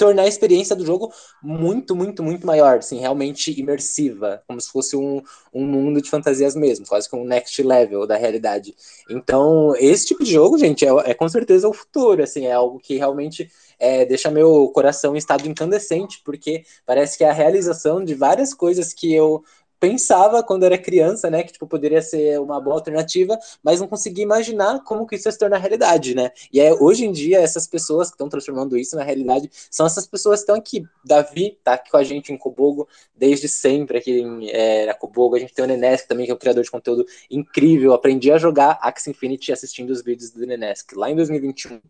tornar 0.00 0.22
a 0.22 0.26
experiência 0.26 0.74
do 0.74 0.84
jogo 0.84 1.12
muito, 1.42 1.94
muito, 1.94 2.22
muito 2.22 2.46
maior, 2.46 2.78
assim, 2.78 2.98
realmente 2.98 3.52
imersiva, 3.60 4.42
como 4.48 4.58
se 4.58 4.72
fosse 4.72 4.96
um, 4.96 5.22
um 5.52 5.66
mundo 5.66 6.00
de 6.00 6.08
fantasias 6.08 6.56
mesmo, 6.56 6.86
quase 6.86 7.08
que 7.08 7.14
um 7.14 7.24
next 7.26 7.62
level 7.62 8.06
da 8.06 8.16
realidade. 8.16 8.74
Então, 9.10 9.74
esse 9.76 10.06
tipo 10.06 10.24
de 10.24 10.32
jogo, 10.32 10.56
gente, 10.56 10.86
é, 10.86 10.88
é 11.04 11.12
com 11.12 11.28
certeza 11.28 11.68
o 11.68 11.74
futuro, 11.74 12.22
assim, 12.22 12.46
é 12.46 12.52
algo 12.52 12.78
que 12.78 12.96
realmente 12.96 13.50
é, 13.80 14.04
deixa 14.04 14.30
meu 14.30 14.68
coração 14.68 15.14
em 15.14 15.18
estado 15.18 15.48
incandescente, 15.48 16.20
porque 16.24 16.62
parece 16.84 17.16
que 17.16 17.24
é 17.24 17.30
a 17.30 17.32
realização 17.32 18.04
de 18.04 18.14
várias 18.14 18.54
coisas 18.54 18.92
que 18.92 19.12
eu 19.12 19.42
pensava 19.80 20.42
quando 20.42 20.64
era 20.64 20.76
criança, 20.76 21.30
né, 21.30 21.42
que 21.42 21.52
tipo 21.54 21.66
poderia 21.66 22.02
ser 22.02 22.38
uma 22.38 22.60
boa 22.60 22.76
alternativa, 22.76 23.38
mas 23.64 23.80
não 23.80 23.88
conseguia 23.88 24.22
imaginar 24.22 24.84
como 24.84 25.06
que 25.06 25.16
isso 25.16 25.26
ia 25.26 25.32
se 25.32 25.38
tornar 25.38 25.56
realidade, 25.56 26.14
né? 26.14 26.30
E 26.52 26.60
é, 26.60 26.72
hoje 26.74 27.06
em 27.06 27.12
dia 27.12 27.40
essas 27.40 27.66
pessoas 27.66 28.08
que 28.08 28.14
estão 28.14 28.28
transformando 28.28 28.76
isso 28.76 28.94
na 28.94 29.02
realidade 29.02 29.50
são 29.70 29.86
essas 29.86 30.06
pessoas 30.06 30.40
que 30.40 30.42
estão 30.42 30.56
aqui. 30.56 30.84
Davi 31.02 31.58
tá 31.64 31.74
aqui 31.74 31.90
com 31.90 31.96
a 31.96 32.04
gente 32.04 32.30
em 32.30 32.36
Cobogo 32.36 32.86
desde 33.16 33.48
sempre 33.48 33.96
aqui 33.98 34.20
em, 34.20 34.50
é, 34.50 34.84
na 34.86 34.94
Cobogo. 34.94 35.34
A 35.36 35.38
gente 35.38 35.54
tem 35.54 35.64
o 35.64 35.68
Nenesk 35.68 36.06
também, 36.06 36.26
que 36.26 36.32
é 36.32 36.34
um 36.34 36.38
criador 36.38 36.62
de 36.62 36.70
conteúdo 36.70 37.06
incrível. 37.30 37.94
Aprendi 37.94 38.30
a 38.30 38.36
jogar 38.36 38.78
Axie 38.82 39.10
Infinity 39.10 39.50
assistindo 39.50 39.90
os 39.90 40.02
vídeos 40.02 40.30
do 40.30 40.46
Nenesk 40.46 40.92
lá 40.94 41.10
em 41.10 41.16
2021 41.16 41.80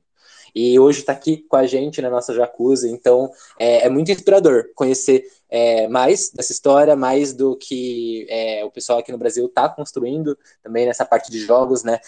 e 0.55 0.79
hoje 0.79 1.01
está 1.01 1.13
aqui 1.13 1.45
com 1.49 1.57
a 1.57 1.67
gente 1.67 2.01
na 2.01 2.11
nossa 2.11 2.35
jacuzzi, 2.35 2.91
então 2.91 3.31
é, 3.59 3.87
é 3.87 3.89
muito 3.89 4.11
inspirador 4.11 4.71
conhecer 4.75 5.25
é, 5.49 5.89
mais 5.89 6.31
dessa 6.31 6.53
história, 6.53 6.95
mais 6.95 7.33
do 7.33 7.57
que 7.57 8.27
é, 8.29 8.65
o 8.65 8.71
pessoal 8.71 8.99
aqui 8.99 9.11
no 9.11 9.19
Brasil 9.19 9.47
está 9.47 9.69
construindo 9.69 10.39
também 10.63 10.87
nessa 10.87 11.05
parte 11.05 11.31
de 11.31 11.39
jogos, 11.41 11.83
né? 11.83 11.99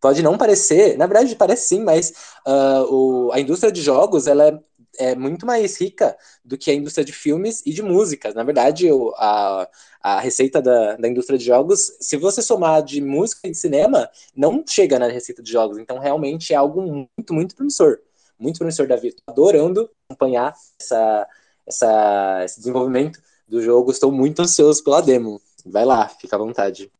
Pode 0.00 0.22
não 0.22 0.38
parecer, 0.38 0.96
na 0.96 1.06
verdade 1.06 1.36
parece 1.36 1.68
sim, 1.68 1.84
mas 1.84 2.10
uh, 2.46 2.94
o, 2.94 3.32
a 3.32 3.40
indústria 3.40 3.70
de 3.70 3.82
jogos 3.82 4.26
ela 4.26 4.48
é 4.48 4.58
é 4.98 5.14
muito 5.14 5.46
mais 5.46 5.80
rica 5.80 6.16
do 6.44 6.58
que 6.58 6.70
a 6.70 6.74
indústria 6.74 7.04
de 7.04 7.12
filmes 7.12 7.62
e 7.64 7.72
de 7.72 7.82
músicas. 7.82 8.34
Na 8.34 8.42
verdade, 8.42 8.88
a, 9.16 9.68
a 10.02 10.20
receita 10.20 10.60
da, 10.60 10.96
da 10.96 11.08
indústria 11.08 11.38
de 11.38 11.44
jogos, 11.44 11.92
se 12.00 12.16
você 12.16 12.42
somar 12.42 12.82
de 12.82 13.00
música 13.00 13.48
e 13.48 13.50
de 13.50 13.56
cinema, 13.56 14.08
não 14.34 14.64
chega 14.66 14.98
na 14.98 15.08
receita 15.08 15.42
de 15.42 15.50
jogos. 15.50 15.78
Então, 15.78 15.98
realmente 15.98 16.52
é 16.52 16.56
algo 16.56 16.82
muito, 16.82 17.34
muito 17.34 17.54
promissor. 17.54 17.98
Muito 18.38 18.58
promissor, 18.58 18.86
Davi. 18.86 19.08
Estou 19.08 19.32
adorando 19.32 19.90
acompanhar 20.08 20.54
essa, 20.80 21.28
essa, 21.66 22.42
esse 22.44 22.58
desenvolvimento 22.58 23.20
do 23.48 23.60
jogo. 23.60 23.90
Estou 23.90 24.10
muito 24.10 24.42
ansioso 24.42 24.82
pela 24.82 25.00
demo. 25.00 25.40
Vai 25.66 25.84
lá, 25.84 26.08
fica 26.08 26.36
à 26.36 26.38
vontade. 26.38 26.90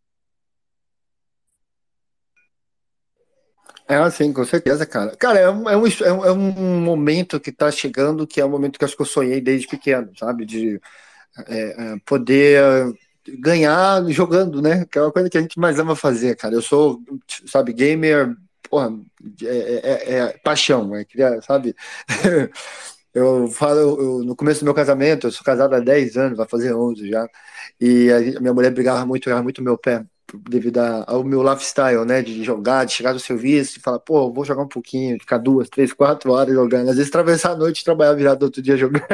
É 3.91 3.97
assim, 3.97 4.33
com 4.33 4.45
certeza, 4.45 4.87
cara. 4.87 5.17
Cara, 5.17 5.41
é 5.41 5.51
um, 5.51 5.69
é 5.69 5.77
um, 5.77 5.85
é 6.25 6.33
um 6.33 6.49
é 6.49 6.81
momento 6.81 7.41
que 7.41 7.51
está 7.51 7.73
chegando 7.73 8.25
que 8.25 8.41
é 8.41 8.45
um 8.45 8.49
momento 8.49 8.79
que 8.79 8.85
acho 8.85 8.95
que 8.95 9.03
eu 9.03 9.07
sonhei 9.07 9.41
desde 9.41 9.67
pequeno, 9.67 10.13
sabe? 10.17 10.47
De 10.47 10.81
é, 11.49 11.95
é, 11.95 11.97
poder 12.07 12.95
ganhar 13.41 14.05
jogando, 14.11 14.63
né? 14.63 14.87
Que 14.87 14.99
é 14.99 15.03
uma 15.03 15.13
coisa 15.13 15.29
que 15.29 15.37
a 15.37 15.41
gente 15.41 15.59
mais 15.59 15.79
ama 15.81 15.97
fazer, 15.97 16.37
cara. 16.37 16.55
Eu 16.55 16.63
sou, 16.63 17.01
sabe, 17.47 17.73
gamer, 17.73 18.37
porra, 18.71 18.93
é, 19.43 20.13
é, 20.15 20.19
é 20.19 20.39
paixão, 20.39 20.93
é, 20.95 21.05
sabe? 21.43 21.75
Eu 23.13 23.49
falo, 23.49 23.81
eu, 23.81 24.25
no 24.25 24.37
começo 24.37 24.61
do 24.61 24.65
meu 24.65 24.75
casamento, 24.75 25.27
eu 25.27 25.33
sou 25.33 25.43
casado 25.45 25.75
há 25.75 25.81
10 25.81 26.17
anos, 26.17 26.39
vai 26.39 26.47
fazer 26.47 26.73
11 26.73 27.09
já, 27.09 27.29
e 27.81 28.09
a 28.13 28.41
minha 28.41 28.55
mulher 28.55 28.71
brigava 28.73 29.05
muito, 29.05 29.25
brigava 29.25 29.43
muito 29.43 29.61
meu 29.63 29.77
pé, 29.77 30.05
devido 30.49 30.79
ao 31.07 31.25
meu 31.25 31.43
lifestyle, 31.43 32.05
né, 32.05 32.23
de 32.23 32.43
jogar, 32.45 32.85
de 32.85 32.93
chegar 32.93 33.13
do 33.13 33.21
serviço 33.21 33.79
e 33.79 33.83
falar, 33.83 33.99
pô, 33.99 34.33
vou 34.33 34.45
jogar 34.45 34.63
um 34.63 34.69
pouquinho, 34.69 35.19
ficar 35.19 35.39
duas, 35.39 35.69
três, 35.69 35.93
quatro 35.93 36.33
horas 36.33 36.55
jogando, 36.55 36.91
às 36.91 36.97
vezes 36.97 37.11
atravessar 37.11 37.53
a 37.53 37.57
noite 37.57 37.85
trabalhar 37.85 38.15
virado 38.15 38.43
outro 38.45 38.63
dia 38.63 38.77
jogando, 38.79 39.07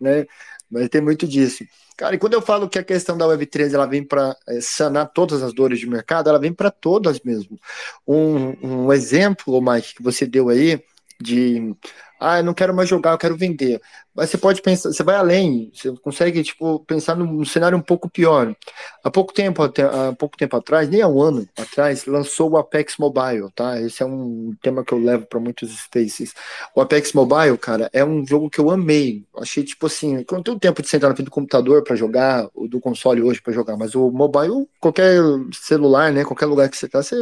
né, 0.00 0.26
mas 0.70 0.88
tem 0.88 1.00
muito 1.00 1.26
disso. 1.26 1.64
Cara, 1.96 2.14
e 2.14 2.18
quando 2.18 2.32
eu 2.32 2.40
falo 2.40 2.66
que 2.66 2.78
a 2.78 2.82
questão 2.82 3.18
da 3.18 3.26
Web3 3.26 3.74
ela 3.74 3.84
vem 3.86 4.02
para 4.02 4.34
é, 4.48 4.58
sanar 4.62 5.12
todas 5.12 5.42
as 5.42 5.52
dores 5.52 5.78
de 5.78 5.86
mercado, 5.86 6.30
ela 6.30 6.38
vem 6.38 6.50
para 6.50 6.70
todas 6.70 7.20
mesmo. 7.20 7.60
Um, 8.08 8.86
um 8.86 8.92
exemplo, 8.92 9.60
Mike, 9.60 9.96
que 9.96 10.02
você 10.02 10.26
deu 10.26 10.48
aí, 10.48 10.82
de 11.20 11.74
ah, 12.20 12.38
eu 12.38 12.44
não 12.44 12.52
quero 12.52 12.74
mais 12.74 12.86
jogar, 12.86 13.12
eu 13.12 13.18
quero 13.18 13.34
vender. 13.34 13.80
Mas 14.14 14.28
você 14.28 14.36
pode 14.36 14.60
pensar, 14.60 14.92
você 14.92 15.02
vai 15.02 15.16
além, 15.16 15.70
você 15.72 15.90
consegue 16.02 16.42
tipo 16.42 16.80
pensar 16.80 17.16
num 17.16 17.42
cenário 17.46 17.78
um 17.78 17.80
pouco 17.80 18.10
pior. 18.10 18.54
Há 19.02 19.10
pouco 19.10 19.32
tempo, 19.32 19.62
há 19.62 20.12
pouco 20.18 20.36
tempo 20.36 20.54
atrás, 20.54 20.90
nem 20.90 21.00
há 21.00 21.08
um 21.08 21.22
ano 21.22 21.48
atrás, 21.56 22.04
lançou 22.04 22.50
o 22.50 22.58
Apex 22.58 22.98
Mobile, 22.98 23.50
tá? 23.54 23.80
Esse 23.80 24.02
é 24.02 24.06
um 24.06 24.54
tema 24.60 24.84
que 24.84 24.92
eu 24.92 24.98
levo 24.98 25.24
para 25.26 25.40
muitos 25.40 25.70
spaces. 25.70 26.34
O 26.74 26.82
Apex 26.82 27.14
Mobile, 27.14 27.56
cara, 27.56 27.88
é 27.90 28.04
um 28.04 28.26
jogo 28.26 28.50
que 28.50 28.58
eu 28.58 28.70
amei. 28.70 29.24
Achei 29.38 29.64
tipo 29.64 29.86
assim, 29.86 30.16
eu 30.16 30.26
não 30.30 30.42
tenho 30.42 30.58
tempo 30.58 30.82
de 30.82 30.88
sentar 30.88 31.08
na 31.08 31.16
frente 31.16 31.28
do 31.28 31.30
computador 31.30 31.82
para 31.82 31.96
jogar, 31.96 32.48
ou 32.54 32.68
do 32.68 32.80
console 32.80 33.22
hoje 33.22 33.40
para 33.40 33.54
jogar, 33.54 33.78
mas 33.78 33.94
o 33.94 34.10
mobile, 34.10 34.68
qualquer 34.78 35.16
celular, 35.54 36.12
né, 36.12 36.24
qualquer 36.24 36.46
lugar 36.46 36.68
que 36.68 36.76
você 36.76 36.88
tá, 36.88 37.02
você 37.02 37.16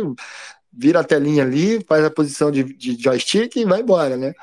vira 0.72 1.00
a 1.00 1.04
telinha 1.04 1.42
ali, 1.42 1.82
faz 1.84 2.04
a 2.04 2.10
posição 2.10 2.50
de, 2.50 2.64
de 2.64 3.00
joystick 3.02 3.56
e 3.56 3.64
vai 3.64 3.80
embora, 3.80 4.16
né? 4.16 4.34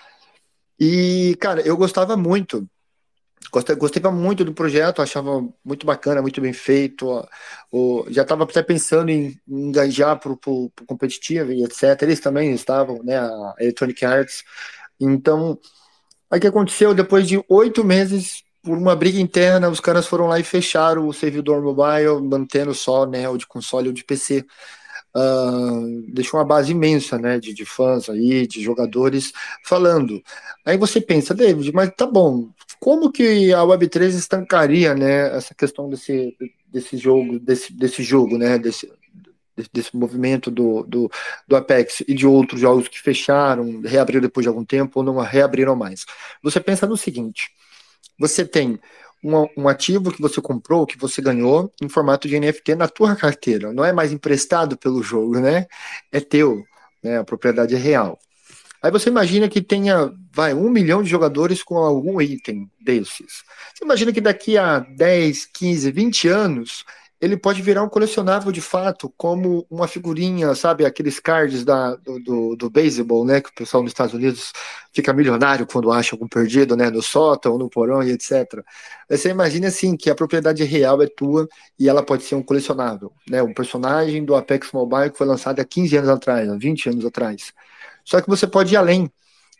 E, 0.80 1.36
cara, 1.40 1.62
eu 1.62 1.78
gostava 1.78 2.18
muito. 2.18 2.68
Gostei, 3.52 3.76
gostei 3.76 4.02
muito 4.12 4.44
do 4.44 4.54
projeto, 4.54 5.02
achava 5.02 5.48
muito 5.64 5.86
bacana, 5.86 6.22
muito 6.22 6.42
bem 6.42 6.52
feito. 6.52 7.26
O, 7.72 8.06
já 8.10 8.24
estava 8.24 8.44
até 8.44 8.62
pensando 8.62 9.10
em, 9.10 9.40
engajar 9.48 10.20
para 10.20 10.32
o 10.32 10.72
competitivo 10.86 11.52
e 11.52 11.64
etc. 11.64 12.02
Eles 12.02 12.20
também 12.20 12.54
estavam, 12.54 13.02
né? 13.04 13.18
A 13.18 13.56
Electronic 13.60 14.04
Arts. 14.04 14.44
Então, 15.00 15.58
aí 16.30 16.40
que 16.40 16.48
aconteceu? 16.48 16.94
Depois 16.94 17.28
de 17.28 17.42
oito 17.48 17.84
meses, 17.84 18.44
por 18.64 18.78
uma 18.78 18.96
briga 18.96 19.20
interna, 19.20 19.70
os 19.70 19.80
caras 19.80 20.08
foram 20.08 20.28
lá 20.28 20.40
e 20.40 20.44
fecharam 20.44 21.08
o 21.08 21.14
servidor 21.14 21.62
mobile, 21.62 22.22
mantendo 22.22 22.74
só 22.74 23.06
né, 23.06 23.30
o 23.30 23.38
de 23.38 23.46
console 23.46 23.90
ou 23.90 23.94
de 23.94 24.04
PC 24.04 24.46
uh, 25.16 26.14
deixou 26.14 26.40
uma 26.40 26.46
base 26.46 26.72
imensa, 26.72 27.18
né, 27.18 27.40
de, 27.40 27.54
de 27.54 27.66
fãs 27.66 28.10
aí, 28.10 28.46
de 28.46 28.62
jogadores 28.62 29.32
falando. 29.64 30.22
Aí 30.66 30.78
você 30.78 31.00
pensa, 31.00 31.34
David, 31.34 31.72
mas 31.72 31.92
tá 31.96 32.06
bom, 32.06 32.50
como 32.80 33.12
que 33.12 33.54
a 33.54 33.62
Web3 33.62 34.10
estancaria, 34.10 34.94
né, 34.94 35.36
essa 35.36 35.56
questão 35.56 35.90
desse, 35.90 36.36
desse 36.68 36.98
jogo, 36.98 37.40
desse, 37.40 37.72
desse 37.74 38.04
jogo, 38.04 38.38
né, 38.38 38.60
desse, 38.60 38.92
desse 39.72 39.96
movimento 39.96 40.52
do, 40.52 40.84
do, 40.84 41.10
do, 41.48 41.56
Apex 41.56 42.04
e 42.08 42.14
de 42.14 42.28
outros 42.28 42.60
jogos 42.60 42.88
que 42.88 43.00
fecharam, 43.00 43.82
reabriram 43.82 44.22
depois 44.22 44.44
de 44.44 44.50
algum 44.50 44.66
tempo 44.66 45.00
ou 45.00 45.06
não 45.06 45.18
reabriram 45.20 45.76
mais. 45.76 46.06
Você 46.44 46.60
pensa 46.60 46.86
no 46.86 46.98
seguinte: 46.98 47.50
você 48.20 48.46
tem 48.46 48.78
um, 49.26 49.48
um, 49.58 49.68
ativo 49.68 50.12
que 50.12 50.22
você 50.22 50.40
comprou, 50.40 50.86
que 50.86 50.98
você 50.98 51.22
ganhou, 51.22 51.74
em 51.82 51.90
formato 51.90 52.28
de 52.28 52.40
NFT 52.40 52.76
na 52.76 52.88
tua 52.88 53.16
carteira. 53.16 53.74
Não 53.74 53.84
é 53.84 53.92
mais 53.92 54.14
emprestado 54.14 54.78
pelo 54.78 55.02
jogo, 55.02 55.40
né? 55.40 55.66
É 56.12 56.20
teu, 56.20 56.64
né? 57.04 57.18
A 57.18 57.24
propriedade 57.24 57.74
é 57.74 57.78
real. 57.78 58.20
Aí 58.82 58.92
você 58.92 59.10
imagina 59.10 59.50
que 59.50 59.64
tenha, 59.64 60.14
vai, 60.32 60.54
um 60.54 60.70
milhão 60.70 61.02
de 61.02 61.10
jogadores 61.10 61.64
com 61.64 61.78
algum 61.78 62.22
item 62.22 62.70
desses. 62.80 63.44
Você 63.74 63.84
imagina 63.84 64.14
que 64.14 64.22
daqui 64.22 64.60
a 64.60 64.80
10, 64.80 65.48
15, 65.48 65.92
20 65.92 66.28
anos 66.28 66.86
ele 67.26 67.36
pode 67.38 67.62
virar 67.62 67.84
um 67.84 67.90
colecionável 67.90 68.52
de 68.52 68.62
fato, 68.62 69.12
como 69.18 69.66
uma 69.70 69.88
figurinha, 69.88 70.54
sabe, 70.54 70.86
aqueles 70.86 71.20
cards 71.20 71.66
da, 71.66 71.96
do, 71.96 72.20
do, 72.20 72.56
do 72.56 72.70
beisebol, 72.70 73.26
né, 73.26 73.42
que 73.42 73.50
o 73.50 73.54
pessoal 73.54 73.82
nos 73.82 73.92
Estados 73.92 74.14
Unidos 74.14 74.54
fica 74.94 75.12
milionário 75.12 75.66
quando 75.66 75.92
acha 75.92 76.16
algum 76.16 76.28
perdido, 76.28 76.76
né, 76.78 76.90
no 76.92 77.02
sótão, 77.02 77.58
no 77.58 77.68
porão 77.68 78.04
e 78.04 78.12
etc. 78.12 78.64
Você 79.10 79.30
imagina, 79.30 79.68
assim, 79.68 79.98
que 79.98 80.10
a 80.10 80.16
propriedade 80.16 80.64
real 80.64 81.02
é 81.02 81.08
tua 81.08 81.48
e 81.80 81.90
ela 81.90 82.04
pode 82.04 82.24
ser 82.24 82.36
um 82.36 82.44
colecionável, 82.44 83.12
né, 83.28 83.42
um 83.42 83.54
personagem 83.54 84.24
do 84.24 84.36
Apex 84.36 84.72
Mobile 84.72 85.12
que 85.12 85.18
foi 85.18 85.26
lançado 85.26 85.60
há 85.60 85.66
15 85.66 85.98
anos 85.98 86.10
atrás, 86.10 86.48
há 86.48 86.56
20 86.56 86.90
anos 86.90 87.06
atrás. 87.06 87.54
Só 88.04 88.22
que 88.22 88.30
você 88.30 88.46
pode 88.46 88.74
ir 88.74 88.78
além. 88.78 89.12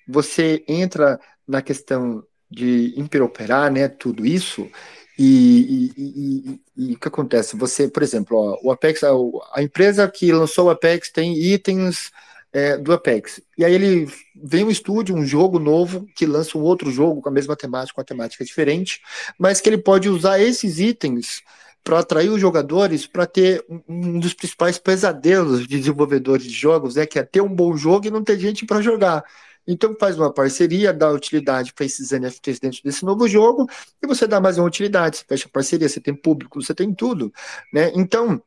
Você 0.08 0.64
entra 0.68 1.20
na 1.48 1.64
questão 1.64 2.24
de 2.50 2.94
interoperar, 2.96 3.72
né, 3.72 3.88
tudo 3.88 4.26
isso, 4.26 4.70
e, 5.18 5.92
e, 5.98 6.04
e, 6.06 6.62
e, 6.76 6.94
o 6.94 7.00
que 7.00 7.08
acontece? 7.08 7.56
Você, 7.56 7.88
por 7.88 8.04
exemplo, 8.04 8.38
ó, 8.38 8.60
o 8.62 8.72
Apex, 8.72 9.04
a, 9.04 9.12
a, 9.54 9.64
empresa 9.64 10.08
que 10.10 10.32
lançou 10.32 10.68
o 10.68 10.70
Apex 10.70 11.10
tem 11.10 11.38
itens 11.38 12.12
é, 12.52 12.78
do 12.78 12.92
Apex. 12.92 13.42
E 13.58 13.64
aí 13.64 13.74
ele 13.74 14.10
vem 14.36 14.66
um 14.66 14.70
estúdio, 14.70 15.16
um 15.16 15.26
jogo 15.26 15.58
novo, 15.60 16.06
que 16.16 16.26
lança 16.26 16.58
um 16.58 16.62
outro 16.62 16.92
jogo 16.92 17.22
com 17.22 17.30
a 17.30 17.32
mesma 17.32 17.56
temática, 17.56 17.96
com 17.96 18.02
a 18.02 18.06
temática 18.06 18.44
diferente, 18.44 19.02
mas 19.40 19.62
que 19.62 19.70
ele 19.70 19.78
pode 19.78 20.10
usar 20.10 20.40
esses 20.40 20.80
itens 20.80 21.42
para 21.84 22.00
atrair 22.00 22.30
os 22.30 22.42
jogadores 22.42 23.06
para 23.06 23.28
ter 23.28 23.64
um 23.88 24.20
dos 24.20 24.34
principais 24.34 24.80
pesadelos 24.80 25.68
de 25.68 25.78
desenvolvedores 25.78 26.46
de 26.46 26.54
jogos, 26.54 26.98
é 26.98 27.06
que 27.06 27.20
é 27.20 27.24
ter 27.24 27.42
um 27.42 27.54
bom 27.54 27.78
jogo 27.78 28.08
e 28.08 28.12
não 28.12 28.24
ter 28.24 28.40
gente 28.40 28.66
para 28.66 28.82
jogar. 28.82 29.24
Então 29.68 29.96
faz 30.00 30.18
uma 30.18 30.32
parceria, 30.32 30.94
dá 30.94 31.12
utilidade 31.12 31.74
para 31.74 31.86
esses 31.86 32.12
NFTs 32.12 32.60
dentro 32.60 32.84
desse 32.84 33.04
novo 33.04 33.28
jogo, 33.28 33.68
e 34.02 34.08
você 34.08 34.28
dá 34.28 34.40
mais 34.40 34.58
uma 34.58 34.68
utilidade, 34.68 35.18
você 35.18 35.26
fecha 35.28 35.50
parceria, 35.50 35.90
você 35.90 36.00
tem 36.00 36.14
público, 36.14 36.62
você 36.62 36.74
tem 36.74 36.94
tudo. 36.94 37.34
Né? 37.74 37.92
Então, 37.96 38.42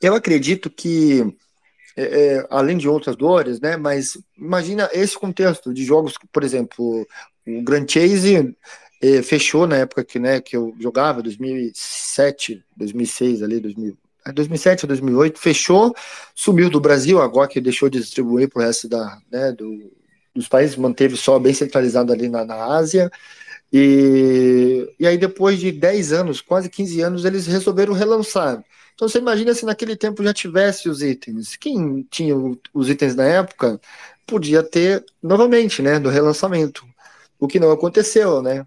eu 0.00 0.14
acredito 0.14 0.70
que, 0.70 1.36
é, 1.96 2.36
é, 2.36 2.46
além 2.48 2.78
de 2.78 2.88
outras 2.88 3.16
dores, 3.16 3.60
né, 3.60 3.76
mas 3.76 4.16
imagina 4.36 4.88
esse 4.92 5.18
contexto 5.18 5.74
de 5.74 5.84
jogos, 5.84 6.14
por 6.32 6.42
exemplo, 6.42 7.06
o 7.46 7.62
Grand 7.62 7.86
Chase 7.86 8.56
é, 9.02 9.22
fechou 9.22 9.66
na 9.66 9.76
época 9.76 10.04
que, 10.04 10.18
né, 10.18 10.40
que 10.40 10.56
eu 10.56 10.74
jogava, 10.78 11.22
2007, 11.22 12.64
2006, 12.76 13.42
ali, 13.42 13.60
2000, 13.60 13.96
2007 14.34 14.86
2008, 14.86 15.38
fechou, 15.38 15.94
sumiu 16.34 16.70
do 16.70 16.80
Brasil, 16.80 17.20
agora 17.20 17.48
que 17.48 17.60
deixou 17.60 17.88
de 17.88 17.98
distribuir 18.00 18.48
para 18.48 18.62
o 18.62 18.66
resto 18.66 18.88
da, 18.88 19.18
né, 19.30 19.52
do, 19.52 19.90
dos 20.34 20.48
países, 20.48 20.76
manteve 20.76 21.16
só 21.16 21.38
bem 21.38 21.54
centralizado 21.54 22.12
ali 22.12 22.28
na, 22.28 22.44
na 22.44 22.76
Ásia. 22.76 23.10
E, 23.72 24.88
e 24.98 25.06
aí, 25.06 25.16
depois 25.16 25.58
de 25.60 25.70
10 25.72 26.12
anos, 26.12 26.40
quase 26.40 26.68
15 26.68 27.00
anos, 27.00 27.24
eles 27.24 27.46
resolveram 27.46 27.92
relançar. 27.92 28.64
Então, 28.94 29.08
você 29.08 29.18
imagina 29.18 29.54
se 29.54 29.64
naquele 29.64 29.96
tempo 29.96 30.22
já 30.22 30.34
tivesse 30.34 30.88
os 30.88 31.02
itens. 31.02 31.56
Quem 31.56 32.06
tinha 32.10 32.36
os 32.74 32.88
itens 32.88 33.14
na 33.14 33.24
época 33.24 33.80
podia 34.26 34.62
ter 34.62 35.04
novamente, 35.22 35.82
né, 35.82 35.98
do 35.98 36.08
relançamento. 36.08 36.84
O 37.38 37.48
que 37.48 37.58
não 37.58 37.70
aconteceu, 37.70 38.42
né? 38.42 38.64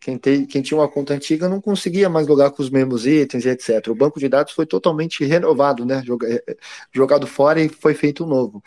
Quem, 0.00 0.18
tem, 0.18 0.46
quem 0.46 0.62
tinha 0.62 0.78
uma 0.78 0.88
conta 0.88 1.14
antiga 1.14 1.48
não 1.48 1.60
conseguia 1.60 2.08
mais 2.08 2.26
logar 2.26 2.50
com 2.50 2.62
os 2.62 2.70
mesmos 2.70 3.06
itens 3.06 3.44
e 3.44 3.48
etc. 3.50 3.88
O 3.88 3.94
banco 3.94 4.18
de 4.18 4.28
dados 4.28 4.52
foi 4.52 4.66
totalmente 4.66 5.24
renovado, 5.24 5.84
né? 5.84 6.02
Jogado 6.92 7.26
fora 7.26 7.60
e 7.60 7.68
foi 7.68 7.94
feito 7.94 8.24
um 8.24 8.26
novo. 8.26 8.62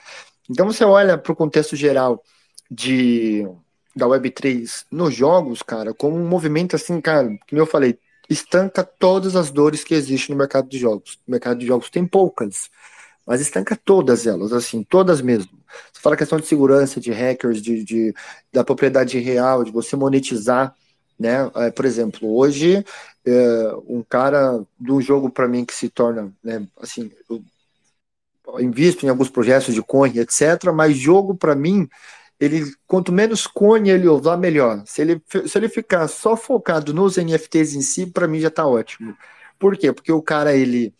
Então 0.50 0.66
você 0.66 0.84
olha 0.84 1.18
para 1.18 1.32
o 1.32 1.36
contexto 1.36 1.76
geral 1.76 2.24
de 2.70 3.48
da 3.96 4.08
Web3 4.08 4.86
nos 4.92 5.14
jogos, 5.14 5.62
cara, 5.62 5.94
como 5.94 6.18
um 6.18 6.28
movimento 6.28 6.76
assim, 6.76 7.00
cara, 7.00 7.28
como 7.48 7.62
eu 7.62 7.66
falei, 7.66 8.00
estanca 8.30 8.84
todas 8.84 9.36
as 9.36 9.52
dores 9.52 9.84
que 9.84 9.94
existem 9.94 10.34
no 10.34 10.40
mercado 10.40 10.68
de 10.68 10.78
jogos. 10.80 11.20
O 11.28 11.32
mercado 11.32 11.60
de 11.60 11.68
jogos 11.68 11.90
tem 11.90 12.06
poucas, 12.06 12.70
mas 13.26 13.42
estanca 13.42 13.76
todas 13.76 14.28
elas, 14.28 14.52
assim, 14.54 14.84
todas 14.84 15.22
mesmo. 15.22 15.52
Você 15.94 16.02
fala 16.02 16.18
questão 16.18 16.40
de 16.40 16.48
segurança, 16.48 17.00
de 17.00 17.12
hackers, 17.12 17.62
de, 17.62 17.84
de 17.84 18.14
da 18.52 18.64
propriedade 18.64 19.18
real, 19.20 19.64
de 19.64 19.72
você 19.72 19.96
monetizar, 19.96 20.76
né? 21.20 21.50
É, 21.56 21.72
por 21.72 21.86
exemplo, 21.86 22.36
hoje 22.36 22.84
é, 23.26 23.74
um 23.88 24.04
cara 24.04 24.64
um 24.82 25.02
jogo 25.02 25.30
para 25.30 25.48
mim 25.48 25.66
que 25.66 25.74
se 25.74 25.90
torna, 25.90 26.34
né, 26.44 26.68
assim, 26.80 27.12
eu 27.30 27.44
invisto 28.60 29.06
em 29.06 29.10
alguns 29.10 29.30
projetos 29.30 29.74
de 29.74 29.82
coin, 29.82 30.18
etc. 30.18 30.72
Mas 30.74 30.98
jogo, 30.98 31.36
para 31.36 31.56
mim, 31.56 31.88
ele 32.40 32.66
quanto 32.88 33.12
menos 33.12 33.48
coin 33.48 33.90
ele 33.90 34.08
usar, 34.08 34.38
melhor. 34.38 34.84
Se 34.86 35.02
ele, 35.02 35.22
se 35.48 35.58
ele 35.58 35.70
ficar 35.70 36.08
só 36.08 36.36
focado 36.36 36.94
nos 36.94 37.18
NFTs 37.18 37.76
em 37.76 37.82
si, 37.82 38.06
para 38.06 38.28
mim 38.28 38.40
já 38.40 38.50
está 38.50 38.66
ótimo. 38.66 39.16
Por 39.60 39.78
quê? 39.78 39.94
Porque 39.94 40.12
o 40.12 40.22
cara, 40.22 40.56
ele 40.56 40.94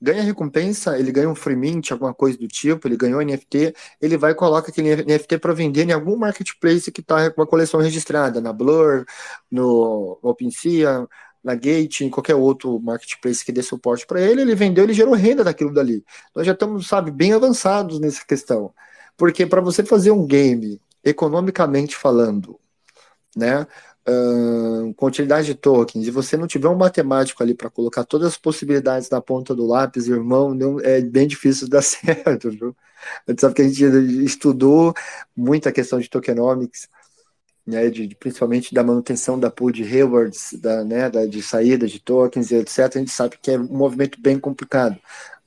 ganha 0.00 0.22
recompensa, 0.22 0.98
ele 0.98 1.12
ganha 1.12 1.28
um 1.28 1.34
free 1.34 1.56
mint, 1.56 1.90
alguma 1.90 2.14
coisa 2.14 2.38
do 2.38 2.48
tipo, 2.48 2.88
ele 2.88 2.96
ganhou 2.96 3.20
NFT, 3.22 3.74
ele 4.00 4.16
vai 4.16 4.32
e 4.32 4.34
coloca 4.34 4.70
aquele 4.70 4.96
NFT 5.04 5.38
para 5.38 5.52
vender 5.52 5.88
em 5.88 5.92
algum 5.92 6.16
marketplace 6.16 6.90
que 6.90 7.00
está 7.02 7.30
com 7.30 7.42
a 7.42 7.46
coleção 7.46 7.80
registrada, 7.80 8.40
na 8.40 8.52
Blur, 8.52 9.04
no 9.50 10.18
OpenSea, 10.22 11.06
na 11.42 11.54
Gate, 11.54 12.02
em 12.02 12.10
qualquer 12.10 12.34
outro 12.34 12.78
marketplace 12.80 13.44
que 13.44 13.52
dê 13.52 13.62
suporte 13.62 14.06
para 14.06 14.20
ele, 14.20 14.42
ele 14.42 14.54
vendeu, 14.54 14.84
ele 14.84 14.92
gerou 14.92 15.14
renda 15.14 15.42
daquilo 15.42 15.72
dali. 15.72 16.04
Nós 16.34 16.46
já 16.46 16.52
estamos, 16.52 16.86
sabe, 16.86 17.10
bem 17.10 17.32
avançados 17.32 17.98
nessa 17.98 18.24
questão. 18.24 18.72
Porque 19.16 19.46
para 19.46 19.60
você 19.60 19.84
fazer 19.84 20.10
um 20.10 20.26
game, 20.26 20.80
economicamente 21.04 21.96
falando, 21.96 22.58
né, 23.36 23.66
uh, 24.08 24.94
com 24.94 25.06
utilidade 25.06 25.46
de 25.46 25.54
tokens, 25.54 26.06
e 26.06 26.10
você 26.10 26.36
não 26.36 26.46
tiver 26.46 26.68
um 26.68 26.76
matemático 26.76 27.42
ali 27.42 27.54
para 27.54 27.70
colocar 27.70 28.04
todas 28.04 28.28
as 28.28 28.38
possibilidades 28.38 29.08
na 29.10 29.20
ponta 29.20 29.54
do 29.54 29.66
lápis, 29.66 30.08
irmão, 30.08 30.54
não, 30.54 30.80
é 30.80 31.00
bem 31.00 31.26
difícil 31.26 31.68
dar 31.68 31.82
certo, 31.82 32.50
viu? 32.50 32.76
A 33.26 33.30
gente 33.30 33.40
sabe 33.40 33.54
que 33.54 33.62
a 33.62 33.68
gente 33.68 34.24
estudou 34.24 34.94
muita 35.34 35.72
questão 35.72 35.98
de 35.98 36.08
tokenomics, 36.08 36.88
né, 37.70 37.88
de, 37.88 38.14
principalmente 38.16 38.74
da 38.74 38.82
manutenção 38.82 39.38
da 39.38 39.50
pool 39.50 39.70
de 39.70 39.82
rewards, 39.82 40.52
da, 40.54 40.84
né, 40.84 41.08
da, 41.08 41.26
de 41.26 41.42
saída 41.42 41.86
de 41.86 42.00
tokens 42.00 42.50
e 42.50 42.56
etc., 42.56 42.96
a 42.96 42.98
gente 42.98 43.10
sabe 43.10 43.38
que 43.40 43.52
é 43.52 43.58
um 43.58 43.64
movimento 43.64 44.20
bem 44.20 44.38
complicado 44.38 44.98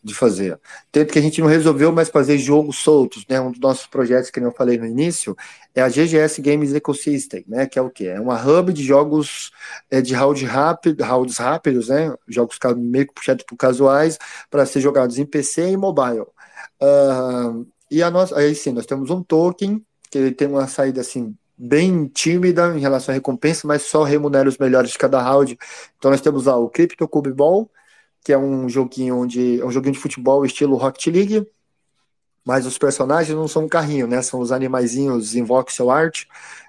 de 0.04 0.14
fazer. 0.14 0.60
Tanto 0.92 1.14
que 1.14 1.20
a 1.20 1.22
gente 1.22 1.40
não 1.40 1.48
resolveu 1.48 1.92
mais 1.92 2.10
fazer 2.10 2.38
jogos 2.38 2.78
soltos, 2.78 3.26
né? 3.28 3.40
Um 3.40 3.52
dos 3.52 3.60
nossos 3.60 3.88
projetos 3.88 4.30
que 4.30 4.40
eu 4.40 4.52
falei 4.52 4.78
no 4.78 4.86
início 4.86 5.36
é 5.74 5.82
a 5.82 5.88
GGS 5.88 6.42
Games 6.42 6.74
Ecosystem, 6.74 7.46
né? 7.48 7.66
Que 7.66 7.80
é 7.80 7.82
o 7.82 7.90
quê? 7.90 8.08
É 8.08 8.20
uma 8.20 8.36
hub 8.44 8.74
de 8.74 8.84
jogos 8.84 9.52
é, 9.90 10.02
de 10.02 10.14
round 10.14 10.44
rápido, 10.46 11.04
rounds 11.04 11.38
rápidos, 11.38 11.88
né? 11.88 12.14
Jogos 12.28 12.60
meio 12.76 13.08
que 13.08 13.14
puxados 13.14 13.46
por 13.46 13.56
casuais 13.56 14.20
para 14.52 14.66
ser 14.66 14.82
jogados 14.82 15.18
em 15.18 15.26
PC 15.26 15.72
e 15.72 15.78
mobile. 15.78 16.26
Uh, 16.82 17.66
e 17.90 18.04
a 18.04 18.12
nossa, 18.12 18.38
aí 18.38 18.54
sim, 18.56 18.74
nós 18.74 18.86
temos 18.86 19.10
um 19.10 19.24
token 19.24 19.82
que 20.12 20.18
ele 20.18 20.32
tem 20.32 20.48
uma 20.48 20.68
saída 20.68 21.00
assim 21.02 21.34
bem 21.58 22.08
tímida 22.08 22.76
em 22.76 22.80
relação 22.80 23.14
à 23.14 23.16
recompensa, 23.16 23.68
mas 23.68 23.84
só 23.84 24.04
remunera 24.04 24.50
os 24.50 24.58
melhores 24.58 24.92
de 24.92 24.98
cada 24.98 25.22
round. 25.22 25.58
Então 25.98 26.12
nós 26.12 26.22
temos 26.22 26.46
lá 26.46 26.58
o 26.58 26.70
Crypto 26.70 27.08
Cube 27.08 27.32
Ball, 27.32 27.70
que 28.24 28.34
é 28.34 28.38
um 28.38 28.68
joguinho 28.70 29.18
onde 29.18 29.62
é 29.62 29.66
um 29.66 29.72
joguinho 29.72 29.94
de 29.94 30.00
futebol 30.00 30.46
estilo 30.46 30.78
Rocket 30.78 31.08
League, 31.08 31.48
mas 32.46 32.66
os 32.66 32.78
personagens 32.78 33.36
não 33.36 33.48
são 33.48 33.66
um 33.66 33.70
carrinho, 33.70 34.08
né? 34.08 34.22
São 34.22 34.40
os 34.40 34.52
animaizinhos 34.52 35.36
em 35.36 35.44
voxel 35.44 35.90
art. 35.90 36.26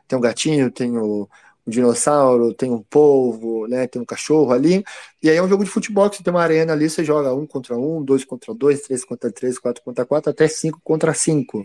Tem 0.07 0.19
um 0.19 0.23
gatinho, 0.23 0.71
tem 0.71 0.97
o, 0.97 1.29
um 1.67 1.71
dinossauro, 1.71 2.55
tem 2.55 2.71
um 2.71 2.83
polvo, 2.83 3.67
né? 3.67 3.87
Tem 3.87 4.01
um 4.01 4.05
cachorro 4.05 4.53
ali. 4.53 4.85
E 5.23 5.31
aí 5.31 5.37
é 5.37 5.43
um 5.43 5.49
jogo 5.49 5.65
de 5.65 5.71
futebol 5.71 6.09
que 6.11 6.17
você 6.17 6.23
tem 6.23 6.33
uma 6.33 6.43
arena 6.43 6.73
ali, 6.73 6.89
você 6.89 7.05
joga 7.05 7.35
um 7.35 7.47
contra 7.47 7.77
um, 7.77 8.03
dois 8.03 8.25
contra 8.25 8.55
dois, 8.55 8.83
três 8.83 9.05
contra 9.05 9.31
três, 9.33 9.59
quatro 9.59 9.83
contra 9.83 10.05
quatro, 10.05 10.31
até 10.31 10.47
cinco 10.49 10.81
contra 10.85 11.15
cinco. 11.15 11.65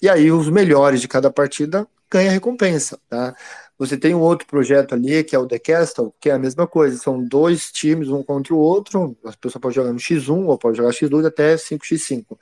E 0.00 0.08
aí 0.08 0.30
os 0.30 0.48
melhores 0.48 1.00
de 1.00 1.08
cada 1.08 1.30
partida 1.30 1.86
ganha 2.10 2.30
recompensa, 2.30 2.98
tá? 3.08 3.34
Você 3.78 3.96
tem 3.96 4.14
um 4.14 4.20
outro 4.20 4.46
projeto 4.46 4.94
ali, 4.94 5.24
que 5.24 5.34
é 5.34 5.38
o 5.38 5.46
The 5.46 5.58
Castle, 5.58 6.14
que 6.20 6.28
é 6.28 6.32
a 6.34 6.38
mesma 6.38 6.66
coisa, 6.66 6.98
são 6.98 7.24
dois 7.24 7.72
times, 7.72 8.08
um 8.10 8.22
contra 8.22 8.54
o 8.54 8.58
outro, 8.58 9.16
a 9.24 9.32
pessoa 9.32 9.60
pode 9.60 9.74
jogar 9.74 9.92
no 9.92 9.98
X1 9.98 10.46
ou 10.46 10.58
pode 10.58 10.76
jogar 10.76 10.90
X2 10.90 11.26
até 11.26 11.56
5x5. 11.56 12.38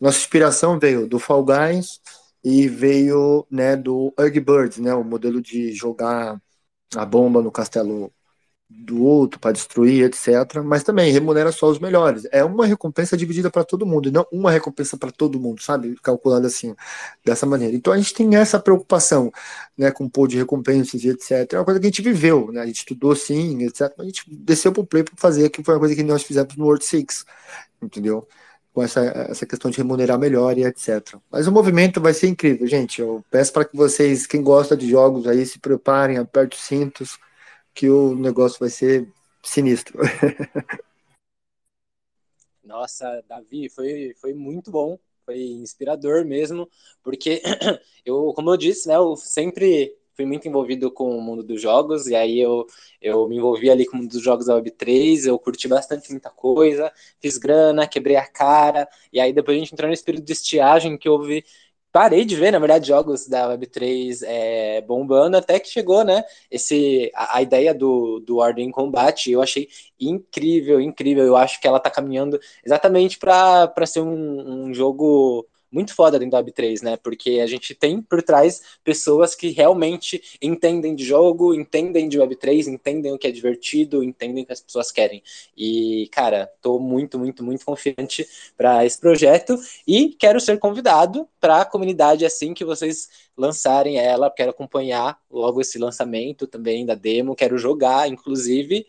Nossa 0.00 0.18
inspiração 0.18 0.78
veio 0.78 1.06
do 1.06 1.20
Fall 1.20 1.44
Guys 1.44 2.00
e 2.44 2.68
veio 2.68 3.46
né, 3.50 3.76
do 3.76 4.12
Ugly 4.18 4.40
Birds, 4.40 4.78
né, 4.78 4.94
o 4.94 5.04
modelo 5.04 5.40
de 5.42 5.72
jogar 5.72 6.40
a 6.96 7.06
bomba 7.06 7.42
no 7.42 7.52
castelo 7.52 8.12
do 8.68 9.04
outro 9.04 9.38
para 9.38 9.52
destruir, 9.52 10.04
etc. 10.04 10.62
Mas 10.64 10.82
também 10.82 11.12
remunera 11.12 11.52
só 11.52 11.68
os 11.68 11.78
melhores. 11.78 12.26
É 12.32 12.42
uma 12.44 12.66
recompensa 12.66 13.16
dividida 13.16 13.50
para 13.50 13.64
todo 13.64 13.86
mundo, 13.86 14.08
e 14.08 14.12
não 14.12 14.26
uma 14.32 14.50
recompensa 14.50 14.96
para 14.96 15.10
todo 15.12 15.38
mundo, 15.40 15.62
sabe? 15.62 15.94
Calculada 16.02 16.46
assim, 16.46 16.74
dessa 17.24 17.46
maneira. 17.46 17.76
Então 17.76 17.92
a 17.92 17.98
gente 17.98 18.14
tem 18.14 18.34
essa 18.36 18.58
preocupação, 18.58 19.30
né, 19.76 19.90
com 19.90 20.04
o 20.04 20.10
pool 20.10 20.26
de 20.26 20.36
recompensas 20.38 21.04
e 21.04 21.08
etc. 21.10 21.52
É 21.52 21.58
uma 21.58 21.64
coisa 21.64 21.80
que 21.80 21.86
a 21.86 21.90
gente 21.90 22.02
viveu, 22.02 22.50
né? 22.52 22.62
A 22.62 22.66
gente 22.66 22.78
estudou 22.78 23.14
sim, 23.14 23.62
etc. 23.64 23.92
A 23.98 24.04
gente 24.04 24.24
desceu 24.28 24.72
pro 24.72 24.86
play 24.86 25.04
para 25.04 25.14
fazer, 25.16 25.50
que 25.50 25.62
foi 25.62 25.74
uma 25.74 25.80
coisa 25.80 25.94
que 25.94 26.02
nós 26.02 26.22
fizemos 26.22 26.56
no 26.56 26.64
World 26.64 26.84
Six, 26.84 27.24
entendeu? 27.82 28.26
Com 28.72 28.82
essa, 28.82 29.00
essa 29.30 29.46
questão 29.46 29.70
de 29.70 29.76
remunerar 29.76 30.18
melhor 30.18 30.56
e 30.56 30.64
etc. 30.64 31.16
Mas 31.30 31.46
o 31.46 31.52
movimento 31.52 32.00
vai 32.00 32.14
ser 32.14 32.28
incrível, 32.28 32.66
gente. 32.66 33.00
Eu 33.00 33.24
peço 33.30 33.52
para 33.52 33.64
que 33.64 33.76
vocês, 33.76 34.26
quem 34.26 34.42
gosta 34.42 34.76
de 34.76 34.88
jogos 34.88 35.26
aí, 35.26 35.44
se 35.44 35.58
preparem, 35.58 36.18
aperte 36.18 36.56
os 36.56 36.64
cintos, 36.64 37.18
que 37.74 37.88
o 37.88 38.14
negócio 38.14 38.58
vai 38.58 38.70
ser 38.70 39.08
sinistro. 39.42 39.98
Nossa, 42.64 43.22
Davi, 43.28 43.68
foi, 43.68 44.14
foi 44.18 44.32
muito 44.32 44.70
bom, 44.70 44.98
foi 45.26 45.38
inspirador 45.38 46.24
mesmo, 46.24 46.68
porque 47.02 47.42
eu, 48.06 48.32
como 48.34 48.50
eu 48.50 48.56
disse, 48.56 48.88
né, 48.88 48.96
eu 48.96 49.14
sempre 49.16 49.94
fui 50.14 50.26
muito 50.26 50.46
envolvido 50.48 50.90
com 50.90 51.16
o 51.16 51.20
mundo 51.20 51.42
dos 51.42 51.60
jogos, 51.60 52.06
e 52.06 52.14
aí 52.14 52.38
eu, 52.40 52.66
eu 53.00 53.28
me 53.28 53.36
envolvi 53.36 53.70
ali 53.70 53.86
com 53.86 53.96
o 53.96 54.00
mundo 54.00 54.10
dos 54.10 54.22
jogos 54.22 54.46
da 54.46 54.54
Web3, 54.54 55.26
eu 55.26 55.38
curti 55.38 55.68
bastante 55.68 56.10
muita 56.10 56.30
coisa, 56.30 56.92
fiz 57.20 57.38
grana, 57.38 57.86
quebrei 57.86 58.16
a 58.16 58.26
cara, 58.26 58.88
e 59.12 59.20
aí 59.20 59.32
depois 59.32 59.56
a 59.56 59.60
gente 59.60 59.72
entrou 59.72 59.90
nesse 59.90 60.04
período 60.04 60.24
de 60.24 60.32
estiagem 60.32 60.96
que 60.98 61.08
houve 61.08 61.44
parei 61.92 62.24
de 62.24 62.34
ver, 62.34 62.50
na 62.50 62.58
verdade, 62.58 62.88
jogos 62.88 63.28
da 63.28 63.48
Web3 63.50 64.22
é, 64.24 64.80
bombando, 64.80 65.36
até 65.36 65.60
que 65.60 65.68
chegou, 65.68 66.02
né, 66.02 66.24
esse, 66.50 67.12
a, 67.14 67.36
a, 67.38 67.42
ideia 67.42 67.74
do, 67.74 68.18
do 68.20 68.38
Ordem 68.38 68.70
Combate, 68.70 69.30
eu 69.30 69.42
achei 69.42 69.68
incrível, 70.00 70.80
incrível, 70.80 71.24
eu 71.24 71.36
acho 71.36 71.60
que 71.60 71.68
ela 71.68 71.78
tá 71.78 71.90
caminhando 71.90 72.40
exatamente 72.64 73.18
para 73.18 73.86
ser 73.86 74.00
um, 74.00 74.68
um 74.68 74.74
jogo 74.74 75.46
muito 75.72 75.94
foda 75.94 76.18
dentro 76.18 76.32
da 76.32 76.44
Web3, 76.44 76.82
né? 76.82 76.96
Porque 76.98 77.40
a 77.42 77.46
gente 77.46 77.74
tem 77.74 78.02
por 78.02 78.22
trás 78.22 78.60
pessoas 78.84 79.34
que 79.34 79.48
realmente 79.48 80.38
entendem 80.40 80.94
de 80.94 81.04
jogo, 81.04 81.54
entendem 81.54 82.08
de 82.08 82.18
Web3, 82.18 82.66
entendem 82.66 83.12
o 83.12 83.18
que 83.18 83.26
é 83.26 83.30
divertido, 83.30 84.04
entendem 84.04 84.44
o 84.44 84.46
que 84.46 84.52
as 84.52 84.60
pessoas 84.60 84.92
querem. 84.92 85.22
E, 85.56 86.08
cara, 86.12 86.50
tô 86.60 86.78
muito, 86.78 87.18
muito, 87.18 87.42
muito 87.42 87.64
confiante 87.64 88.26
para 88.56 88.84
esse 88.84 89.00
projeto 89.00 89.56
e 89.86 90.10
quero 90.10 90.38
ser 90.38 90.58
convidado 90.58 91.26
para 91.40 91.62
a 91.62 91.64
comunidade 91.64 92.26
assim 92.26 92.52
que 92.52 92.64
vocês 92.64 93.08
lançarem 93.36 93.98
ela, 93.98 94.30
quero 94.30 94.50
acompanhar 94.50 95.18
logo 95.30 95.60
esse 95.60 95.78
lançamento 95.78 96.46
também 96.46 96.84
da 96.84 96.94
demo, 96.94 97.34
quero 97.34 97.56
jogar, 97.56 98.08
inclusive. 98.08 98.86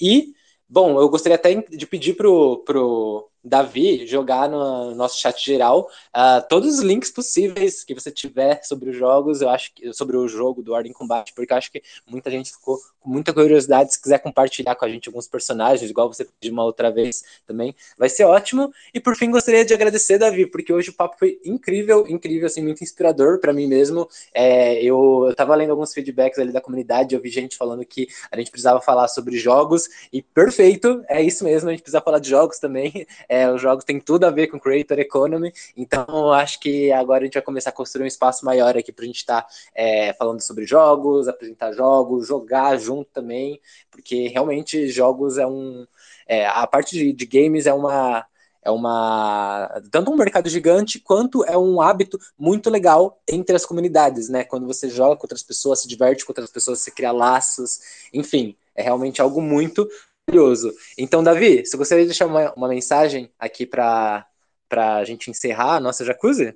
E, 0.00 0.34
bom, 0.68 1.00
eu 1.00 1.08
gostaria 1.08 1.36
até 1.36 1.54
de 1.54 1.86
pedir 1.86 2.14
pro, 2.14 2.58
pro 2.58 3.30
Davi 3.46 4.06
jogar 4.06 4.48
no 4.48 4.94
nosso 4.94 5.20
chat 5.20 5.44
geral 5.44 5.88
uh, 6.14 6.46
todos 6.48 6.78
os 6.78 6.80
links 6.80 7.10
possíveis 7.10 7.84
que 7.84 7.94
você 7.94 8.10
tiver 8.10 8.60
sobre 8.64 8.90
os 8.90 8.96
jogos, 8.96 9.40
eu 9.40 9.48
acho 9.48 9.72
que 9.72 9.92
sobre 9.92 10.16
o 10.16 10.26
jogo 10.26 10.62
do 10.62 10.72
Ordem 10.72 10.92
Combate, 10.92 11.32
porque 11.32 11.54
acho 11.54 11.70
que 11.70 11.80
muita 12.08 12.28
gente 12.28 12.50
ficou 12.50 12.78
com 13.00 13.08
muita 13.08 13.32
curiosidade. 13.32 13.92
Se 13.92 14.02
quiser 14.02 14.18
compartilhar 14.18 14.74
com 14.74 14.84
a 14.84 14.88
gente 14.88 15.08
alguns 15.08 15.28
personagens, 15.28 15.88
igual 15.88 16.12
você 16.12 16.24
pediu 16.24 16.52
uma 16.52 16.64
outra 16.64 16.90
vez 16.90 17.22
também, 17.46 17.74
vai 17.96 18.08
ser 18.08 18.24
ótimo. 18.24 18.72
E 18.92 18.98
por 18.98 19.14
fim, 19.14 19.30
gostaria 19.30 19.64
de 19.64 19.72
agradecer, 19.72 20.18
Davi, 20.18 20.46
porque 20.46 20.72
hoje 20.72 20.90
o 20.90 20.94
papo 20.94 21.16
foi 21.18 21.38
incrível, 21.44 22.04
incrível, 22.08 22.46
assim, 22.46 22.62
muito 22.62 22.82
inspirador 22.82 23.38
para 23.38 23.52
mim 23.52 23.68
mesmo. 23.68 24.08
É, 24.34 24.82
eu, 24.82 25.26
eu 25.28 25.34
tava 25.36 25.54
lendo 25.54 25.70
alguns 25.70 25.94
feedbacks 25.94 26.38
ali 26.38 26.52
da 26.52 26.60
comunidade, 26.60 27.14
eu 27.14 27.20
vi 27.20 27.30
gente 27.30 27.56
falando 27.56 27.84
que 27.84 28.08
a 28.30 28.36
gente 28.36 28.50
precisava 28.50 28.80
falar 28.80 29.06
sobre 29.06 29.36
jogos, 29.38 29.88
e 30.12 30.20
perfeito, 30.20 31.04
é 31.08 31.22
isso 31.22 31.44
mesmo, 31.44 31.68
a 31.68 31.72
gente 31.72 31.82
precisa 31.82 32.00
falar 32.00 32.18
de 32.18 32.28
jogos 32.28 32.58
também. 32.58 33.06
É, 33.28 33.35
é, 33.42 33.52
os 33.52 33.60
jogos 33.60 33.84
têm 33.84 34.00
tudo 34.00 34.24
a 34.24 34.30
ver 34.30 34.46
com 34.46 34.58
Creator 34.58 34.98
Economy, 34.98 35.52
então 35.76 36.32
acho 36.32 36.58
que 36.60 36.90
agora 36.92 37.22
a 37.22 37.24
gente 37.24 37.34
vai 37.34 37.42
começar 37.42 37.70
a 37.70 37.72
construir 37.72 38.04
um 38.04 38.08
espaço 38.08 38.44
maior 38.44 38.76
aqui 38.76 38.92
para 38.92 39.04
a 39.04 39.06
gente 39.06 39.18
estar 39.18 39.42
tá, 39.42 39.48
é, 39.74 40.12
falando 40.14 40.40
sobre 40.40 40.66
jogos, 40.66 41.28
apresentar 41.28 41.72
jogos, 41.72 42.26
jogar 42.26 42.76
junto 42.78 43.10
também, 43.12 43.60
porque 43.90 44.28
realmente 44.28 44.88
jogos 44.88 45.38
é 45.38 45.46
um. 45.46 45.86
É, 46.26 46.46
a 46.46 46.66
parte 46.66 46.96
de, 46.96 47.12
de 47.12 47.26
games 47.26 47.66
é 47.66 47.74
uma 47.74 48.26
é 48.62 48.70
uma 48.70 49.80
tanto 49.92 50.10
um 50.10 50.16
mercado 50.16 50.48
gigante 50.48 50.98
quanto 50.98 51.44
é 51.44 51.56
um 51.56 51.80
hábito 51.80 52.18
muito 52.36 52.68
legal 52.68 53.20
entre 53.28 53.54
as 53.54 53.64
comunidades, 53.64 54.28
né? 54.28 54.42
Quando 54.42 54.66
você 54.66 54.90
joga 54.90 55.16
com 55.16 55.24
outras 55.24 55.42
pessoas, 55.42 55.82
se 55.82 55.88
diverte 55.88 56.24
com 56.24 56.32
outras 56.32 56.50
pessoas, 56.50 56.80
você 56.80 56.90
cria 56.90 57.12
laços, 57.12 57.78
enfim, 58.12 58.56
é 58.74 58.82
realmente 58.82 59.22
algo 59.22 59.40
muito 59.40 59.88
maravilhoso. 60.26 60.74
Então, 60.98 61.22
Davi, 61.22 61.64
você 61.64 61.76
gostaria 61.76 62.04
de 62.04 62.08
deixar 62.08 62.26
uma, 62.26 62.52
uma 62.54 62.68
mensagem 62.68 63.30
aqui 63.38 63.64
para 63.64 64.26
a 64.70 65.04
gente 65.04 65.30
encerrar 65.30 65.76
a 65.76 65.80
nossa 65.80 66.04
jacuzzi? 66.04 66.54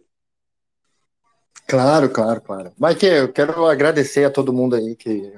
Claro, 1.66 2.11
claro, 2.11 2.41
claro. 2.41 2.73
Mike, 2.77 3.07
eu 3.07 3.33
quero 3.33 3.64
agradecer 3.66 4.25
a 4.25 4.31
todo 4.31 4.53
mundo 4.53 4.75
aí 4.75 4.97
que, 4.97 5.33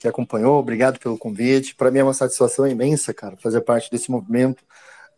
que 0.00 0.08
acompanhou, 0.08 0.58
obrigado 0.58 0.98
pelo 0.98 1.16
convite. 1.16 1.76
Para 1.76 1.90
mim 1.90 2.00
é 2.00 2.04
uma 2.04 2.14
satisfação 2.14 2.66
imensa, 2.66 3.14
cara, 3.14 3.36
fazer 3.36 3.60
parte 3.60 3.88
desse 3.88 4.10
movimento, 4.10 4.64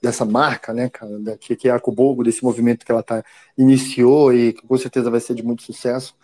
dessa 0.02 0.26
marca, 0.26 0.74
né, 0.74 0.90
cara, 0.90 1.10
que, 1.38 1.66
é 1.66 1.70
a 1.70 1.80
Cubogo, 1.80 2.22
desse 2.22 2.44
movimento 2.44 2.84
que 2.84 2.92
ela 2.92 3.02
tá, 3.02 3.24
iniciou 3.56 4.34
e 4.34 4.52
que 4.52 4.66
com 4.66 4.76
certeza 4.76 5.10
vai 5.10 5.20
ser 5.20 5.34
de 5.34 5.42
muito 5.42 5.62
sucesso. 5.62 6.14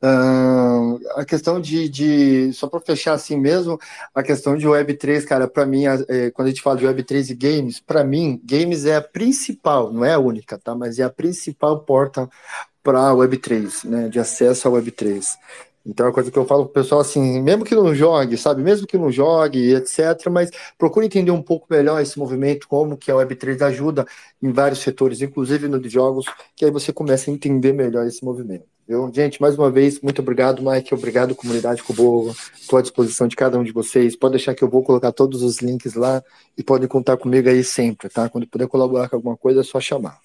Uh, 0.00 1.00
a 1.16 1.24
questão 1.24 1.60
de, 1.60 1.88
de 1.88 2.52
só 2.52 2.68
para 2.68 2.80
fechar 2.80 3.14
assim 3.14 3.36
mesmo, 3.36 3.78
a 4.14 4.22
questão 4.22 4.56
de 4.56 4.66
Web3, 4.66 5.24
cara, 5.24 5.48
para 5.48 5.66
mim, 5.66 5.84
é, 5.86 6.30
quando 6.30 6.46
a 6.46 6.50
gente 6.50 6.62
fala 6.62 6.76
de 6.76 6.86
Web3 6.86 7.30
e 7.30 7.34
games, 7.34 7.80
para 7.80 8.04
mim, 8.04 8.40
games 8.44 8.84
é 8.84 8.96
a 8.96 9.02
principal, 9.02 9.92
não 9.92 10.04
é 10.04 10.14
a 10.14 10.18
única, 10.18 10.56
tá? 10.56 10.74
Mas 10.74 10.98
é 11.00 11.02
a 11.02 11.10
principal 11.10 11.80
porta 11.80 12.28
para 12.82 13.08
a 13.08 13.12
Web3, 13.12 13.88
né? 13.88 14.08
De 14.08 14.20
acesso 14.20 14.68
à 14.68 14.70
Web3. 14.70 15.36
Então 15.84 16.06
é 16.06 16.08
uma 16.08 16.14
coisa 16.14 16.30
que 16.30 16.38
eu 16.38 16.44
falo 16.44 16.64
pro 16.64 16.82
pessoal 16.82 17.00
assim, 17.00 17.40
mesmo 17.40 17.64
que 17.64 17.74
não 17.74 17.94
jogue, 17.94 18.36
sabe? 18.36 18.62
Mesmo 18.62 18.86
que 18.86 18.98
não 18.98 19.10
jogue, 19.10 19.74
etc. 19.74 20.28
Mas 20.30 20.50
procure 20.76 21.06
entender 21.06 21.30
um 21.30 21.42
pouco 21.42 21.66
melhor 21.70 22.00
esse 22.00 22.18
movimento, 22.18 22.68
como 22.68 22.96
que 22.96 23.10
a 23.10 23.14
Web3 23.14 23.62
ajuda 23.62 24.06
em 24.42 24.52
vários 24.52 24.80
setores, 24.80 25.22
inclusive 25.22 25.68
no 25.68 25.80
de 25.80 25.88
jogos, 25.88 26.26
que 26.54 26.64
aí 26.64 26.70
você 26.70 26.92
começa 26.92 27.30
a 27.30 27.34
entender 27.34 27.72
melhor 27.72 28.06
esse 28.06 28.24
movimento. 28.24 28.66
Eu, 28.88 29.12
gente, 29.12 29.38
mais 29.38 29.54
uma 29.54 29.70
vez, 29.70 30.00
muito 30.00 30.22
obrigado, 30.22 30.62
Mike. 30.62 30.94
Obrigado, 30.94 31.34
comunidade 31.34 31.82
Cubo. 31.82 32.34
Estou 32.58 32.78
à 32.78 32.82
disposição 32.82 33.28
de 33.28 33.36
cada 33.36 33.58
um 33.58 33.62
de 33.62 33.70
vocês. 33.70 34.16
Pode 34.16 34.32
deixar 34.32 34.54
que 34.54 34.64
eu 34.64 34.68
vou 34.68 34.82
colocar 34.82 35.12
todos 35.12 35.42
os 35.42 35.58
links 35.58 35.92
lá 35.92 36.24
e 36.56 36.62
podem 36.62 36.88
contar 36.88 37.18
comigo 37.18 37.50
aí 37.50 37.62
sempre, 37.62 38.08
tá? 38.08 38.30
Quando 38.30 38.46
puder 38.46 38.66
colaborar 38.66 39.10
com 39.10 39.16
alguma 39.16 39.36
coisa, 39.36 39.60
é 39.60 39.62
só 39.62 39.78
chamar. 39.78 40.18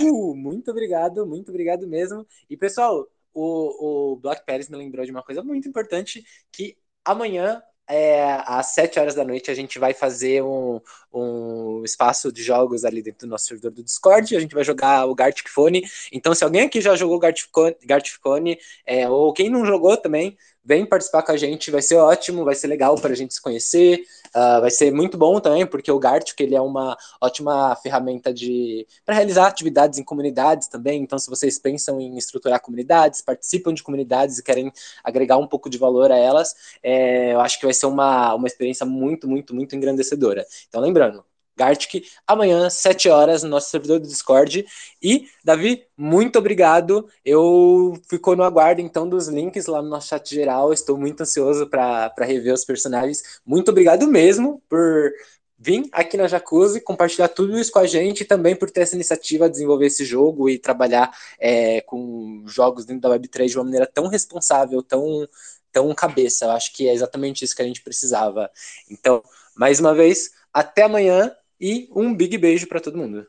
Uhul, 0.00 0.36
muito 0.36 0.70
obrigado, 0.70 1.26
muito 1.26 1.48
obrigado 1.48 1.88
mesmo. 1.88 2.24
E 2.48 2.56
pessoal, 2.56 3.04
o, 3.34 4.12
o 4.12 4.16
Black 4.16 4.44
Paris 4.46 4.68
me 4.68 4.76
lembrou 4.76 5.04
de 5.04 5.10
uma 5.10 5.22
coisa 5.22 5.42
muito 5.42 5.68
importante 5.68 6.24
que 6.52 6.76
amanhã 7.04 7.62
é, 7.88 8.42
às 8.46 8.68
7 8.68 8.98
horas 8.98 9.14
da 9.14 9.24
noite 9.24 9.50
a 9.50 9.54
gente 9.54 9.78
vai 9.78 9.92
fazer 9.92 10.42
um, 10.42 10.80
um 11.12 11.82
espaço 11.84 12.32
de 12.32 12.42
jogos 12.42 12.84
ali 12.84 13.02
dentro 13.02 13.26
do 13.26 13.30
nosso 13.30 13.46
servidor 13.46 13.72
do 13.72 13.84
Discord. 13.84 14.34
A 14.36 14.40
gente 14.40 14.54
vai 14.54 14.64
jogar 14.64 15.06
o 15.06 15.14
Gartic 15.14 15.48
Phone. 15.48 15.82
Então, 16.12 16.34
se 16.34 16.44
alguém 16.44 16.62
aqui 16.62 16.80
já 16.80 16.96
jogou 16.96 17.18
Gartic 17.18 18.18
Phone, 18.22 18.58
é, 18.86 19.08
ou 19.08 19.32
quem 19.32 19.50
não 19.50 19.66
jogou 19.66 19.96
também, 19.96 20.36
vem 20.64 20.86
participar 20.86 21.22
com 21.22 21.32
a 21.32 21.36
gente, 21.36 21.70
vai 21.70 21.82
ser 21.82 21.96
ótimo, 21.96 22.44
vai 22.44 22.54
ser 22.54 22.68
legal 22.68 22.94
para 22.96 23.12
a 23.12 23.16
gente 23.16 23.34
se 23.34 23.40
conhecer, 23.40 24.02
uh, 24.34 24.60
vai 24.60 24.70
ser 24.70 24.90
muito 24.92 25.18
bom 25.18 25.38
também, 25.40 25.66
porque 25.66 25.90
o 25.90 25.98
Gartic 25.98 26.40
ele 26.40 26.54
é 26.54 26.60
uma 26.60 26.96
ótima 27.20 27.76
ferramenta 27.76 28.32
de 28.32 28.86
para 29.04 29.14
realizar 29.14 29.46
atividades 29.46 29.98
em 29.98 30.04
comunidades 30.04 30.68
também. 30.68 31.02
Então, 31.02 31.18
se 31.18 31.28
vocês 31.28 31.58
pensam 31.58 32.00
em 32.00 32.16
estruturar 32.16 32.60
comunidades, 32.60 33.20
participam 33.20 33.74
de 33.74 33.82
comunidades 33.82 34.38
e 34.38 34.42
querem 34.42 34.72
agregar 35.02 35.36
um 35.36 35.46
pouco 35.46 35.68
de 35.68 35.76
valor 35.76 36.10
a 36.10 36.16
elas, 36.16 36.54
é, 36.82 37.34
eu 37.34 37.40
acho 37.40 37.58
que 37.58 37.66
vai 37.66 37.74
ser 37.74 37.86
uma, 37.86 38.34
uma 38.34 38.46
experiência 38.46 38.86
muito, 38.86 39.28
muito, 39.28 39.54
muito 39.54 39.76
engrandecedora. 39.76 40.46
Então, 40.68 40.80
lembrando, 40.80 41.24
Gartic, 41.56 42.04
amanhã, 42.26 42.68
7 42.68 43.08
horas, 43.08 43.42
no 43.42 43.48
nosso 43.48 43.70
servidor 43.70 44.00
do 44.00 44.08
Discord. 44.08 44.66
E, 45.02 45.28
Davi, 45.44 45.84
muito 45.96 46.38
obrigado. 46.38 47.08
Eu 47.24 48.00
fico 48.08 48.34
no 48.34 48.42
aguardo, 48.42 48.80
então, 48.80 49.08
dos 49.08 49.28
links 49.28 49.66
lá 49.66 49.82
no 49.82 49.88
nosso 49.88 50.08
chat 50.08 50.34
geral. 50.34 50.72
Estou 50.72 50.98
muito 50.98 51.22
ansioso 51.22 51.66
para 51.66 52.12
rever 52.20 52.52
os 52.54 52.64
personagens. 52.64 53.40
Muito 53.46 53.70
obrigado 53.70 54.06
mesmo 54.06 54.62
por 54.68 55.12
vir 55.58 55.88
aqui 55.92 56.16
na 56.16 56.26
Jacuzzi, 56.26 56.80
compartilhar 56.80 57.28
tudo 57.28 57.58
isso 57.58 57.72
com 57.72 57.78
a 57.78 57.86
gente 57.86 58.20
e 58.20 58.24
também 58.24 58.54
por 58.54 58.70
ter 58.70 58.82
essa 58.82 58.94
iniciativa 58.94 59.46
de 59.46 59.52
desenvolver 59.52 59.86
esse 59.86 60.04
jogo 60.04 60.48
e 60.48 60.58
trabalhar 60.58 61.10
é, 61.38 61.80
com 61.82 62.44
jogos 62.46 62.84
dentro 62.84 63.02
da 63.02 63.16
Web3 63.16 63.46
de 63.48 63.56
uma 63.56 63.64
maneira 63.64 63.86
tão 63.86 64.08
responsável, 64.08 64.82
tão, 64.82 65.26
tão 65.72 65.94
cabeça. 65.94 66.46
Eu 66.46 66.50
acho 66.50 66.72
que 66.72 66.88
é 66.88 66.92
exatamente 66.92 67.44
isso 67.44 67.56
que 67.56 67.62
a 67.62 67.66
gente 67.66 67.82
precisava. 67.82 68.50
Então, 68.90 69.22
mais 69.56 69.80
uma 69.80 69.94
vez, 69.94 70.32
até 70.52 70.82
amanhã 70.82 71.34
e 71.64 71.88
um 71.96 72.14
big 72.14 72.36
beijo 72.36 72.66
para 72.68 72.78
todo 72.78 72.98
mundo. 72.98 73.26